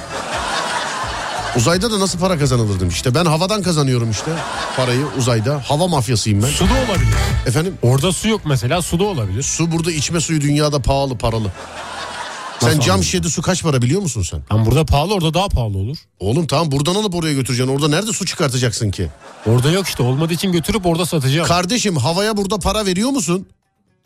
Uzayda 1.57 1.93
da 1.93 2.01
nasıl 2.01 2.19
para 2.19 2.39
kazanılır 2.39 2.81
demiş. 2.81 2.95
İşte 2.95 3.15
ben 3.15 3.25
havadan 3.25 3.63
kazanıyorum 3.63 4.11
işte 4.11 4.31
parayı 4.77 5.07
uzayda. 5.19 5.63
Hava 5.65 5.87
mafyasıyım 5.89 6.43
ben. 6.43 6.49
Su 6.49 6.65
da 6.65 6.73
olabilir. 6.89 7.15
Efendim 7.47 7.75
Orada 7.83 8.13
su 8.13 8.29
yok 8.29 8.41
mesela 8.45 8.83
su 8.83 8.99
da 9.01 9.05
olabilir. 9.05 9.43
su 9.43 9.73
burada 9.73 9.93
içme 9.93 10.21
suyu 10.21 10.41
dünyada 10.41 10.83
pahalı 10.83 11.19
paralı. 11.19 11.53
Sen 12.61 12.69
Nasıl 12.69 12.81
cam 12.81 12.91
anladın? 12.91 13.03
şişede 13.05 13.29
su 13.29 13.43
kaç 13.43 13.63
para 13.63 13.83
biliyor 13.83 14.01
musun 14.03 14.23
sen? 14.23 14.43
Tam 14.49 14.67
burada 14.67 14.85
pahalı 14.85 15.15
orada 15.15 15.35
daha 15.35 15.49
pahalı 15.49 15.79
olur. 15.79 15.97
Oğlum 16.21 16.47
tamam 16.47 16.73
buradan 16.73 16.95
alıp 16.95 17.15
oraya 17.15 17.35
götüreceksin. 17.35 17.73
Orada 17.75 17.89
nerede 17.89 18.13
su 18.13 18.27
çıkartacaksın 18.27 18.91
ki? 18.91 19.09
Orada 19.47 19.71
yok 19.71 19.87
işte 19.87 20.03
olmadığı 20.03 20.33
için 20.33 20.53
götürüp 20.53 20.87
orada 20.87 21.07
satacağım. 21.07 21.49
Kardeşim 21.49 21.97
havaya 21.97 22.37
burada 22.37 22.59
para 22.59 22.87
veriyor 22.87 23.11
musun? 23.11 23.47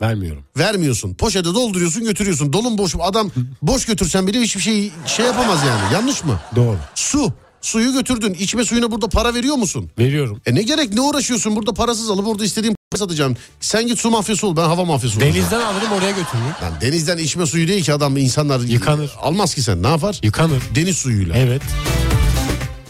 Vermiyorum. 0.01 0.43
Vermiyorsun. 0.57 1.13
Poşete 1.13 1.45
dolduruyorsun 1.53 2.03
götürüyorsun. 2.03 2.53
Dolun 2.53 2.77
boş 2.77 2.95
adam 2.99 3.31
boş 3.61 3.85
götürsen 3.85 4.27
bile 4.27 4.39
hiçbir 4.41 4.61
şey 4.61 4.91
şey 5.05 5.25
yapamaz 5.25 5.59
yani. 5.67 5.93
Yanlış 5.93 6.23
mı? 6.23 6.39
Doğru. 6.55 6.77
Su. 6.95 7.33
Suyu 7.61 7.93
götürdün. 7.93 8.33
İçme 8.33 8.65
suyuna 8.65 8.91
burada 8.91 9.07
para 9.09 9.33
veriyor 9.33 9.55
musun? 9.55 9.89
Veriyorum. 9.99 10.41
E 10.45 10.55
ne 10.55 10.61
gerek 10.61 10.93
ne 10.93 11.01
uğraşıyorsun? 11.01 11.55
Burada 11.55 11.73
parasız 11.73 12.09
alıp 12.09 12.27
orada 12.27 12.45
istediğin 12.45 12.75
satacağım. 12.95 13.37
Sen 13.59 13.87
git 13.87 13.99
su 13.99 14.09
mafyası 14.11 14.47
ol 14.47 14.55
ben 14.57 14.61
hava 14.61 14.85
mafyası 14.85 15.15
olacağım. 15.15 15.35
Denizden 15.35 15.61
alırım 15.61 15.91
oraya 15.91 16.09
götürürüm. 16.11 16.45
Lan 16.63 16.73
denizden 16.81 17.17
içme 17.17 17.45
suyu 17.45 17.67
değil 17.67 17.83
ki 17.83 17.93
adam 17.93 18.17
insanlar 18.17 18.59
Yıkanır. 18.59 19.11
almaz 19.21 19.55
ki 19.55 19.63
sen 19.63 19.83
ne 19.83 19.87
yapar? 19.87 20.19
Yıkanır. 20.23 20.63
Deniz 20.75 20.97
suyuyla. 20.97 21.37
Evet. 21.37 21.61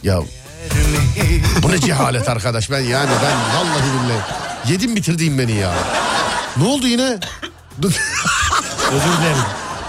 Ya 0.04 0.20
bu 1.64 1.72
ne 1.72 1.80
cehalet 1.80 2.30
arkadaş 2.30 2.72
ben 2.72 2.80
yani 2.80 3.10
ben 3.24 3.38
vallahi 3.56 3.84
billahi 3.94 4.72
yedim 4.74 4.96
bitirdiğim 4.96 5.38
beni 5.40 5.52
ya. 5.52 5.74
Ne 6.58 6.64
oldu 6.64 6.88
yine? 6.88 7.20
Dur. 7.82 7.92
Özür 8.92 9.18
dilerim. 9.22 9.38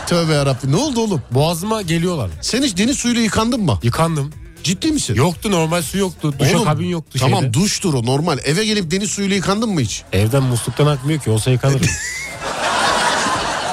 Tövbe 0.06 0.32
yarabbim 0.32 0.72
ne 0.72 0.76
oldu 0.76 1.00
oğlum? 1.00 1.22
Boğazıma 1.30 1.82
geliyorlar. 1.82 2.30
Sen 2.40 2.62
hiç 2.62 2.76
deniz 2.78 2.96
suyuyla 2.98 3.22
yıkandın 3.22 3.60
mı? 3.60 3.78
Yıkandım. 3.82 4.32
Ciddi 4.64 4.92
misin? 4.92 5.14
Yoktu 5.14 5.50
normal 5.50 5.82
su 5.82 5.98
yoktu. 5.98 6.34
Duşa 6.38 6.56
Oğlum, 6.56 6.64
kabin 6.64 6.86
yoktu 6.88 7.18
Tamam 7.18 7.40
şeyde. 7.40 7.54
duştur 7.54 7.94
o 7.94 8.06
normal. 8.06 8.38
Eve 8.44 8.64
gelip 8.64 8.90
deniz 8.90 9.10
suyuyla 9.10 9.36
yıkandın 9.36 9.68
mı 9.70 9.80
hiç? 9.80 10.02
Evden 10.12 10.42
musluktan 10.42 10.86
akmıyor 10.86 11.20
ki 11.20 11.30
olsa 11.30 11.50
yıkanırım. 11.50 11.86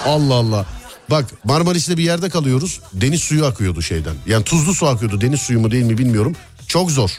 Allah 0.05 0.33
Allah. 0.33 0.65
Bak 1.09 1.25
Marmaris'te 1.43 1.97
bir 1.97 2.03
yerde 2.03 2.29
kalıyoruz. 2.29 2.79
Deniz 2.93 3.21
suyu 3.21 3.45
akıyordu 3.45 3.81
şeyden. 3.81 4.15
Yani 4.27 4.43
tuzlu 4.43 4.73
su 4.73 4.87
akıyordu. 4.87 5.21
Deniz 5.21 5.41
suyu 5.41 5.59
mu 5.59 5.71
değil 5.71 5.83
mi 5.83 5.97
bilmiyorum. 5.97 6.35
Çok 6.67 6.91
zor. 6.91 7.09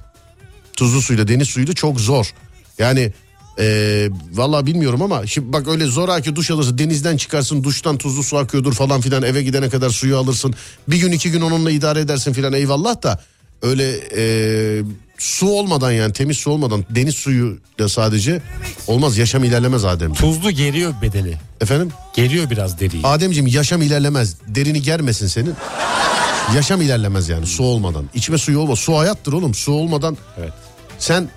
Tuzlu 0.77 1.03
suyla 1.03 1.29
deniz 1.29 1.49
suyuyla 1.49 1.75
çok 1.75 2.01
zor. 2.01 2.33
Yani 2.79 3.13
eee 3.59 4.11
vallahi 4.33 4.67
bilmiyorum 4.67 5.03
ama 5.03 5.27
şimdi 5.27 5.53
bak 5.53 5.69
öyle 5.69 5.85
zoraki 5.87 6.37
duş 6.37 6.51
alırsın 6.51 6.79
denizden 6.79 7.17
çıkarsın 7.17 7.65
duştan 7.65 7.99
tuzlu 7.99 8.23
su 8.23 8.39
akıyordur 8.39 8.73
falan 8.73 9.01
filan 9.01 9.23
eve 9.23 9.43
gidene 9.43 9.69
kadar 9.69 9.91
suyu 9.91 10.17
alırsın. 10.19 10.55
Bir 10.89 10.97
gün 10.97 11.13
iki 11.13 11.31
gün 11.31 11.41
onunla 11.41 11.71
idare 11.71 12.01
edersin 12.01 12.33
filan 12.33 12.53
eyvallah 12.53 13.03
da 13.03 13.21
öyle 13.63 13.99
eee, 13.99 14.85
su 15.19 15.49
olmadan 15.51 15.91
yani 15.93 16.13
temiz 16.13 16.37
su 16.37 16.51
olmadan 16.51 16.85
deniz 16.91 17.15
suyu 17.15 17.59
da 17.79 17.89
sadece 17.89 18.43
olmaz 18.87 19.19
yaşam 19.19 19.45
ilerlemez 19.45 19.85
Adem. 19.85 20.15
Tuzlu 20.15 20.51
geriyor 20.51 20.95
bedeni. 21.03 21.35
Efendim? 21.61 21.91
Geriyor 22.15 22.51
biraz 22.51 22.81
deriyi. 22.81 23.07
Ademciğim 23.07 23.47
yaşam 23.47 23.83
ilerlemez. 23.83 24.37
Derini 24.47 24.83
germesin 24.83 25.27
senin. 25.27 25.55
Yaşam 26.55 26.83
ilerlemez 26.83 27.29
yani 27.29 27.47
su 27.47 27.65
olmadan. 27.65 28.05
İçme 28.15 28.39
suyu 28.39 28.59
olmaz. 28.59 28.79
Su 28.79 28.97
hayattır 28.99 29.33
oğlum. 29.33 29.55
Su 29.55 29.73
olmadan. 29.73 30.17
Evet. 30.39 30.53
Sen 30.99 31.29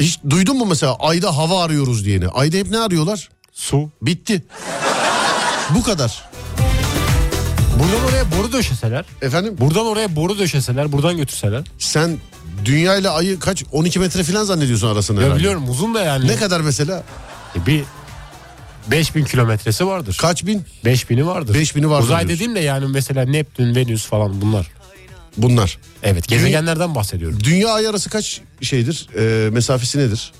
hiç 0.00 0.18
duydun 0.30 0.56
mu 0.56 0.66
mesela 0.66 0.96
ayda 1.00 1.36
hava 1.36 1.62
arıyoruz 1.64 2.04
diyeni? 2.04 2.28
Ayda 2.28 2.56
hep 2.56 2.70
ne 2.70 2.78
arıyorlar? 2.78 3.28
Su. 3.52 3.90
Bitti. 4.02 4.44
Bu 5.74 5.82
kadar. 5.82 6.27
Buradan 7.78 8.04
oraya 8.08 8.24
boru 8.38 8.52
döşeseler. 8.52 9.04
Efendim 9.22 9.54
Buradan 9.60 9.86
oraya 9.86 10.16
boru 10.16 10.38
döşeseler. 10.38 10.92
Buradan 10.92 11.16
götürseler. 11.16 11.64
sen 11.78 12.16
dünya 12.64 12.96
ile 12.96 13.08
ayı 13.08 13.38
kaç 13.40 13.64
12 13.72 13.98
metre 13.98 14.22
falan 14.22 14.44
zannediyorsun 14.44 14.88
arasını 14.88 15.16
Ya 15.20 15.24
herhalde. 15.24 15.38
biliyorum 15.38 15.70
uzun 15.70 15.94
da 15.94 16.02
yani. 16.02 16.26
Ne 16.26 16.36
kadar 16.36 16.60
mesela? 16.60 17.02
E 17.56 17.66
Bir 17.66 17.84
5000 18.90 19.24
kilometresi 19.24 19.86
vardır. 19.86 20.16
Kaç 20.20 20.46
bin? 20.46 20.62
5000'i 20.84 21.26
vardır. 21.26 21.54
5000'i 21.54 21.90
vardır 21.90 22.04
Uzay 22.04 22.18
diyorsun. 22.18 22.34
dediğim 22.34 22.54
de 22.54 22.60
yani 22.60 22.86
mesela 22.86 23.24
Neptün, 23.24 23.74
Venüs 23.74 24.06
falan 24.06 24.40
bunlar. 24.40 24.66
Bunlar. 25.36 25.78
Evet 26.02 26.28
gezegenlerden 26.28 26.94
bahsediyorum. 26.94 27.38
Dünya 27.44 27.68
ay 27.72 27.86
arası 27.88 28.10
kaç 28.10 28.40
şeydir? 28.62 29.08
Ee, 29.18 29.50
mesafesi 29.50 29.98
nedir? 29.98 30.32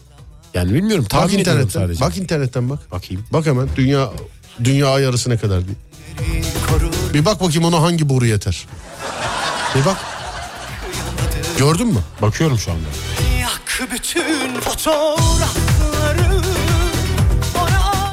Yani 0.55 0.75
bilmiyorum 0.75 1.05
Bak 1.05 1.11
tahmin 1.11 1.39
ediyorum 1.39 1.61
internetten. 1.63 1.81
sadece. 1.81 2.01
Bak 2.01 2.17
internetten 2.17 2.71
bak. 2.71 2.91
Bakayım. 2.93 3.25
Bak 3.33 3.47
hemen 3.47 3.69
dünya 3.77 4.11
dünya 4.65 4.89
ay 4.89 5.07
arası 5.07 5.31
ne 5.31 5.37
kadar 5.37 5.65
diye. 5.65 5.77
Bir 7.15 7.25
bak 7.25 7.41
bakayım 7.41 7.65
ona 7.65 7.83
hangi 7.83 8.09
boru 8.09 8.27
yeter. 8.27 8.67
Bir 9.75 9.85
bak. 9.85 9.97
Gördün 11.59 11.87
mü? 11.87 12.01
Bakıyorum 12.23 12.59
şu 12.59 12.71
anda. 12.73 12.89
Yak 13.41 13.89
bütün 13.93 14.61
fotoğrafları 14.61 16.39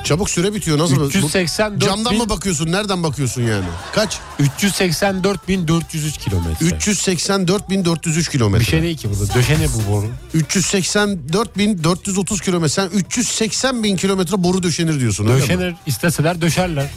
Çabuk 0.03 0.30
süre 0.30 0.53
bitiyor 0.53 0.78
nasıl? 0.78 0.99
Bu- 0.99 1.06
384 1.06 1.82
Camdan 1.89 2.14
bin- 2.14 2.22
mı 2.22 2.30
bakıyorsun? 2.30 2.72
Nereden 2.72 3.03
bakıyorsun 3.03 3.41
yani? 3.41 3.66
Kaç? 3.95 4.20
384.403 4.39 6.18
kilometre. 6.18 6.66
384.403 6.66 8.30
kilometre. 8.32 8.66
Bir 8.66 8.70
şey 8.70 8.82
değil 8.82 8.97
ki 8.97 9.10
burada. 9.10 9.34
Döşene 9.34 9.68
bu 9.74 9.91
boru. 9.91 10.08
384.430 10.34 12.41
kilometre. 12.43 12.70
Sen 12.70 12.88
380 12.88 13.84
bin 13.84 13.95
kilometre 13.97 14.43
boru 14.43 14.64
döşenir 14.64 14.99
diyorsun. 14.99 15.24
öyle 15.28 15.36
mi? 15.36 15.41
Döşenir 15.41 15.76
isteseler 15.86 16.41
döşerler. 16.41 16.89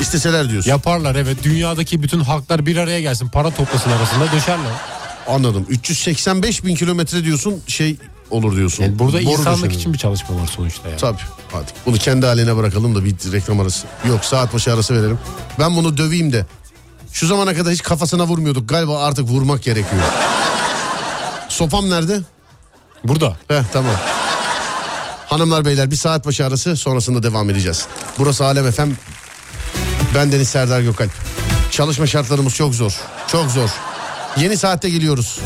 İsteseler 0.00 0.48
diyorsun. 0.50 0.70
Yaparlar 0.70 1.14
evet. 1.14 1.42
Dünyadaki 1.42 2.02
bütün 2.02 2.20
halklar 2.20 2.66
bir 2.66 2.76
araya 2.76 3.00
gelsin. 3.00 3.28
Para 3.28 3.50
toplasın 3.50 3.90
arasında 3.90 4.32
döşerler. 4.32 4.72
Anladım. 5.28 5.66
385 5.68 6.64
bin 6.64 6.74
kilometre 6.74 7.24
diyorsun 7.24 7.62
şey 7.66 7.96
olur 8.30 8.56
diyorsun. 8.56 8.84
Yani 8.84 8.98
burada 8.98 9.16
Boru 9.16 9.22
insanlık 9.32 9.58
döşenir. 9.64 9.74
için 9.80 9.92
bir 9.92 9.98
çalışma 9.98 10.36
var 10.42 10.46
sonuçta 10.46 10.88
yani. 10.88 11.00
Tabii. 11.00 11.20
Hadi 11.52 11.66
bunu 11.86 11.96
kendi 11.98 12.26
haline 12.26 12.56
bırakalım 12.56 12.94
da 12.94 13.04
bir 13.04 13.14
reklam 13.32 13.60
arası. 13.60 13.86
Yok 14.08 14.24
saat 14.24 14.54
başı 14.54 14.72
arası 14.74 14.94
verelim. 14.94 15.18
Ben 15.58 15.76
bunu 15.76 15.96
döveyim 15.96 16.32
de. 16.32 16.46
Şu 17.12 17.26
zamana 17.26 17.54
kadar 17.54 17.72
hiç 17.72 17.82
kafasına 17.82 18.26
vurmuyorduk. 18.26 18.68
Galiba 18.68 18.98
artık 19.04 19.28
vurmak 19.28 19.62
gerekiyor. 19.62 20.02
Sopam 21.48 21.90
nerede? 21.90 22.20
Burada. 23.04 23.36
Heh 23.48 23.62
tamam. 23.72 23.94
Hanımlar 25.26 25.64
beyler 25.64 25.90
bir 25.90 25.96
saat 25.96 26.26
başı 26.26 26.46
arası 26.46 26.76
sonrasında 26.76 27.22
devam 27.22 27.50
edeceğiz. 27.50 27.86
Burası 28.18 28.44
Alem 28.44 28.70
FM. 28.70 28.90
Ben 30.14 30.32
Deniz 30.32 30.48
Serdar 30.48 30.80
Gökalp. 30.80 31.10
Çalışma 31.70 32.06
şartlarımız 32.06 32.54
çok 32.54 32.74
zor. 32.74 32.92
Çok 33.28 33.50
zor. 33.50 33.70
Yeni 34.36 34.56
saatte 34.56 34.90
geliyoruz. 34.90 35.40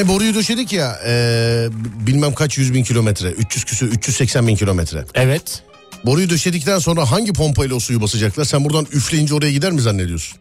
Hani 0.00 0.08
boruyu 0.08 0.34
döşedik 0.34 0.72
ya 0.72 0.98
e, 1.06 1.68
bilmem 2.06 2.34
kaç 2.34 2.58
yüz 2.58 2.74
bin 2.74 2.84
kilometre 2.84 3.30
300 3.30 3.64
küsür 3.64 3.92
380 3.92 4.46
bin 4.46 4.56
kilometre. 4.56 5.04
Evet. 5.14 5.62
Boruyu 6.04 6.30
döşedikten 6.30 6.78
sonra 6.78 7.10
hangi 7.10 7.32
pompayla 7.32 7.76
o 7.76 7.80
suyu 7.80 8.02
basacaklar? 8.02 8.44
Sen 8.44 8.64
buradan 8.64 8.86
üfleyince 8.92 9.34
oraya 9.34 9.52
gider 9.52 9.72
mi 9.72 9.80
zannediyorsun? 9.80 10.38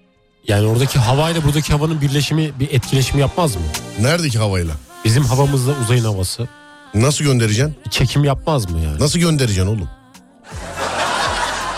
Yani 0.48 0.68
oradaki 0.68 1.00
havayla 1.00 1.44
buradaki 1.44 1.74
havanın 1.74 2.02
birleşimi 2.02 2.52
bir 2.60 2.70
etkileşimi 2.72 3.22
yapmaz 3.22 3.56
mı? 3.56 3.62
Neredeki 4.02 4.40
havayla? 4.40 4.74
Bizim 5.06 5.24
havamızla 5.24 5.74
uzayın 5.84 6.04
havası. 6.04 6.48
Nasıl 6.94 7.26
göndereceksin? 7.26 7.76
Çekim 7.90 8.24
yapmaz 8.24 8.72
mı 8.72 8.80
yani? 8.82 9.00
Nasıl 9.00 9.20
göndereceksin 9.20 9.68
oğlum? 9.68 9.90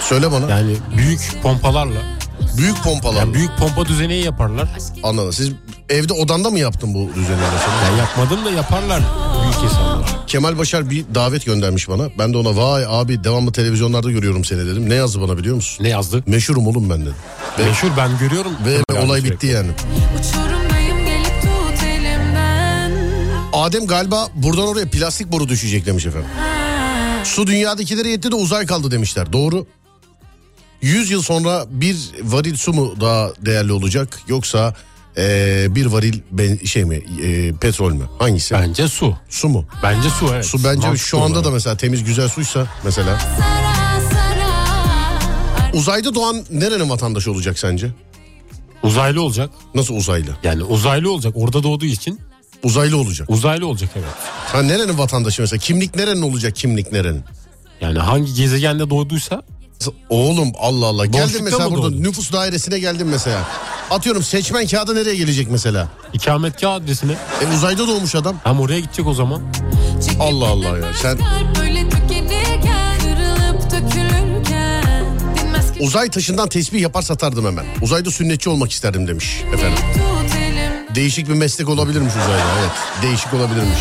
Söyle 0.09 0.31
bana. 0.31 0.49
Yani 0.49 0.75
büyük 0.97 1.31
pompalarla. 1.43 2.20
Büyük 2.57 2.83
pompalarla. 2.83 3.19
Yani 3.19 3.33
büyük 3.33 3.57
pompa 3.59 3.85
düzeneği 3.85 4.23
yaparlar. 4.25 4.69
Anladım. 5.03 5.33
Siz 5.33 5.51
evde 5.89 6.13
odanda 6.13 6.49
mı 6.49 6.59
yaptın 6.59 6.93
bu 6.93 7.09
düzeni? 7.15 7.39
Yani 7.85 7.99
yapmadım 7.99 8.45
da 8.45 8.51
yaparlar 8.51 9.01
büyük 9.43 9.71
insanlar. 9.71 10.27
Kemal 10.27 10.57
Başar 10.57 10.89
bir 10.89 11.05
davet 11.15 11.45
göndermiş 11.45 11.89
bana. 11.89 12.07
Ben 12.19 12.33
de 12.33 12.37
ona 12.37 12.57
vay 12.57 12.85
abi 12.87 13.23
devamlı 13.23 13.51
televizyonlarda 13.51 14.11
görüyorum 14.11 14.45
seni 14.45 14.59
dedim. 14.65 14.89
Ne 14.89 14.93
yazdı 14.95 15.21
bana 15.21 15.37
biliyor 15.37 15.55
musun? 15.55 15.83
Ne 15.83 15.89
yazdı? 15.89 16.23
Meşhurum 16.27 16.67
oğlum 16.67 16.89
ben 16.89 17.01
dedim. 17.01 17.15
Ve, 17.59 17.65
Meşhur 17.65 17.89
ben 17.97 18.17
görüyorum. 18.19 18.51
ve 18.65 18.71
Yani 18.95 19.05
olay 19.05 19.19
sürekli. 19.19 19.33
bitti 19.35 19.47
yani. 19.47 19.69
Adem 23.53 23.87
galiba 23.87 24.27
buradan 24.35 24.67
oraya 24.67 24.85
plastik 24.89 25.31
boru 25.31 25.49
düşecek 25.49 25.85
demiş 25.85 26.05
efendim. 26.05 26.29
Su 27.23 27.47
dünyadakilere 27.47 28.09
yetti 28.09 28.31
de 28.31 28.35
uzay 28.35 28.65
kaldı 28.65 28.91
demişler. 28.91 29.33
Doğru. 29.33 29.65
100 30.81 31.11
yıl 31.11 31.21
sonra 31.21 31.65
bir 31.69 31.97
varil 32.23 32.55
su 32.55 32.73
mu 32.73 32.93
daha 33.01 33.29
değerli 33.45 33.71
olacak 33.71 34.19
yoksa 34.27 34.73
eee, 35.17 35.67
bir 35.69 35.85
varil 35.85 36.19
ben, 36.31 36.57
şey 36.57 36.85
mi 36.85 36.95
eee, 37.21 37.53
petrol 37.61 37.93
mü? 37.93 38.03
Hangisi? 38.19 38.53
Bence 38.53 38.87
su. 38.87 39.15
Su 39.29 39.49
mu? 39.49 39.65
Bence 39.83 40.09
su 40.09 40.29
evet. 40.33 40.45
Su 40.45 40.57
bence 40.57 40.69
Mantıklı 40.87 40.97
şu 40.97 41.17
anda 41.21 41.33
olarak. 41.33 41.45
da 41.45 41.51
mesela 41.51 41.77
temiz 41.77 42.03
güzel 42.03 42.29
suysa 42.29 42.67
mesela. 42.83 43.19
Uzayda 45.73 46.15
doğan 46.15 46.43
nerenin 46.51 46.89
vatandaşı 46.89 47.31
olacak 47.31 47.59
sence? 47.59 47.91
Uzaylı 48.83 49.21
olacak. 49.21 49.49
Nasıl 49.75 49.95
uzaylı? 49.95 50.29
Yani 50.43 50.63
uzaylı 50.63 51.11
olacak. 51.11 51.33
Orada 51.37 51.63
doğduğu 51.63 51.85
için 51.85 52.19
Uzaylı 52.63 52.97
olacak. 52.97 53.29
uzaylı 53.29 53.67
olacak 53.67 53.89
evet. 53.95 54.05
Ha 54.53 54.61
nerenin 54.61 54.97
vatandaşı 54.97 55.41
mesela? 55.41 55.59
Kimlik 55.59 55.95
nerenin 55.95 56.21
olacak 56.21 56.55
kimlik 56.55 56.91
nerenin? 56.91 57.23
Yani 57.81 57.99
hangi 57.99 58.33
gezegende 58.33 58.89
doğduysa 58.89 59.41
Oğlum 60.09 60.51
Allah 60.59 60.85
Allah. 60.85 61.05
Geldim 61.05 61.23
Boşlukta 61.23 61.43
mesela 61.43 61.69
mı 61.69 61.75
burada 61.75 61.91
doğdun? 61.91 62.03
nüfus 62.03 62.31
dairesine 62.33 62.79
geldim 62.79 63.07
mesela. 63.07 63.39
Atıyorum 63.91 64.23
seçmen 64.23 64.67
kağıdı 64.67 64.95
nereye 64.95 65.15
gelecek 65.15 65.51
mesela? 65.51 65.87
ikametgah 66.13 66.73
adresine 66.73 67.11
E 67.11 67.55
uzayda 67.55 67.87
doğmuş 67.87 68.15
adam. 68.15 68.35
hem 68.43 68.59
oraya 68.59 68.79
gidecek 68.79 69.07
o 69.07 69.13
zaman. 69.13 69.41
Allah 70.19 70.47
Allah 70.47 70.77
ya, 70.77 70.93
sen- 71.01 71.17
Uzay 75.79 76.09
taşından 76.09 76.49
tesbih 76.49 76.81
yapar 76.81 77.01
satardım 77.01 77.45
hemen. 77.45 77.65
Uzayda 77.81 78.11
sünnetçi 78.11 78.49
olmak 78.49 78.71
isterdim 78.71 79.07
demiş 79.07 79.41
efendim. 79.53 79.77
Değişik 80.95 81.27
bir 81.29 81.33
meslek 81.33 81.69
olabilirmiş 81.69 82.13
uzayda 82.15 82.43
evet. 82.61 82.71
Değişik 83.03 83.33
olabilirmiş. 83.33 83.79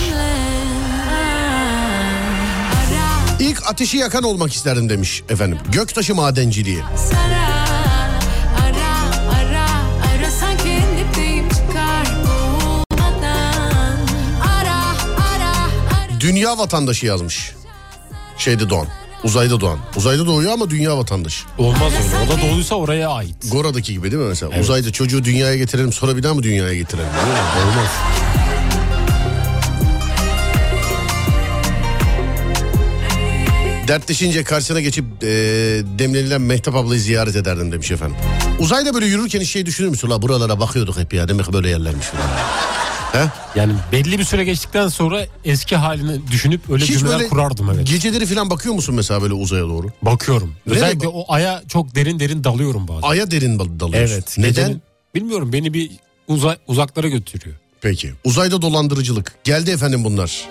Ateşi 3.71 3.97
yakan 3.97 4.23
olmak 4.23 4.53
isterdim 4.53 4.89
demiş 4.89 5.23
efendim. 5.29 5.59
Göktaşı 5.73 6.15
madenciliği. 6.15 6.83
Dünya 16.21 16.59
vatandaşı 16.59 17.07
yazmış. 17.07 17.53
Şeyde 18.39 18.71
doğan. 18.71 18.87
Uzayda 19.25 19.61
doğan. 19.61 19.79
Uzayda 19.97 20.27
doğuyor 20.27 20.53
ama 20.53 20.71
dünya 20.71 20.99
vatandaşı. 20.99 21.45
Olmaz 21.59 21.93
öyle. 22.05 22.33
O 22.33 22.37
da 22.37 22.43
doğduysa 22.43 22.75
oraya 22.75 23.09
ait. 23.11 23.37
Gora'daki 23.53 23.93
gibi 23.93 24.11
değil 24.11 24.23
mi 24.23 24.29
mesela? 24.29 24.61
Uzayda 24.61 24.93
çocuğu 24.93 25.25
dünyaya 25.25 25.57
getirelim 25.57 25.93
sonra 25.93 26.17
bir 26.17 26.23
daha 26.23 26.35
mı 26.35 26.43
dünyaya 26.43 26.75
getirelim? 26.75 27.09
Olmaz. 27.09 27.91
Dertleşince 33.91 34.45
karşısına 34.45 34.81
geçip 34.81 35.05
e, 35.23 35.27
demlenilen 35.99 36.41
Mehtap 36.41 36.75
ablayı 36.75 37.01
ziyaret 37.01 37.37
ederdim 37.37 37.73
demiş 37.73 37.91
efendim. 37.91 38.17
Uzayda 38.59 38.95
böyle 38.95 39.07
yürürken 39.07 39.43
şey 39.43 39.67
düşünür 39.67 39.89
müsün? 39.89 40.11
La 40.11 40.23
buralara 40.23 40.61
bakıyorduk 40.61 40.99
hep 40.99 41.15
ya 41.15 41.29
demek 41.29 41.53
böyle 41.53 41.69
yerlermiş 41.69 42.07
falan. 42.07 42.29
He? 43.13 43.31
Yani 43.55 43.73
belli 43.93 44.19
bir 44.19 44.25
süre 44.25 44.45
geçtikten 44.45 44.89
sonra 44.89 45.27
eski 45.45 45.77
halini 45.77 46.27
düşünüp 46.31 46.71
öyle 46.71 46.85
Hiç 46.85 46.91
cümleler 46.99 47.19
böyle 47.19 47.29
kurardım 47.29 47.71
evet. 47.75 47.87
geceleri 47.87 48.27
falan 48.27 48.51
bakıyor 48.51 48.75
musun 48.75 48.95
mesela 48.95 49.23
böyle 49.23 49.35
uzaya 49.35 49.63
doğru? 49.65 49.87
Bakıyorum. 50.03 50.55
Nereye 50.67 50.79
Özellikle 50.79 51.07
bak- 51.07 51.15
o 51.15 51.25
aya 51.29 51.63
çok 51.69 51.95
derin 51.95 52.21
derin 52.21 52.45
dalıyorum 52.45 52.89
bazen. 52.89 53.09
Aya 53.09 53.31
derin 53.31 53.59
dal- 53.59 53.81
dalıyorsun. 53.81 54.15
evet. 54.15 54.35
Neden? 54.39 54.51
gecenin- 54.51 54.83
bilmiyorum 55.15 55.53
beni 55.53 55.75
bir 55.75 55.91
uzay, 56.29 56.57
uzaklara 56.67 57.09
götürüyor. 57.09 57.57
Peki. 57.81 58.13
Uzayda 58.25 58.63
dolandırıcılık. 58.63 59.35
Geldi 59.45 59.71
efendim 59.71 60.05
bunlar. 60.05 60.45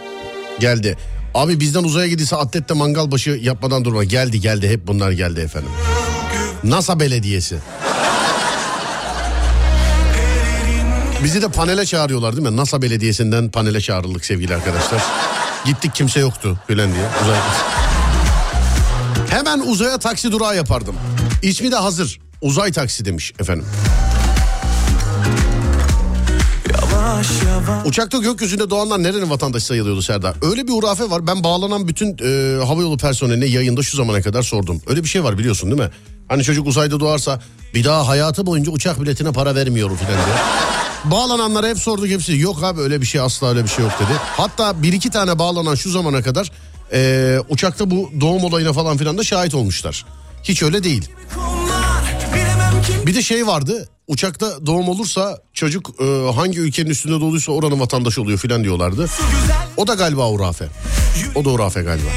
Geldi. 0.60 0.98
Abi 1.34 1.60
bizden 1.60 1.84
uzaya 1.84 2.08
gidilse 2.08 2.36
atletle 2.36 2.76
mangal 2.76 3.12
başı 3.12 3.30
yapmadan 3.30 3.86
durma. 3.86 4.04
Geldi 4.04 4.40
geldi 4.42 4.70
hep 4.70 4.88
bunlar 4.88 5.12
geldi 5.12 5.40
efendim. 5.40 5.70
NASA 6.64 7.00
Belediyesi. 7.00 7.58
Bizi 11.24 11.42
de 11.42 11.48
panele 11.50 11.86
çağırıyorlar 11.86 12.38
değil 12.38 12.48
mi? 12.48 12.58
NASA 12.58 12.82
Belediyesi'nden 12.82 13.52
panele 13.52 13.82
çağrıldık 13.82 14.26
sevgili 14.26 14.56
arkadaşlar. 14.56 15.02
Gittik 15.66 15.96
kimse 15.96 16.20
yoktu 16.20 16.60
filan 16.68 16.94
diye. 16.94 17.06
Uzay... 17.24 17.38
Hemen 19.30 19.60
uzaya 19.60 19.98
taksi 19.98 20.32
durağı 20.32 20.56
yapardım. 20.56 20.96
İsmi 21.42 21.72
de 21.72 21.76
hazır. 21.76 22.20
Uzay 22.42 22.72
taksi 22.72 23.06
demiş 23.06 23.34
efendim. 23.40 23.66
Uçakta 27.86 28.18
gökyüzünde 28.18 28.70
doğanlar 28.70 29.04
nerenin 29.04 29.30
vatandaşı 29.30 29.66
sayılıyordu 29.66 30.02
Serdar? 30.02 30.36
Öyle 30.42 30.68
bir 30.68 30.72
hurafe 30.74 31.10
var. 31.10 31.28
Ben 31.28 31.44
bağlanan 31.44 31.88
bütün 31.88 32.08
e, 32.24 32.66
havayolu 32.66 32.98
personeline 32.98 33.46
yayında 33.46 33.84
şu 33.84 33.98
zamana 33.98 34.22
kadar 34.22 34.44
sordum. 34.44 34.82
Öyle 34.88 35.04
bir 35.04 35.10
şey 35.10 35.24
var 35.24 35.38
biliyorsun 35.38 35.72
değil 35.72 35.82
mi? 35.82 35.90
Hani 36.28 36.44
çocuk 36.44 36.68
uzayda 36.68 37.00
doğarsa 37.00 37.42
bir 37.74 37.84
daha 37.84 38.08
hayatı 38.08 38.46
boyunca 38.46 38.72
uçak 38.72 39.02
biletine 39.02 39.32
para 39.32 39.56
vermiyorum 39.56 39.96
filan 39.96 40.14
diye. 40.14 40.36
Bağlananlara 41.12 41.68
hep 41.68 41.78
sorduk 41.80 42.08
hepsi. 42.08 42.38
Yok 42.38 42.64
abi 42.64 42.82
öyle 42.82 43.02
bir 43.02 43.06
şey 43.06 43.22
asla 43.22 43.50
öyle 43.50 43.64
bir 43.64 43.70
şey 43.70 43.86
yok 43.86 43.94
dedi. 44.00 44.18
Hatta 44.38 44.84
bir 44.84 44.94
iki 44.94 45.10
tane 45.10 45.40
bağlanan 45.40 45.76
şu 45.76 45.90
zamana 45.92 46.22
kadar 46.22 46.52
e, 46.94 47.40
uçakta 47.50 47.92
bu 47.92 48.12
doğum 48.22 48.44
olayına 48.44 48.74
falan 48.74 48.98
filan 48.98 49.18
da 49.18 49.24
şahit 49.24 49.56
olmuşlar. 49.56 50.06
Hiç 50.44 50.64
öyle 50.64 50.84
değil. 50.84 51.10
Bir 53.06 53.16
de 53.16 53.22
şey 53.22 53.48
vardı. 53.48 53.90
Uçakta 54.08 54.66
doğum 54.66 54.90
olursa 54.90 55.38
çocuk 55.54 55.90
e, 56.02 56.32
hangi 56.36 56.60
ülkenin 56.60 56.90
üstünde 56.90 57.22
doğduysa 57.22 57.52
oranın 57.52 57.80
vatandaşı 57.80 58.22
oluyor 58.22 58.38
filan 58.38 58.64
diyorlardı. 58.64 59.08
O 59.78 59.88
da 59.88 59.94
galiba 59.94 60.30
hurafe. 60.30 60.68
O 61.36 61.46
da 61.46 61.50
hurafe 61.50 61.82
galiba. 61.82 62.08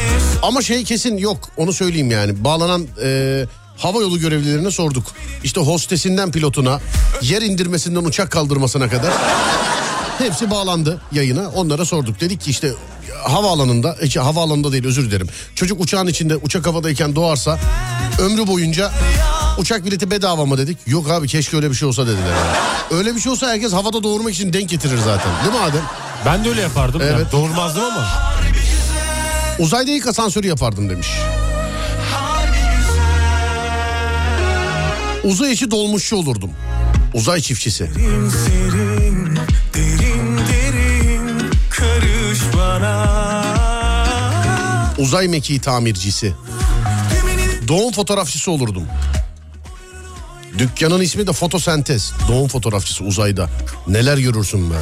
Ama 0.43 0.63
şey 0.63 0.85
kesin 0.85 1.17
yok 1.17 1.49
onu 1.57 1.73
söyleyeyim 1.73 2.11
yani. 2.11 2.45
Bağlanan 2.45 2.87
e, 3.03 3.45
hava 3.77 4.01
yolu 4.01 4.19
görevlilerine 4.19 4.71
sorduk. 4.71 5.05
İşte 5.45 5.61
hostesinden 5.61 6.33
pilotuna, 6.33 6.81
yer 7.23 7.43
indirmesinden 7.43 8.05
uçak 8.05 8.31
kaldırmasına 8.31 8.89
kadar 8.89 9.13
hepsi 10.23 10.51
bağlandı 10.51 11.01
yayına. 11.13 11.49
Onlara 11.49 11.85
sorduk. 11.85 12.21
Dedik 12.21 12.41
ki 12.41 12.51
işte 12.51 12.73
havaalanında, 13.25 13.97
e, 14.03 14.19
havaalanında 14.19 14.73
değil 14.73 14.87
özür 14.87 15.11
dilerim. 15.11 15.29
Çocuk 15.55 15.81
uçağın 15.81 16.07
içinde 16.07 16.37
uçak 16.37 16.67
havadayken 16.67 17.17
doğarsa 17.17 17.59
ömrü 18.19 18.47
boyunca 18.47 18.91
uçak 19.59 19.85
bileti 19.85 20.11
bedava 20.11 20.47
mı 20.47 20.59
dedik. 20.59 20.79
Yok 20.87 21.11
abi 21.11 21.29
keşke 21.29 21.57
öyle 21.57 21.71
bir 21.71 21.75
şey 21.75 21.89
olsa 21.89 22.07
dediler. 22.07 22.27
yani. 22.31 22.99
Öyle 22.99 23.15
bir 23.15 23.21
şey 23.21 23.33
olsa 23.33 23.49
herkes 23.49 23.73
havada 23.73 24.03
doğurmak 24.03 24.35
için 24.35 24.53
denk 24.53 24.69
getirir 24.69 24.99
zaten. 24.99 25.33
Değil 25.45 25.55
mi 25.55 25.61
Adem? 25.61 25.83
Ben 26.27 26.45
de 26.45 26.49
öyle 26.49 26.61
yapardım. 26.61 27.01
Evet. 27.05 27.13
Yani 27.13 27.33
doğurmazdım 27.33 27.85
ama. 27.85 28.09
Uzayda 29.59 29.91
ilk 29.91 30.07
asansörü 30.07 30.47
yapardım 30.47 30.91
demiş. 30.91 31.09
Uzay 35.25 35.53
içi 35.53 35.71
dolmuşçu 35.71 36.17
olurdum. 36.17 36.51
Uzay 37.15 37.41
çiftçisi. 37.41 37.91
serin, 37.95 38.33
derin 38.33 39.12
Uzay 44.99 45.29
mekiği 45.29 45.61
tamircisi. 45.61 46.33
Doğum 47.69 47.93
fotoğrafçısı 47.93 48.51
olurdum. 48.51 48.87
Dükkanın 50.59 51.01
ismi 51.01 51.27
de 51.27 51.33
fotosentez. 51.33 52.13
Doğum 52.29 52.49
fotoğrafçısı 52.49 53.05
uzayda. 53.05 53.49
Neler 53.87 54.19
görürsün 54.19 54.71
be. 54.71 54.75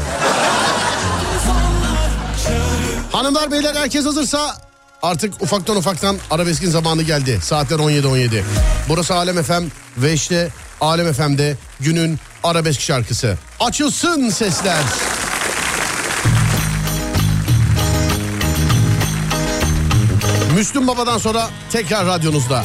Hanımlar 3.12 3.50
beyler 3.50 3.74
herkes 3.74 4.06
hazırsa 4.06 4.56
artık 5.02 5.42
ufaktan 5.42 5.76
ufaktan 5.76 6.16
arabeskin 6.30 6.70
zamanı 6.70 7.02
geldi. 7.02 7.38
Saatler 7.42 7.76
17.17. 7.78 8.42
Burası 8.88 9.14
Alem 9.14 9.42
FM 9.42 9.64
ve 9.96 10.12
işte 10.12 10.48
Alem 10.80 11.12
FM'de 11.12 11.56
günün 11.80 12.18
arabesk 12.44 12.80
şarkısı. 12.80 13.38
Açılsın 13.60 14.30
sesler. 14.30 14.82
Müslüm 20.60 20.86
Baba'dan 20.86 21.18
sonra 21.18 21.50
tekrar 21.72 22.06
radyonuzda. 22.06 22.64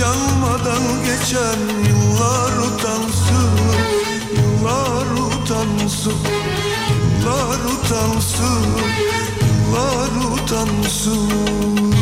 Çalmadan 0.00 0.82
geçen 1.04 1.60
yıllar 1.88 2.52
utansın 2.58 3.50
Yıllar 4.36 5.06
utansın 5.06 6.18
Yıllar 7.22 7.58
utansın 7.64 8.66
Yıllar 9.40 10.32
utansın. 10.32 11.99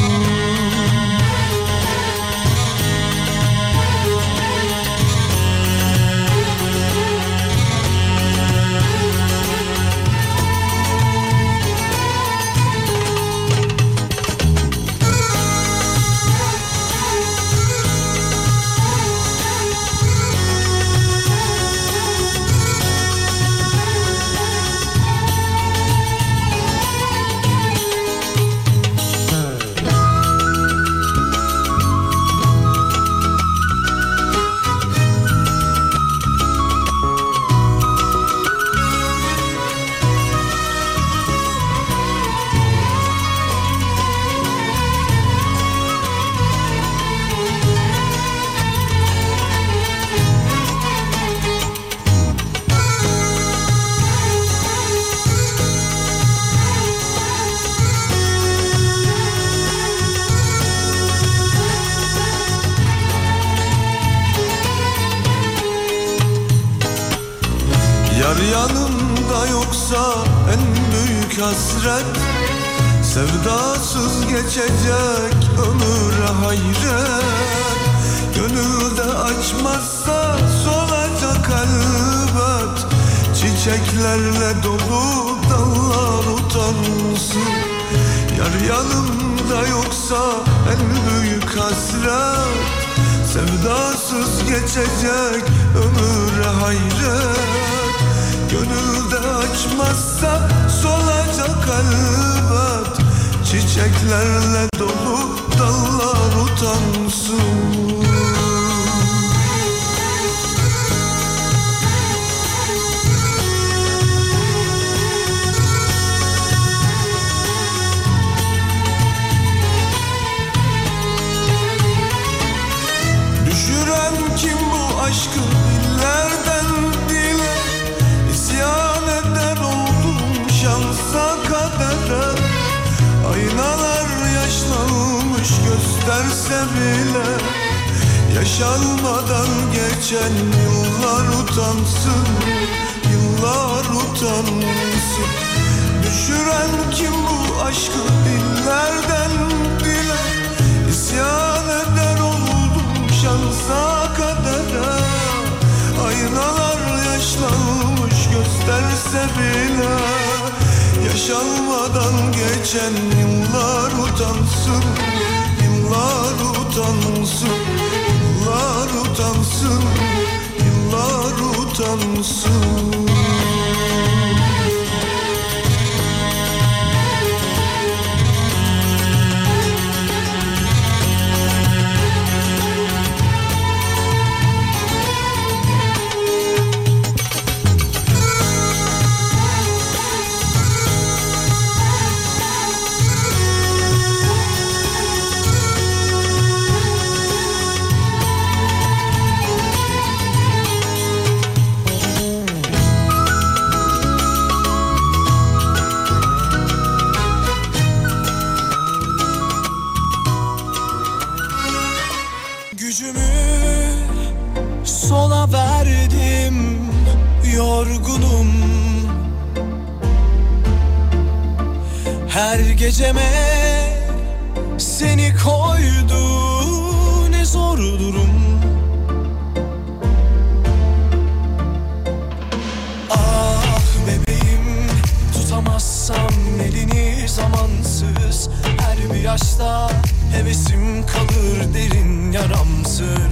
Yaşta 239.39 239.91
hevesim 240.33 241.07
kalır 241.07 241.75
derin 241.75 242.33
yaramsır. 242.33 243.29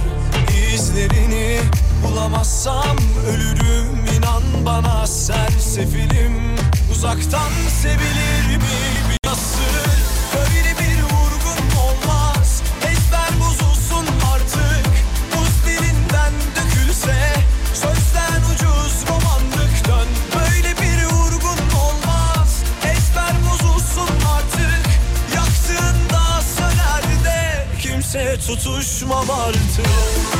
İzlerini 0.73 1.59
bulamazsam 2.03 2.97
ölürüm 3.27 4.05
inan 4.17 4.65
bana 4.65 5.07
sersefilim. 5.07 6.55
Uzaktan 6.91 7.51
sevilir 7.81 8.57
mi 8.57 9.06
tutuşmam 28.47 29.29
artık 29.29 30.36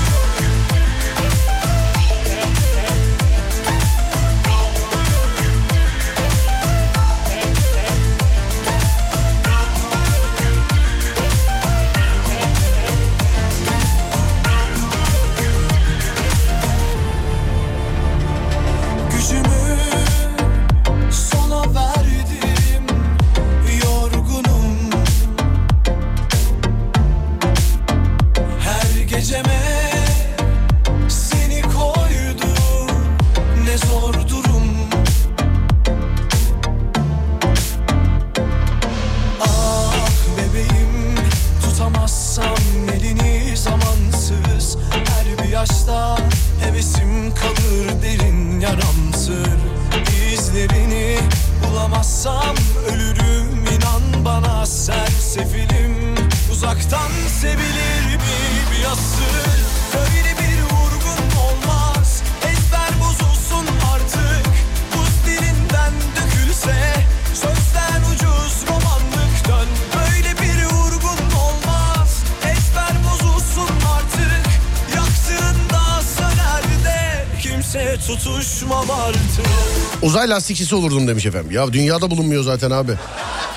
Uzay 80.28 80.36
lastikçisi 80.36 80.75
olurdum 80.75 81.07
demiş 81.07 81.25
efendim. 81.25 81.51
Ya 81.51 81.73
dünyada 81.73 82.11
bulunmuyor 82.11 82.43
zaten 82.43 82.71
abi. 82.71 82.91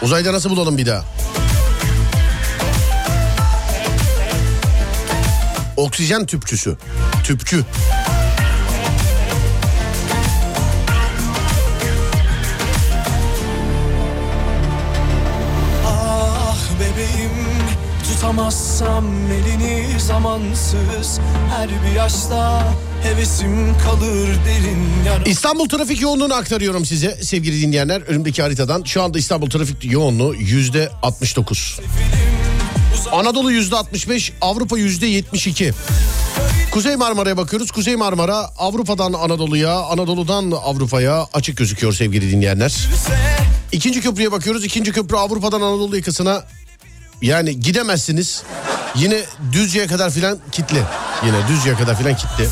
Uzayda 0.03 0.33
nasıl 0.33 0.51
bulalım 0.51 0.79
bir 0.79 0.87
daha? 0.87 1.05
Oksijen 5.77 6.27
tüpçüsü. 6.27 6.77
Tüpçü. 7.25 7.65
Tutamazsam 18.41 19.05
elini 19.33 20.01
zamansız 20.01 21.21
Her 21.51 21.69
bir 21.69 21.97
yaşta 21.97 22.73
hevesim 23.03 23.79
kalır 23.85 24.29
derin 24.47 24.87
yara 25.07 25.25
İstanbul 25.25 25.69
trafik 25.69 26.01
yoğunluğunu 26.01 26.35
aktarıyorum 26.35 26.85
size 26.85 27.19
sevgili 27.23 27.63
dinleyenler. 27.63 28.03
Önümdeki 28.03 28.43
haritadan 28.43 28.83
şu 28.83 29.03
anda 29.03 29.19
İstanbul 29.19 29.51
trafik 29.51 29.93
yoğunluğu 29.93 30.35
yüzde 30.35 30.91
69. 31.03 31.81
Anadolu 33.13 33.53
yüzde 33.53 33.77
65, 33.77 34.33
Avrupa 34.41 34.79
yüzde 34.79 35.07
72. 35.07 35.73
Kuzey 36.71 36.97
Marmara'ya 36.97 37.37
bakıyoruz. 37.37 37.71
Kuzey 37.71 37.97
Marmara 37.97 38.37
Avrupa'dan 38.59 39.13
Anadolu'ya, 39.13 39.81
Anadolu'dan 39.81 40.51
Avrupa'ya 40.51 41.27
açık 41.33 41.57
gözüküyor 41.57 41.93
sevgili 41.93 42.31
dinleyenler. 42.31 42.89
İkinci 43.73 44.01
köprüye 44.01 44.33
bakıyoruz. 44.33 44.65
İkinci 44.65 44.93
köprü 44.93 45.17
Avrupa'dan 45.17 45.61
Anadolu 45.61 45.97
yakasına 45.97 46.45
yani 47.23 47.61
gidemezsiniz. 47.61 48.43
Yine 48.95 49.21
Düzce'ye 49.53 49.87
kadar 49.87 50.11
filan 50.11 50.39
kitli. 50.53 50.83
Yine 51.27 51.49
Düzce'ye 51.49 51.75
kadar 51.75 51.99
filan 51.99 52.17
kitli. 52.17 52.49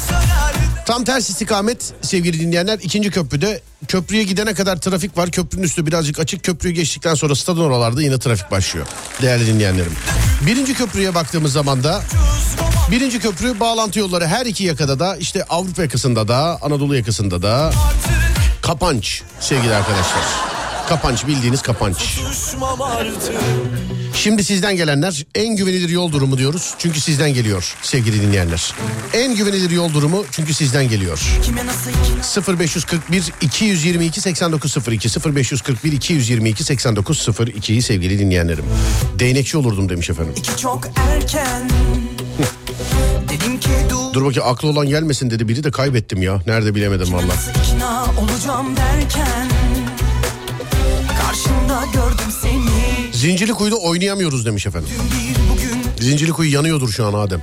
Tam 0.86 1.04
ters 1.04 1.30
istikamet 1.30 1.92
sevgili 2.02 2.40
dinleyenler 2.40 2.78
ikinci 2.82 3.10
köprüde 3.10 3.60
köprüye 3.88 4.22
gidene 4.22 4.54
kadar 4.54 4.76
trafik 4.76 5.16
var. 5.18 5.30
Köprünün 5.30 5.62
üstü 5.62 5.86
birazcık 5.86 6.18
açık. 6.18 6.42
Köprüyü 6.44 6.74
geçtikten 6.74 7.14
sonra 7.14 7.34
stadın 7.34 7.60
oralarda 7.60 8.02
yine 8.02 8.18
trafik 8.18 8.50
başlıyor. 8.50 8.86
Değerli 9.22 9.46
dinleyenlerim. 9.46 9.92
Birinci 10.46 10.74
köprüye 10.74 11.14
baktığımız 11.14 11.52
zaman 11.52 11.84
da 11.84 12.02
birinci 12.90 13.18
köprü 13.20 13.60
bağlantı 13.60 13.98
yolları 13.98 14.26
her 14.26 14.46
iki 14.46 14.64
yakada 14.64 14.98
da 15.00 15.16
işte 15.16 15.44
Avrupa 15.44 15.82
yakasında 15.82 16.28
da 16.28 16.58
Anadolu 16.62 16.96
yakasında 16.96 17.42
da 17.42 17.72
kapanç 18.62 19.22
sevgili 19.40 19.74
arkadaşlar. 19.74 20.22
Kapanç 20.88 21.26
bildiğiniz 21.26 21.62
kapanç. 21.62 21.96
Şimdi 24.18 24.44
sizden 24.44 24.76
gelenler 24.76 25.26
en 25.34 25.56
güvenilir 25.56 25.88
yol 25.88 26.12
durumu 26.12 26.38
diyoruz. 26.38 26.74
Çünkü 26.78 27.00
sizden 27.00 27.34
geliyor 27.34 27.74
sevgili 27.82 28.22
dinleyenler. 28.22 28.74
En 29.12 29.36
güvenilir 29.36 29.70
yol 29.70 29.94
durumu 29.94 30.24
çünkü 30.30 30.54
sizden 30.54 30.88
geliyor. 30.88 31.20
Kime 31.42 31.66
nasıl 31.66 31.90
kim 31.90 32.58
0541 32.58 33.32
222 33.40 34.20
8902 34.20 35.08
0541 35.34 35.92
222 35.92 36.64
8902 36.64 37.82
sevgili 37.82 38.18
dinleyenlerim. 38.18 38.64
Değnekçi 39.18 39.58
olurdum 39.58 39.88
demiş 39.88 40.10
efendim. 40.10 40.34
iki 40.36 40.56
çok 40.56 40.88
erken 40.96 41.70
Dedim 43.28 43.60
ki 43.60 43.68
dur 43.90 44.14
Dur 44.14 44.24
bakayım 44.24 44.48
aklı 44.48 44.68
olan 44.68 44.88
gelmesin 44.88 45.30
dedi 45.30 45.48
biri 45.48 45.64
de 45.64 45.70
kaybettim 45.70 46.22
ya. 46.22 46.40
Nerede 46.46 46.74
bilemedim 46.74 47.12
valla. 47.12 47.32
Karşımda 51.20 51.84
gördüm 51.94 52.32
seni 52.42 52.47
Zincirli 53.18 53.52
kuyuda 53.52 53.76
oynayamıyoruz 53.76 54.46
demiş 54.46 54.66
efendim. 54.66 54.88
Zincirli 56.00 56.32
kuyu 56.32 56.52
yanıyordur 56.52 56.88
şu 56.88 57.06
an 57.06 57.14
Adem. 57.14 57.42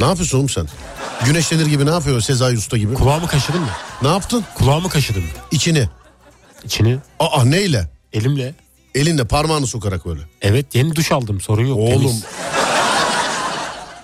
Ne 0.00 0.06
yapıyorsun 0.06 0.38
oğlum 0.38 0.48
sen? 0.48 0.66
Güneşlenir 1.24 1.66
gibi 1.66 1.86
ne 1.86 1.90
yapıyor 1.90 2.20
Sezai 2.20 2.56
Usta 2.56 2.76
gibi? 2.76 2.94
Kulağımı 2.94 3.26
kaşıdın 3.26 3.60
mı? 3.60 3.68
Ne 4.02 4.08
yaptın? 4.08 4.44
Kulağımı 4.54 4.88
kaşıdım. 4.88 5.24
İçini. 5.50 5.88
İçini 6.64 6.98
Aa 7.20 7.44
neyle? 7.44 7.88
elimle. 8.12 8.54
Elinde 8.94 9.24
parmağını 9.24 9.66
sokarak 9.66 10.06
böyle. 10.06 10.20
Evet 10.42 10.74
yeni 10.74 10.96
duş 10.96 11.12
aldım 11.12 11.40
sorun 11.40 11.66
yok. 11.66 11.78
Oğlum. 11.78 11.98
Temiz. 12.00 12.24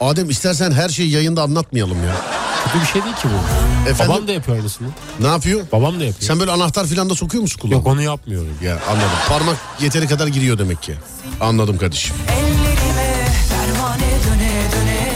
Adem 0.00 0.30
istersen 0.30 0.70
her 0.70 0.88
şeyi 0.88 1.10
yayında 1.10 1.42
anlatmayalım 1.42 2.04
ya. 2.04 2.16
Kötü 2.64 2.80
bir 2.80 2.86
şey 2.86 3.04
değil 3.04 3.14
ki 3.16 3.28
bu. 3.28 3.90
Efendim 3.90 4.14
Babam 4.14 4.28
da 4.28 4.32
yapıyor 4.32 4.56
aynısını. 4.56 4.88
ne 5.20 5.26
yapıyor? 5.26 5.60
Babam 5.72 6.00
da 6.00 6.04
yapıyor. 6.04 6.28
Sen 6.28 6.40
böyle 6.40 6.50
anahtar 6.50 6.86
filan 6.86 7.10
da 7.10 7.14
sokuyor 7.14 7.42
musun 7.42 7.58
kulağına? 7.60 7.76
Yok 7.78 7.86
onu 7.86 8.02
yapmıyorum. 8.02 8.48
Ya 8.62 8.78
anladım. 8.90 9.08
Parmak 9.28 9.56
yeteri 9.80 10.08
kadar 10.08 10.26
giriyor 10.26 10.58
demek 10.58 10.82
ki. 10.82 10.94
Anladım 11.40 11.78
kardeşim. 11.78 12.16
ellerime 12.28 13.26
Pervane 13.48 14.02
döne 14.02 14.52
döne 14.72 15.12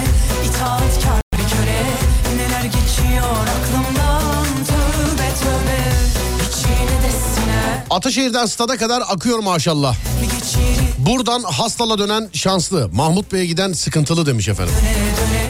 itaatkar 0.47 1.21
bir 1.33 1.39
köre 1.57 1.83
Neler 2.37 2.65
geçiyor 2.65 3.47
aklımdan 3.57 4.47
Tövbe 4.67 5.29
tövbe 5.41 5.79
İçine 6.43 7.03
desine 7.03 7.85
Ataşehir'den 7.91 8.47
stada 8.47 8.77
kadar 8.77 9.03
akıyor 9.09 9.39
maşallah. 9.39 9.97
Buradan 10.99 11.43
hastala 11.43 11.99
dönen 11.99 12.29
şanslı. 12.33 12.89
Mahmut 12.93 13.33
Bey'e 13.33 13.47
giden 13.47 13.73
sıkıntılı 13.73 14.27
demiş 14.27 14.49
efendim. 14.49 14.75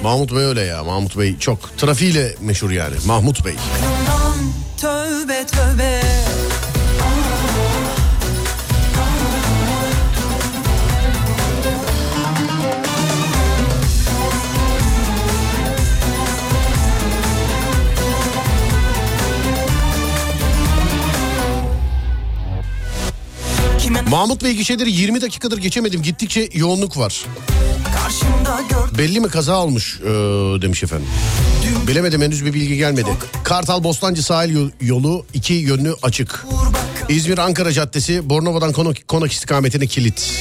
Mahmut 0.04 0.32
Bey 0.32 0.44
öyle 0.44 0.60
ya. 0.60 0.84
Mahmut 0.84 1.18
Bey 1.18 1.38
çok 1.38 1.78
trafiğiyle 1.78 2.34
meşhur 2.40 2.70
yani. 2.70 2.94
Mahmut 3.06 3.44
Bey. 3.44 3.54
Tövbe 4.80 5.46
tövbe 5.46 6.00
Mahmut 24.10 24.44
Bey 24.44 24.52
gişeleri 24.52 24.92
20 24.92 25.20
dakikadır 25.20 25.58
geçemedim. 25.58 26.02
Gittikçe 26.02 26.48
yoğunluk 26.54 26.98
var. 26.98 27.24
Belli 28.98 29.20
mi 29.20 29.28
kaza 29.28 29.56
olmuş 29.56 30.00
ee, 30.00 30.06
demiş 30.62 30.82
efendim. 30.82 31.06
Bilemedim 31.88 32.22
henüz 32.22 32.44
bir 32.44 32.54
bilgi 32.54 32.76
gelmedi. 32.76 33.08
Kartal 33.44 33.84
Bostancı 33.84 34.22
sahil 34.22 34.54
yo- 34.54 34.70
yolu 34.80 35.26
iki 35.34 35.54
yönlü 35.54 35.94
açık. 36.02 36.46
İzmir 37.08 37.38
Ankara 37.38 37.72
Caddesi 37.72 38.30
Bornova'dan 38.30 38.72
Konak, 38.72 39.08
Konak 39.08 39.32
istikametine 39.32 39.86
kilit. 39.86 40.32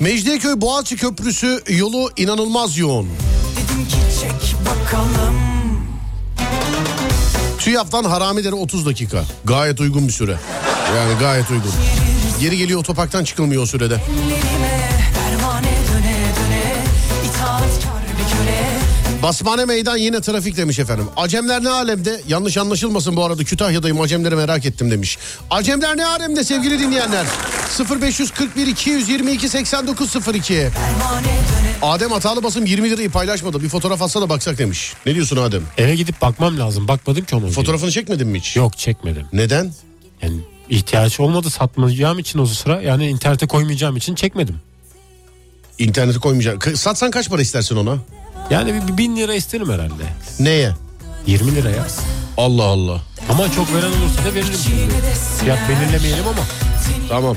Mecidiyeköy 0.00 0.60
Boğaziçi 0.60 0.96
Köprüsü 0.96 1.60
yolu 1.68 2.10
inanılmaz 2.16 2.78
yoğun. 2.78 3.08
TÜYAP'tan 7.58 8.04
Haramidere 8.04 8.54
30 8.54 8.86
dakika. 8.86 9.24
Gayet 9.44 9.80
uygun 9.80 10.08
bir 10.08 10.12
süre. 10.12 10.36
Yani 10.96 11.18
gayet 11.18 11.50
uygun. 11.50 11.72
Geri 12.40 12.58
geliyor 12.58 12.80
otoparktan 12.80 13.24
çıkılmıyor 13.24 13.62
o 13.62 13.66
sürede. 13.66 14.00
Basmane 19.22 19.64
meydan 19.64 19.96
yine 19.96 20.20
trafik 20.20 20.56
demiş 20.56 20.78
efendim. 20.78 21.06
Acemler 21.16 21.64
ne 21.64 21.68
alemde? 21.68 22.20
Yanlış 22.28 22.56
anlaşılmasın 22.56 23.16
bu 23.16 23.24
arada 23.24 23.44
Kütahya'dayım 23.44 24.00
Acemleri 24.00 24.36
merak 24.36 24.66
ettim 24.66 24.90
demiş. 24.90 25.18
Acemler 25.50 25.96
ne 25.96 26.06
alemde 26.06 26.44
sevgili 26.44 26.78
dinleyenler? 26.78 27.26
0541 28.00 28.66
222 28.66 29.48
8902 29.48 30.54
Pervane 30.54 31.24
döne 31.26 31.74
Adem 31.82 32.10
hatalı 32.10 32.42
basım 32.42 32.66
20 32.66 32.90
lirayı 32.90 33.10
paylaşmadı. 33.10 33.62
Bir 33.62 33.68
fotoğraf 33.68 34.02
atsa 34.02 34.20
da 34.20 34.28
baksak 34.28 34.58
demiş. 34.58 34.92
Ne 35.06 35.14
diyorsun 35.14 35.36
Adem? 35.36 35.62
Eve 35.78 35.94
gidip 35.96 36.20
bakmam 36.20 36.58
lazım. 36.58 36.88
Bakmadım 36.88 37.24
ki 37.24 37.36
onun. 37.36 37.50
Fotoğrafını 37.50 37.90
çekmedin 37.90 38.28
mi 38.28 38.38
hiç? 38.38 38.56
Yok 38.56 38.78
çekmedim. 38.78 39.26
Neden? 39.32 39.72
Yani 40.22 40.40
ihtiyaç 40.68 41.20
olmadı 41.20 41.50
satmayacağım 41.50 42.18
için 42.18 42.38
o 42.38 42.46
sıra. 42.46 42.82
Yani 42.82 43.08
internete 43.08 43.46
koymayacağım 43.46 43.96
için 43.96 44.14
çekmedim. 44.14 44.56
İnternete 45.78 46.18
koymayacak. 46.18 46.60
K- 46.60 46.76
Satsan 46.76 47.10
kaç 47.10 47.28
para 47.30 47.42
istersin 47.42 47.76
ona? 47.76 47.96
Yani 48.50 48.74
bir, 48.74 48.88
bir 48.92 48.98
bin 48.98 49.16
lira 49.16 49.34
isterim 49.34 49.72
herhalde. 49.72 50.02
Neye? 50.40 50.72
20 51.26 51.54
liraya. 51.54 51.86
Allah 52.36 52.62
Allah. 52.64 53.00
Ama 53.30 53.52
çok 53.52 53.74
veren 53.74 53.88
olursa 53.90 54.24
da 54.30 54.34
veririm. 54.34 54.58
Fiyat 55.40 55.58
belirlemeyelim 55.68 56.28
ama. 56.28 56.42
Tamam. 57.08 57.36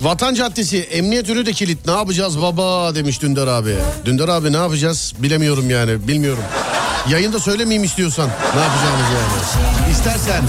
Vatan 0.00 0.34
Caddesi 0.34 0.78
Emniyet 0.78 1.30
Önü 1.30 1.46
de 1.46 1.52
kilit. 1.52 1.86
Ne 1.86 1.92
yapacağız 1.92 2.42
baba 2.42 2.94
demiş 2.94 3.22
Dündar 3.22 3.46
abi. 3.46 3.74
Dündar 4.04 4.28
abi 4.28 4.52
ne 4.52 4.56
yapacağız 4.56 5.14
bilemiyorum 5.18 5.70
yani 5.70 6.08
bilmiyorum. 6.08 6.42
Yayında 7.08 7.38
söylemeyeyim 7.40 7.84
istiyorsan 7.84 8.30
ne 8.54 8.60
yapacağımız 8.60 9.06
yani. 9.14 9.92
İstersen. 9.92 10.42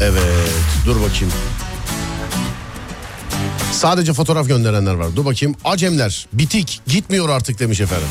Evet 0.00 0.50
dur 0.86 0.96
bakayım. 0.96 1.32
Sadece 3.72 4.12
fotoğraf 4.12 4.48
gönderenler 4.48 4.94
var. 4.94 5.06
Dur 5.16 5.24
bakayım. 5.24 5.54
Acemler 5.64 6.26
bitik 6.32 6.80
gitmiyor 6.86 7.28
artık 7.28 7.58
demiş 7.58 7.80
efendim. 7.80 8.08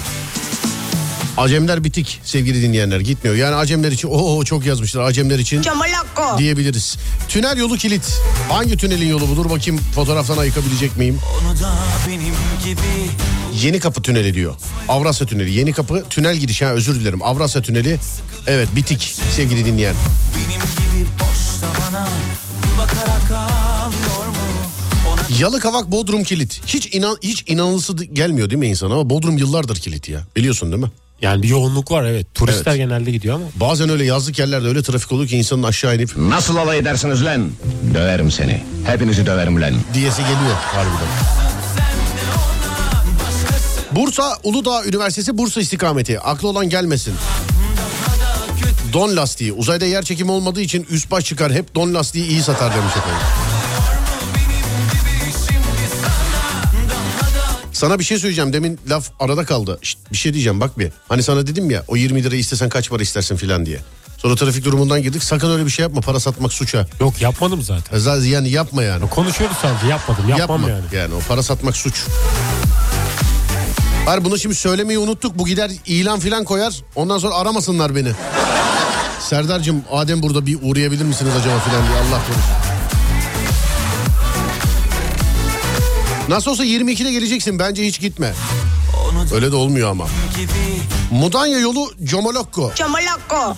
Acemler 1.40 1.84
bitik 1.84 2.20
sevgili 2.24 2.62
dinleyenler 2.62 3.00
gitmiyor. 3.00 3.36
Yani 3.38 3.56
Acemler 3.56 3.92
için 3.92 4.08
oho 4.08 4.44
çok 4.44 4.66
yazmışlar. 4.66 5.02
Acemler 5.04 5.40
için 5.40 5.64
diyebiliriz. 6.38 6.98
Tünel 7.30 7.58
yolu 7.58 7.78
kilit. 7.78 8.22
Hangi 8.50 8.78
tünelin 8.78 9.08
yolu 9.08 9.30
bu? 9.30 9.36
Dur 9.36 9.50
bakayım 9.50 9.82
fotoğraftan 9.96 10.38
ayıkabilecek 10.38 10.98
miyim? 10.98 11.20
Onu 11.42 11.60
da 11.60 11.74
benim 12.08 12.34
gibi 12.66 12.88
Yeni 13.64 13.80
Kapı 13.80 14.02
Tüneli 14.02 14.34
diyor. 14.34 14.56
Avrasya 14.88 15.28
Tüneli. 15.28 15.52
Yeni 15.52 15.74
Kapı 15.74 16.04
Tünel 16.10 16.38
girişi. 16.38 16.66
Ha, 16.66 16.72
özür 16.72 16.96
dilerim. 17.00 17.24
Avrasya 17.24 17.62
Tüneli. 17.62 17.98
Evet 18.48 18.70
bitik 18.76 19.16
sevgili 19.36 19.66
dinleyen. 19.66 19.96
Benim 20.36 20.62
gibi 20.62 21.10
zamana 21.62 22.08
Bakarak 22.78 23.32
ağlıyor 23.32 24.30
Yalıkavak 25.40 25.92
Bodrum 25.92 26.24
kilit. 26.24 26.62
Hiç 26.68 26.96
inan 26.96 27.18
hiç 27.22 27.44
inanılısı 27.48 27.98
d- 27.98 28.06
gelmiyor 28.06 28.50
değil 28.50 28.60
mi 28.60 28.68
insana 28.68 28.94
ama 28.94 29.10
Bodrum 29.10 29.38
yıllardır 29.38 29.76
kilit 29.76 30.10
ya. 30.10 30.20
Biliyorsun 30.36 30.72
değil 30.72 30.84
mi? 30.84 30.92
Yani 31.22 31.44
bir 31.44 31.48
yoğunluk 31.48 31.92
var 31.92 32.04
evet. 32.04 32.28
Turistler 32.36 32.72
Evet. 32.72 32.78
genelde 32.78 33.12
gidiyor 33.12 33.36
ama. 33.36 33.46
Bazen 33.56 33.90
öyle 33.90 34.06
yazlık 34.06 34.40
yerlerde 34.40 34.68
öyle 34.68 34.84
trafik 34.84 35.12
oluyor 35.12 35.30
ki 35.30 35.38
insanın 35.38 35.64
aşağı 35.64 35.96
inip 35.96 36.18
Nasıl 36.18 36.56
alay 36.56 36.78
edersiniz 36.78 37.26
lan? 37.26 37.52
Döverim 37.94 38.32
seni. 38.32 38.64
Hepinizi 38.86 39.26
döverim 39.26 39.62
lan. 39.62 39.74
diyesi 39.94 40.22
geliyor 40.22 40.56
harbiden. 40.74 41.08
Bursa 43.92 44.38
Uludağ 44.44 44.86
Üniversitesi 44.86 45.38
Bursa 45.38 45.62
istikameti. 45.62 46.20
Aklı 46.20 46.48
olan 46.48 46.70
gelmesin. 46.70 47.14
Don 48.94 49.16
lastiği. 49.16 49.54
Uzayda 49.54 49.86
yer 49.86 50.04
çekimi 50.04 50.32
olmadığı 50.32 50.62
için 50.62 50.88
üst 50.90 51.12
baş 51.12 51.26
çıkar. 51.26 51.52
Hep 51.54 51.76
don 51.76 51.94
lastiği 51.94 52.28
iyi 52.28 52.42
satar 52.44 52.74
demiş 52.76 52.92
efendim. 52.98 53.49
Sana 57.80 58.00
bir 58.00 58.04
şey 58.04 58.20
söyleyeceğim. 58.20 58.54
Demin 58.54 58.80
laf 58.90 59.10
arada 59.20 59.46
kaldı. 59.46 59.80
Şşt, 59.82 59.98
bir 60.12 60.18
şey 60.18 60.34
diyeceğim 60.34 60.60
bak 60.60 60.80
bir. 60.80 60.92
Hani 61.10 61.24
sana 61.24 61.48
dedim 61.48 61.72
ya 61.72 61.84
o 61.88 61.96
20 61.96 62.24
lirayı 62.24 62.40
istesen 62.40 62.70
kaç 62.70 62.90
para 62.90 63.04
istersin 63.04 63.36
filan 63.36 63.66
diye. 63.66 63.80
Sonra 64.18 64.36
trafik 64.36 64.66
durumundan 64.66 65.02
girdik. 65.02 65.24
Sakın 65.24 65.52
öyle 65.52 65.66
bir 65.66 65.70
şey 65.72 65.84
yapma. 65.84 66.02
Para 66.02 66.20
satmak 66.20 66.54
suça. 66.54 66.88
Yok 67.00 67.22
yapmadım 67.22 67.62
zaten. 67.62 67.98
Zaten 67.98 68.26
Yani 68.26 68.50
yapma 68.50 68.84
yani. 68.84 69.10
Konuşuyoruz 69.10 69.58
sadece 69.62 69.88
yapmadım. 69.88 70.30
Yapmam 70.30 70.62
Yapma. 70.62 70.70
yani. 70.70 70.84
Yani 70.94 71.14
o 71.14 71.20
para 71.28 71.44
satmak 71.44 71.78
suç. 71.78 72.04
Hayır 74.06 74.26
bunu 74.26 74.40
şimdi 74.40 74.56
söylemeyi 74.56 75.00
unuttuk. 75.00 75.38
Bu 75.38 75.46
gider 75.46 75.72
ilan 75.86 76.20
filan 76.20 76.44
koyar. 76.44 76.74
Ondan 76.96 77.18
sonra 77.18 77.36
aramasınlar 77.36 77.96
beni. 77.96 78.12
Serdar'cığım 79.20 79.84
Adem 79.92 80.22
burada 80.22 80.46
bir 80.46 80.58
uğrayabilir 80.62 81.06
misiniz 81.06 81.32
acaba 81.40 81.60
filan 81.60 81.88
diye 81.88 81.98
Allah 81.98 82.22
korusun. 82.28 82.69
Nasıl 86.30 86.52
olsa 86.52 86.66
22'de 86.66 87.12
geleceksin 87.12 87.60
bence 87.60 87.86
hiç 87.86 88.00
gitme. 88.00 88.34
Öyle 89.34 89.52
de 89.52 89.56
olmuyor 89.56 89.90
ama. 89.92 90.08
Mudanya 91.12 91.60
yolu 91.60 91.92
Comolokko. 92.04 92.72
Çamalakko. 92.76 93.56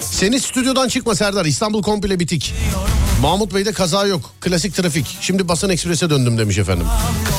Seni 0.00 0.40
stüdyodan 0.40 0.88
çıkma 0.88 1.14
Serdar. 1.14 1.44
İstanbul 1.44 1.82
komple 1.82 2.20
bitik. 2.20 2.54
Mahmut 3.22 3.54
Bey'de 3.54 3.72
kaza 3.72 4.06
yok. 4.06 4.30
Klasik 4.40 4.74
trafik. 4.74 5.18
Şimdi 5.20 5.48
basın 5.48 5.68
eksprese 5.68 6.10
döndüm 6.10 6.38
demiş 6.38 6.58
efendim. 6.58 6.86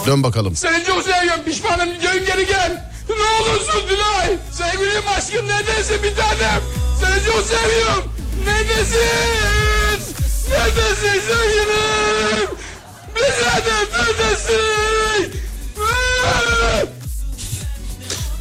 Dön 0.05 0.23
bakalım. 0.23 0.55
Seni 0.55 0.83
çok 0.85 1.03
seviyorum 1.03 1.43
pişmanım 1.45 1.89
dön 1.89 2.25
geri 2.25 2.45
gel. 2.47 2.91
Ne 3.09 3.43
olursun 3.43 3.89
Dilay. 3.89 4.37
Sevgilim 4.51 5.03
aşkım 5.17 5.47
neredesin 5.47 6.03
bir 6.03 6.15
tanem. 6.15 6.61
Seni 7.01 7.25
çok 7.33 7.43
seviyorum. 7.45 8.03
Neredesin? 8.45 8.97
Neredesin 10.51 11.21
sevgilim? 11.27 12.49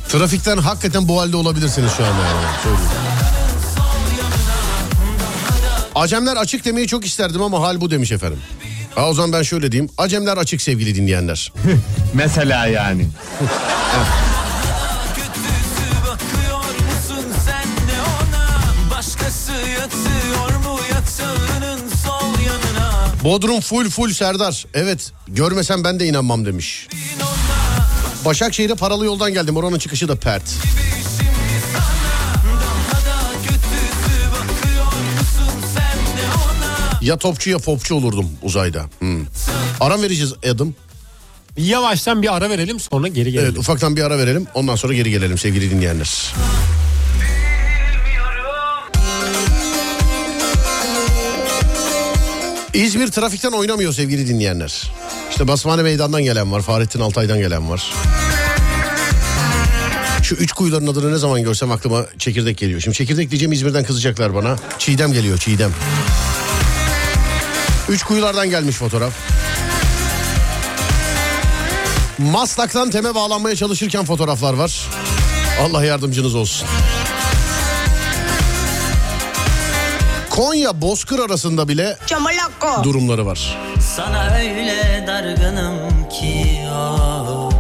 Trafikten 0.08 0.56
hakikaten 0.56 1.08
bu 1.08 1.20
halde 1.20 1.36
olabilirsiniz 1.36 1.92
şu 1.96 2.04
anda. 2.04 2.22
Yani. 2.22 2.46
Söyleyeyim. 2.62 2.90
Acemler 5.94 6.36
açık 6.36 6.64
demeyi 6.64 6.86
çok 6.86 7.06
isterdim 7.06 7.42
ama 7.42 7.60
hal 7.60 7.80
bu 7.80 7.90
demiş 7.90 8.12
efendim. 8.12 8.38
Ha 8.94 9.08
o 9.08 9.14
zaman 9.14 9.32
ben 9.32 9.42
şöyle 9.42 9.72
diyeyim. 9.72 9.90
Acemler 9.98 10.36
açık 10.36 10.62
sevgili 10.62 10.94
dinleyenler. 10.94 11.52
Mesela 12.14 12.66
yani. 12.66 13.08
Bakıyor 13.40 14.29
Bodrum 23.24 23.60
full 23.60 23.90
full 23.90 24.12
Serdar. 24.12 24.66
Evet 24.74 25.12
görmesem 25.28 25.84
ben 25.84 26.00
de 26.00 26.06
inanmam 26.06 26.46
demiş. 26.46 26.88
Başakşehir'e 28.24 28.74
paralı 28.74 29.04
yoldan 29.04 29.32
geldim. 29.32 29.56
Oranın 29.56 29.78
çıkışı 29.78 30.08
da 30.08 30.16
pert. 30.16 30.42
Ya 37.02 37.16
topçu 37.16 37.50
ya 37.50 37.58
popçu 37.58 37.94
olurdum 37.94 38.30
uzayda. 38.42 38.84
Hmm. 38.98 39.20
Ara 39.80 40.02
vereceğiz 40.02 40.34
Adam. 40.54 40.74
Yavaştan 41.56 42.22
bir 42.22 42.36
ara 42.36 42.50
verelim 42.50 42.80
sonra 42.80 43.08
geri 43.08 43.32
gelelim. 43.32 43.48
Evet 43.50 43.58
ufaktan 43.58 43.96
bir 43.96 44.02
ara 44.02 44.18
verelim. 44.18 44.46
Ondan 44.54 44.76
sonra 44.76 44.94
geri 44.94 45.10
gelelim 45.10 45.38
sevgili 45.38 45.70
dinleyenler. 45.70 46.34
İzmir 52.74 53.08
trafikten 53.08 53.52
oynamıyor 53.52 53.92
sevgili 53.92 54.28
dinleyenler. 54.28 54.92
İşte 55.30 55.48
Basmane 55.48 55.82
Meydan'dan 55.82 56.22
gelen 56.22 56.52
var. 56.52 56.62
Fahrettin 56.62 57.00
Altay'dan 57.00 57.38
gelen 57.38 57.70
var. 57.70 57.92
Şu 60.22 60.34
üç 60.34 60.52
kuyuların 60.52 60.86
adını 60.86 61.12
ne 61.12 61.18
zaman 61.18 61.42
görsem 61.42 61.72
aklıma 61.72 62.06
çekirdek 62.18 62.58
geliyor. 62.58 62.80
Şimdi 62.80 62.96
çekirdek 62.96 63.30
diyeceğim 63.30 63.52
İzmir'den 63.52 63.84
kızacaklar 63.84 64.34
bana. 64.34 64.56
Çiğdem 64.78 65.12
geliyor 65.12 65.38
Çiğdem. 65.38 65.70
Üç 67.88 68.02
kuyulardan 68.02 68.50
gelmiş 68.50 68.76
fotoğraf. 68.76 69.12
Maslak'tan 72.18 72.90
teme 72.90 73.14
bağlanmaya 73.14 73.56
çalışırken 73.56 74.04
fotoğraflar 74.04 74.54
var. 74.54 74.88
Allah 75.60 75.84
yardımcınız 75.84 76.34
olsun. 76.34 76.68
Konya 80.30 80.80
Bozkır 80.80 81.18
arasında 81.18 81.68
bile 81.68 81.96
Çamalakko. 82.06 82.84
durumları 82.84 83.26
var. 83.26 83.58
Sana 83.96 84.34
öyle 84.36 85.04
dargınım 85.06 86.08
ki 86.08 86.60
o 86.72 87.50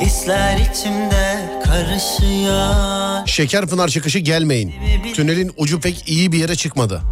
Hisler 0.00 0.56
içimde 0.58 1.50
karışıyor 1.64 3.26
Şekerpınar 3.26 3.88
çıkışı 3.88 4.18
gelmeyin. 4.18 4.74
Tünelin 5.14 5.52
ucu 5.56 5.80
pek 5.80 6.08
iyi 6.08 6.32
bir 6.32 6.38
yere 6.38 6.56
çıkmadı. 6.56 7.02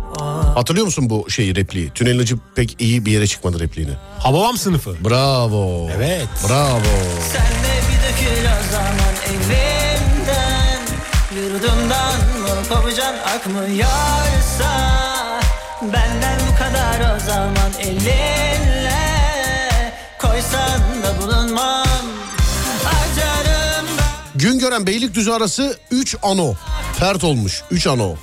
Hatırlıyor 0.54 0.86
musun 0.86 1.10
bu 1.10 1.30
şeyi 1.30 1.56
repliği? 1.56 1.90
Tünelin 1.90 2.18
ucu 2.18 2.38
pek 2.54 2.76
iyi 2.80 3.06
bir 3.06 3.12
yere 3.12 3.26
çıkmadı 3.26 3.60
repliğini. 3.60 3.92
Hababam 4.18 4.56
sınıfı. 4.58 5.04
Bravo. 5.04 5.88
Evet. 5.96 6.26
Bravo. 6.48 6.80
Sen 7.32 7.42
de 7.42 7.74
bir 7.88 7.98
dökül 8.04 8.44
o 8.44 8.72
zaman 8.72 9.14
evimden 9.28 10.78
Yurdumdan 11.36 12.12
mı 12.16 12.68
kopacaksın 12.68 13.18
akmıyorsa 13.36 15.07
Benden 15.82 16.38
bu 16.52 16.58
kadar 16.58 17.16
o 17.16 17.20
zaman 17.20 17.72
elinle 17.80 18.98
Koysan 20.18 20.80
da 21.02 21.22
bulunmam 21.22 21.86
Acarım 22.86 23.86
ben 23.98 24.04
Güngören 24.34 24.86
Beylikdüzü 24.86 25.30
arası 25.30 25.78
3 25.90 26.16
ano. 26.22 26.54
Pert 27.00 27.24
olmuş 27.24 27.62
3 27.70 27.86
ano. 27.86 28.16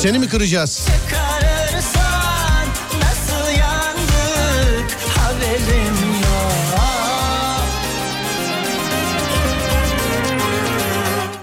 Seni 0.00 0.18
mi 0.18 0.28
kıracağız? 0.28 0.86
Çıkarırsan 0.86 1.21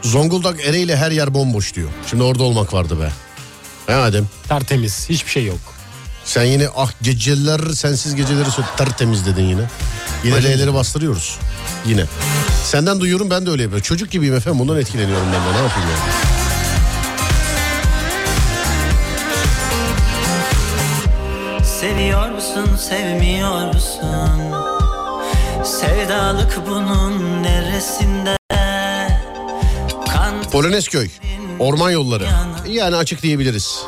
Zonguldak 0.10 0.66
Ereğli 0.66 0.96
her 0.96 1.12
yer 1.12 1.34
bomboş 1.34 1.76
diyor. 1.76 1.90
Şimdi 2.10 2.24
orada 2.24 2.44
olmak 2.44 2.74
vardı 2.74 3.00
be. 3.00 3.12
He 3.88 3.96
Adem. 3.96 4.28
Tertemiz 4.48 5.10
hiçbir 5.10 5.32
şey 5.32 5.46
yok. 5.46 5.60
Sen 6.24 6.44
yine 6.44 6.68
ah 6.76 6.92
geceler 7.02 7.60
sensiz 7.74 8.16
geceleri 8.16 8.52
söyle 8.52 8.68
tertemiz 8.78 9.26
dedin 9.26 9.44
yine. 9.44 9.62
Yine 10.24 10.44
L'leri 10.44 10.74
bastırıyoruz. 10.74 11.40
Yine. 11.86 12.06
Senden 12.64 13.00
duyuyorum 13.00 13.30
ben 13.30 13.46
de 13.46 13.50
öyle 13.50 13.62
yapıyorum. 13.62 13.84
Çocuk 13.84 14.12
gibiyim 14.12 14.36
efendim 14.36 14.60
bundan 14.60 14.80
etkileniyorum 14.80 15.26
ben 15.26 15.54
de 15.54 15.58
ne 15.60 15.64
yapayım 15.64 15.90
yani. 15.90 16.12
Seviyor 21.66 22.30
musun 22.30 22.76
sevmiyor 22.90 23.74
musun 23.74 24.54
Sevdalık 25.64 26.62
bunun 26.68 27.44
neresinde 27.44 28.39
Polonezköy. 30.52 31.10
Orman 31.60 31.92
yolları. 31.92 32.28
Yani 32.68 32.96
açık 32.96 33.24
diyebiliriz. 33.24 33.84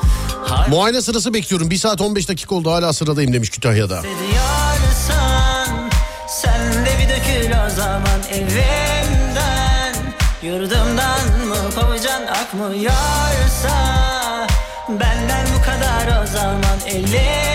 Muayene 0.70 1.02
sırası 1.02 1.34
bekliyorum. 1.34 1.70
1 1.70 1.78
saat 1.78 2.02
15 2.02 2.30
dakika 2.30 2.56
oldu 2.56 2.72
hala 2.72 2.94
sıradayım 2.94 3.34
demiş 3.34 3.50
Kütahya'da. 3.50 4.02
Sen 6.28 6.86
de 6.86 6.90
bir 7.00 7.10
dökül 7.10 7.52
o 7.68 7.70
zaman 7.70 8.22
evimden 8.34 9.96
Yurdumdan 10.44 11.48
mı 11.48 11.56
kovacan 11.76 12.22
akmıyorsa 12.22 13.78
Benden 14.90 15.48
bu 15.58 15.66
kadar 15.66 16.24
o 16.24 16.28
zaman 16.28 16.80
elinle 16.88 17.51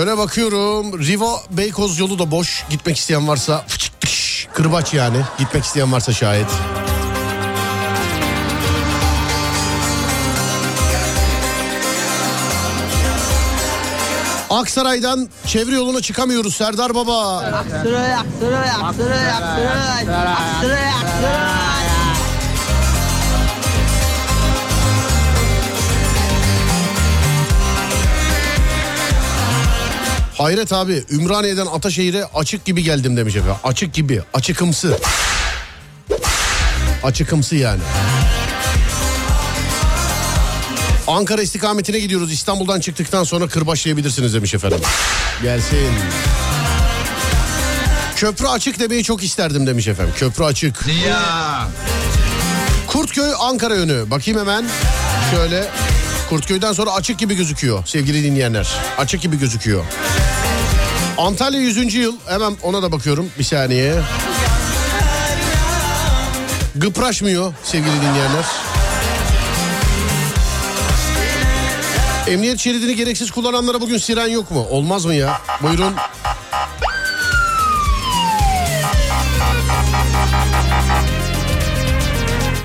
Şöyle 0.00 0.18
bakıyorum. 0.18 0.98
Riva 1.06 1.40
Beykoz 1.50 1.98
yolu 1.98 2.18
da 2.18 2.30
boş. 2.30 2.64
Gitmek 2.70 2.96
isteyen 2.96 3.28
varsa 3.28 3.64
kırbaç 4.54 4.94
yani. 4.94 5.16
Gitmek 5.38 5.64
isteyen 5.64 5.92
varsa 5.92 6.12
şayet. 6.12 6.46
Aksaray'dan 14.50 15.28
çevre 15.46 15.74
yoluna 15.74 16.00
çıkamıyoruz 16.00 16.56
Serdar 16.56 16.94
Baba. 16.94 17.36
Aksaray, 17.36 18.14
Aksaray, 18.14 18.70
Aksaray, 18.70 19.32
Aksaray. 19.32 20.02
Aksaray, 20.02 20.88
Aksaray. 20.88 21.69
Hayret 30.40 30.72
abi 30.72 31.04
Ümraniye'den 31.10 31.66
Ataşehir'e 31.66 32.24
açık 32.24 32.64
gibi 32.64 32.82
geldim 32.82 33.16
demiş 33.16 33.36
efendim. 33.36 33.56
Açık 33.64 33.94
gibi, 33.94 34.22
açıkımsı. 34.34 34.98
Açıkımsı 37.04 37.56
yani. 37.56 37.80
Ankara 41.06 41.42
istikametine 41.42 41.98
gidiyoruz. 41.98 42.32
İstanbul'dan 42.32 42.80
çıktıktan 42.80 43.24
sonra 43.24 43.48
kırbaçlayabilirsiniz 43.48 44.34
demiş 44.34 44.54
efendim. 44.54 44.80
Gelsin. 45.42 45.92
Köprü 48.16 48.46
açık 48.46 48.80
demeyi 48.80 49.04
çok 49.04 49.22
isterdim 49.22 49.66
demiş 49.66 49.88
efendim. 49.88 50.14
Köprü 50.16 50.44
açık. 50.44 50.86
Ya. 51.08 51.68
Kurtköy 52.86 53.32
Ankara 53.40 53.74
yönü. 53.74 54.10
Bakayım 54.10 54.40
hemen. 54.40 54.64
Şöyle 55.30 55.68
Kurtköy'den 56.30 56.72
sonra 56.72 56.92
açık 56.92 57.18
gibi 57.18 57.34
gözüküyor 57.34 57.86
sevgili 57.86 58.24
dinleyenler. 58.24 58.68
Açık 58.98 59.22
gibi 59.22 59.38
gözüküyor. 59.38 59.84
Antalya 61.20 61.60
100. 61.60 61.94
yıl. 61.94 62.16
Hemen 62.26 62.56
ona 62.62 62.82
da 62.82 62.92
bakıyorum 62.92 63.30
bir 63.38 63.44
saniye. 63.44 63.94
Gıpraşmıyor 66.76 67.54
sevgili 67.64 67.96
dinleyenler. 67.96 68.44
Emniyet 72.28 72.58
şeridini 72.58 72.96
gereksiz 72.96 73.30
kullananlara 73.30 73.80
bugün 73.80 73.98
siren 73.98 74.28
yok 74.28 74.50
mu? 74.50 74.66
Olmaz 74.70 75.04
mı 75.04 75.14
ya? 75.14 75.40
Buyurun. 75.62 75.94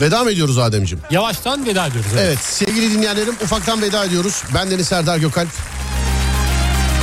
Veda 0.02 0.24
mı 0.24 0.32
ediyoruz 0.32 0.58
Ademciğim? 0.58 1.04
Yavaştan 1.12 1.66
veda 1.66 1.88
ediyoruz. 1.88 2.12
Evet 2.20 2.40
sevgili 2.40 2.92
dinleyenlerim 2.92 3.36
ufaktan 3.44 3.82
veda 3.82 4.06
ediyoruz. 4.06 4.44
Ben 4.56 4.72
Deniz 4.72 4.88
Serdar 4.88 5.18
Gökalp. 5.18 5.50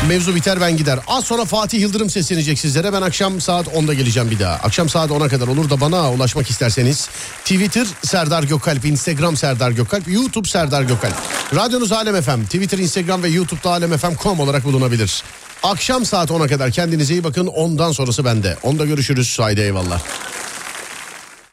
Mevzu 0.09 0.35
biter 0.35 0.61
ben 0.61 0.77
gider. 0.77 0.99
Az 1.07 1.25
sonra 1.25 1.45
Fatih 1.45 1.81
Yıldırım 1.81 2.11
seslenecek 2.11 2.59
sizlere. 2.59 2.93
Ben 2.93 3.03
akşam 3.03 3.41
saat 3.41 3.67
10'da 3.67 3.95
geleceğim 3.95 4.31
bir 4.31 4.39
daha. 4.39 4.55
Akşam 4.55 4.89
saat 4.89 5.11
10'a 5.11 5.29
kadar 5.29 5.49
olur 5.49 5.71
da 5.71 5.81
bana 5.81 6.13
ulaşmak 6.13 6.51
isterseniz 6.51 7.09
Twitter 7.45 7.87
Serdar 8.03 8.43
Gökalp, 8.43 8.85
Instagram 8.85 9.37
Serdar 9.37 9.71
Gökalp, 9.71 10.09
YouTube 10.09 10.49
Serdar 10.49 10.83
Gökalp. 10.83 11.15
Radyonuz 11.55 11.93
Alem 11.93 12.23
FM, 12.23 12.43
Twitter, 12.45 12.79
Instagram 12.79 13.23
ve 13.23 13.29
YouTube'da 13.29 13.71
alemfm.com 13.71 14.41
olarak 14.41 14.65
bulunabilir. 14.65 15.23
Akşam 15.63 16.05
saat 16.05 16.31
10'a 16.31 16.49
kadar 16.49 16.71
kendinize 16.71 17.15
iyi 17.15 17.25
bakın. 17.25 17.47
Ondan 17.47 17.93
sonrası 17.93 18.25
bende. 18.25 18.57
Onda 18.63 18.85
görüşürüz. 18.85 19.39
Haydi 19.39 19.61
eyvallah. 19.61 20.01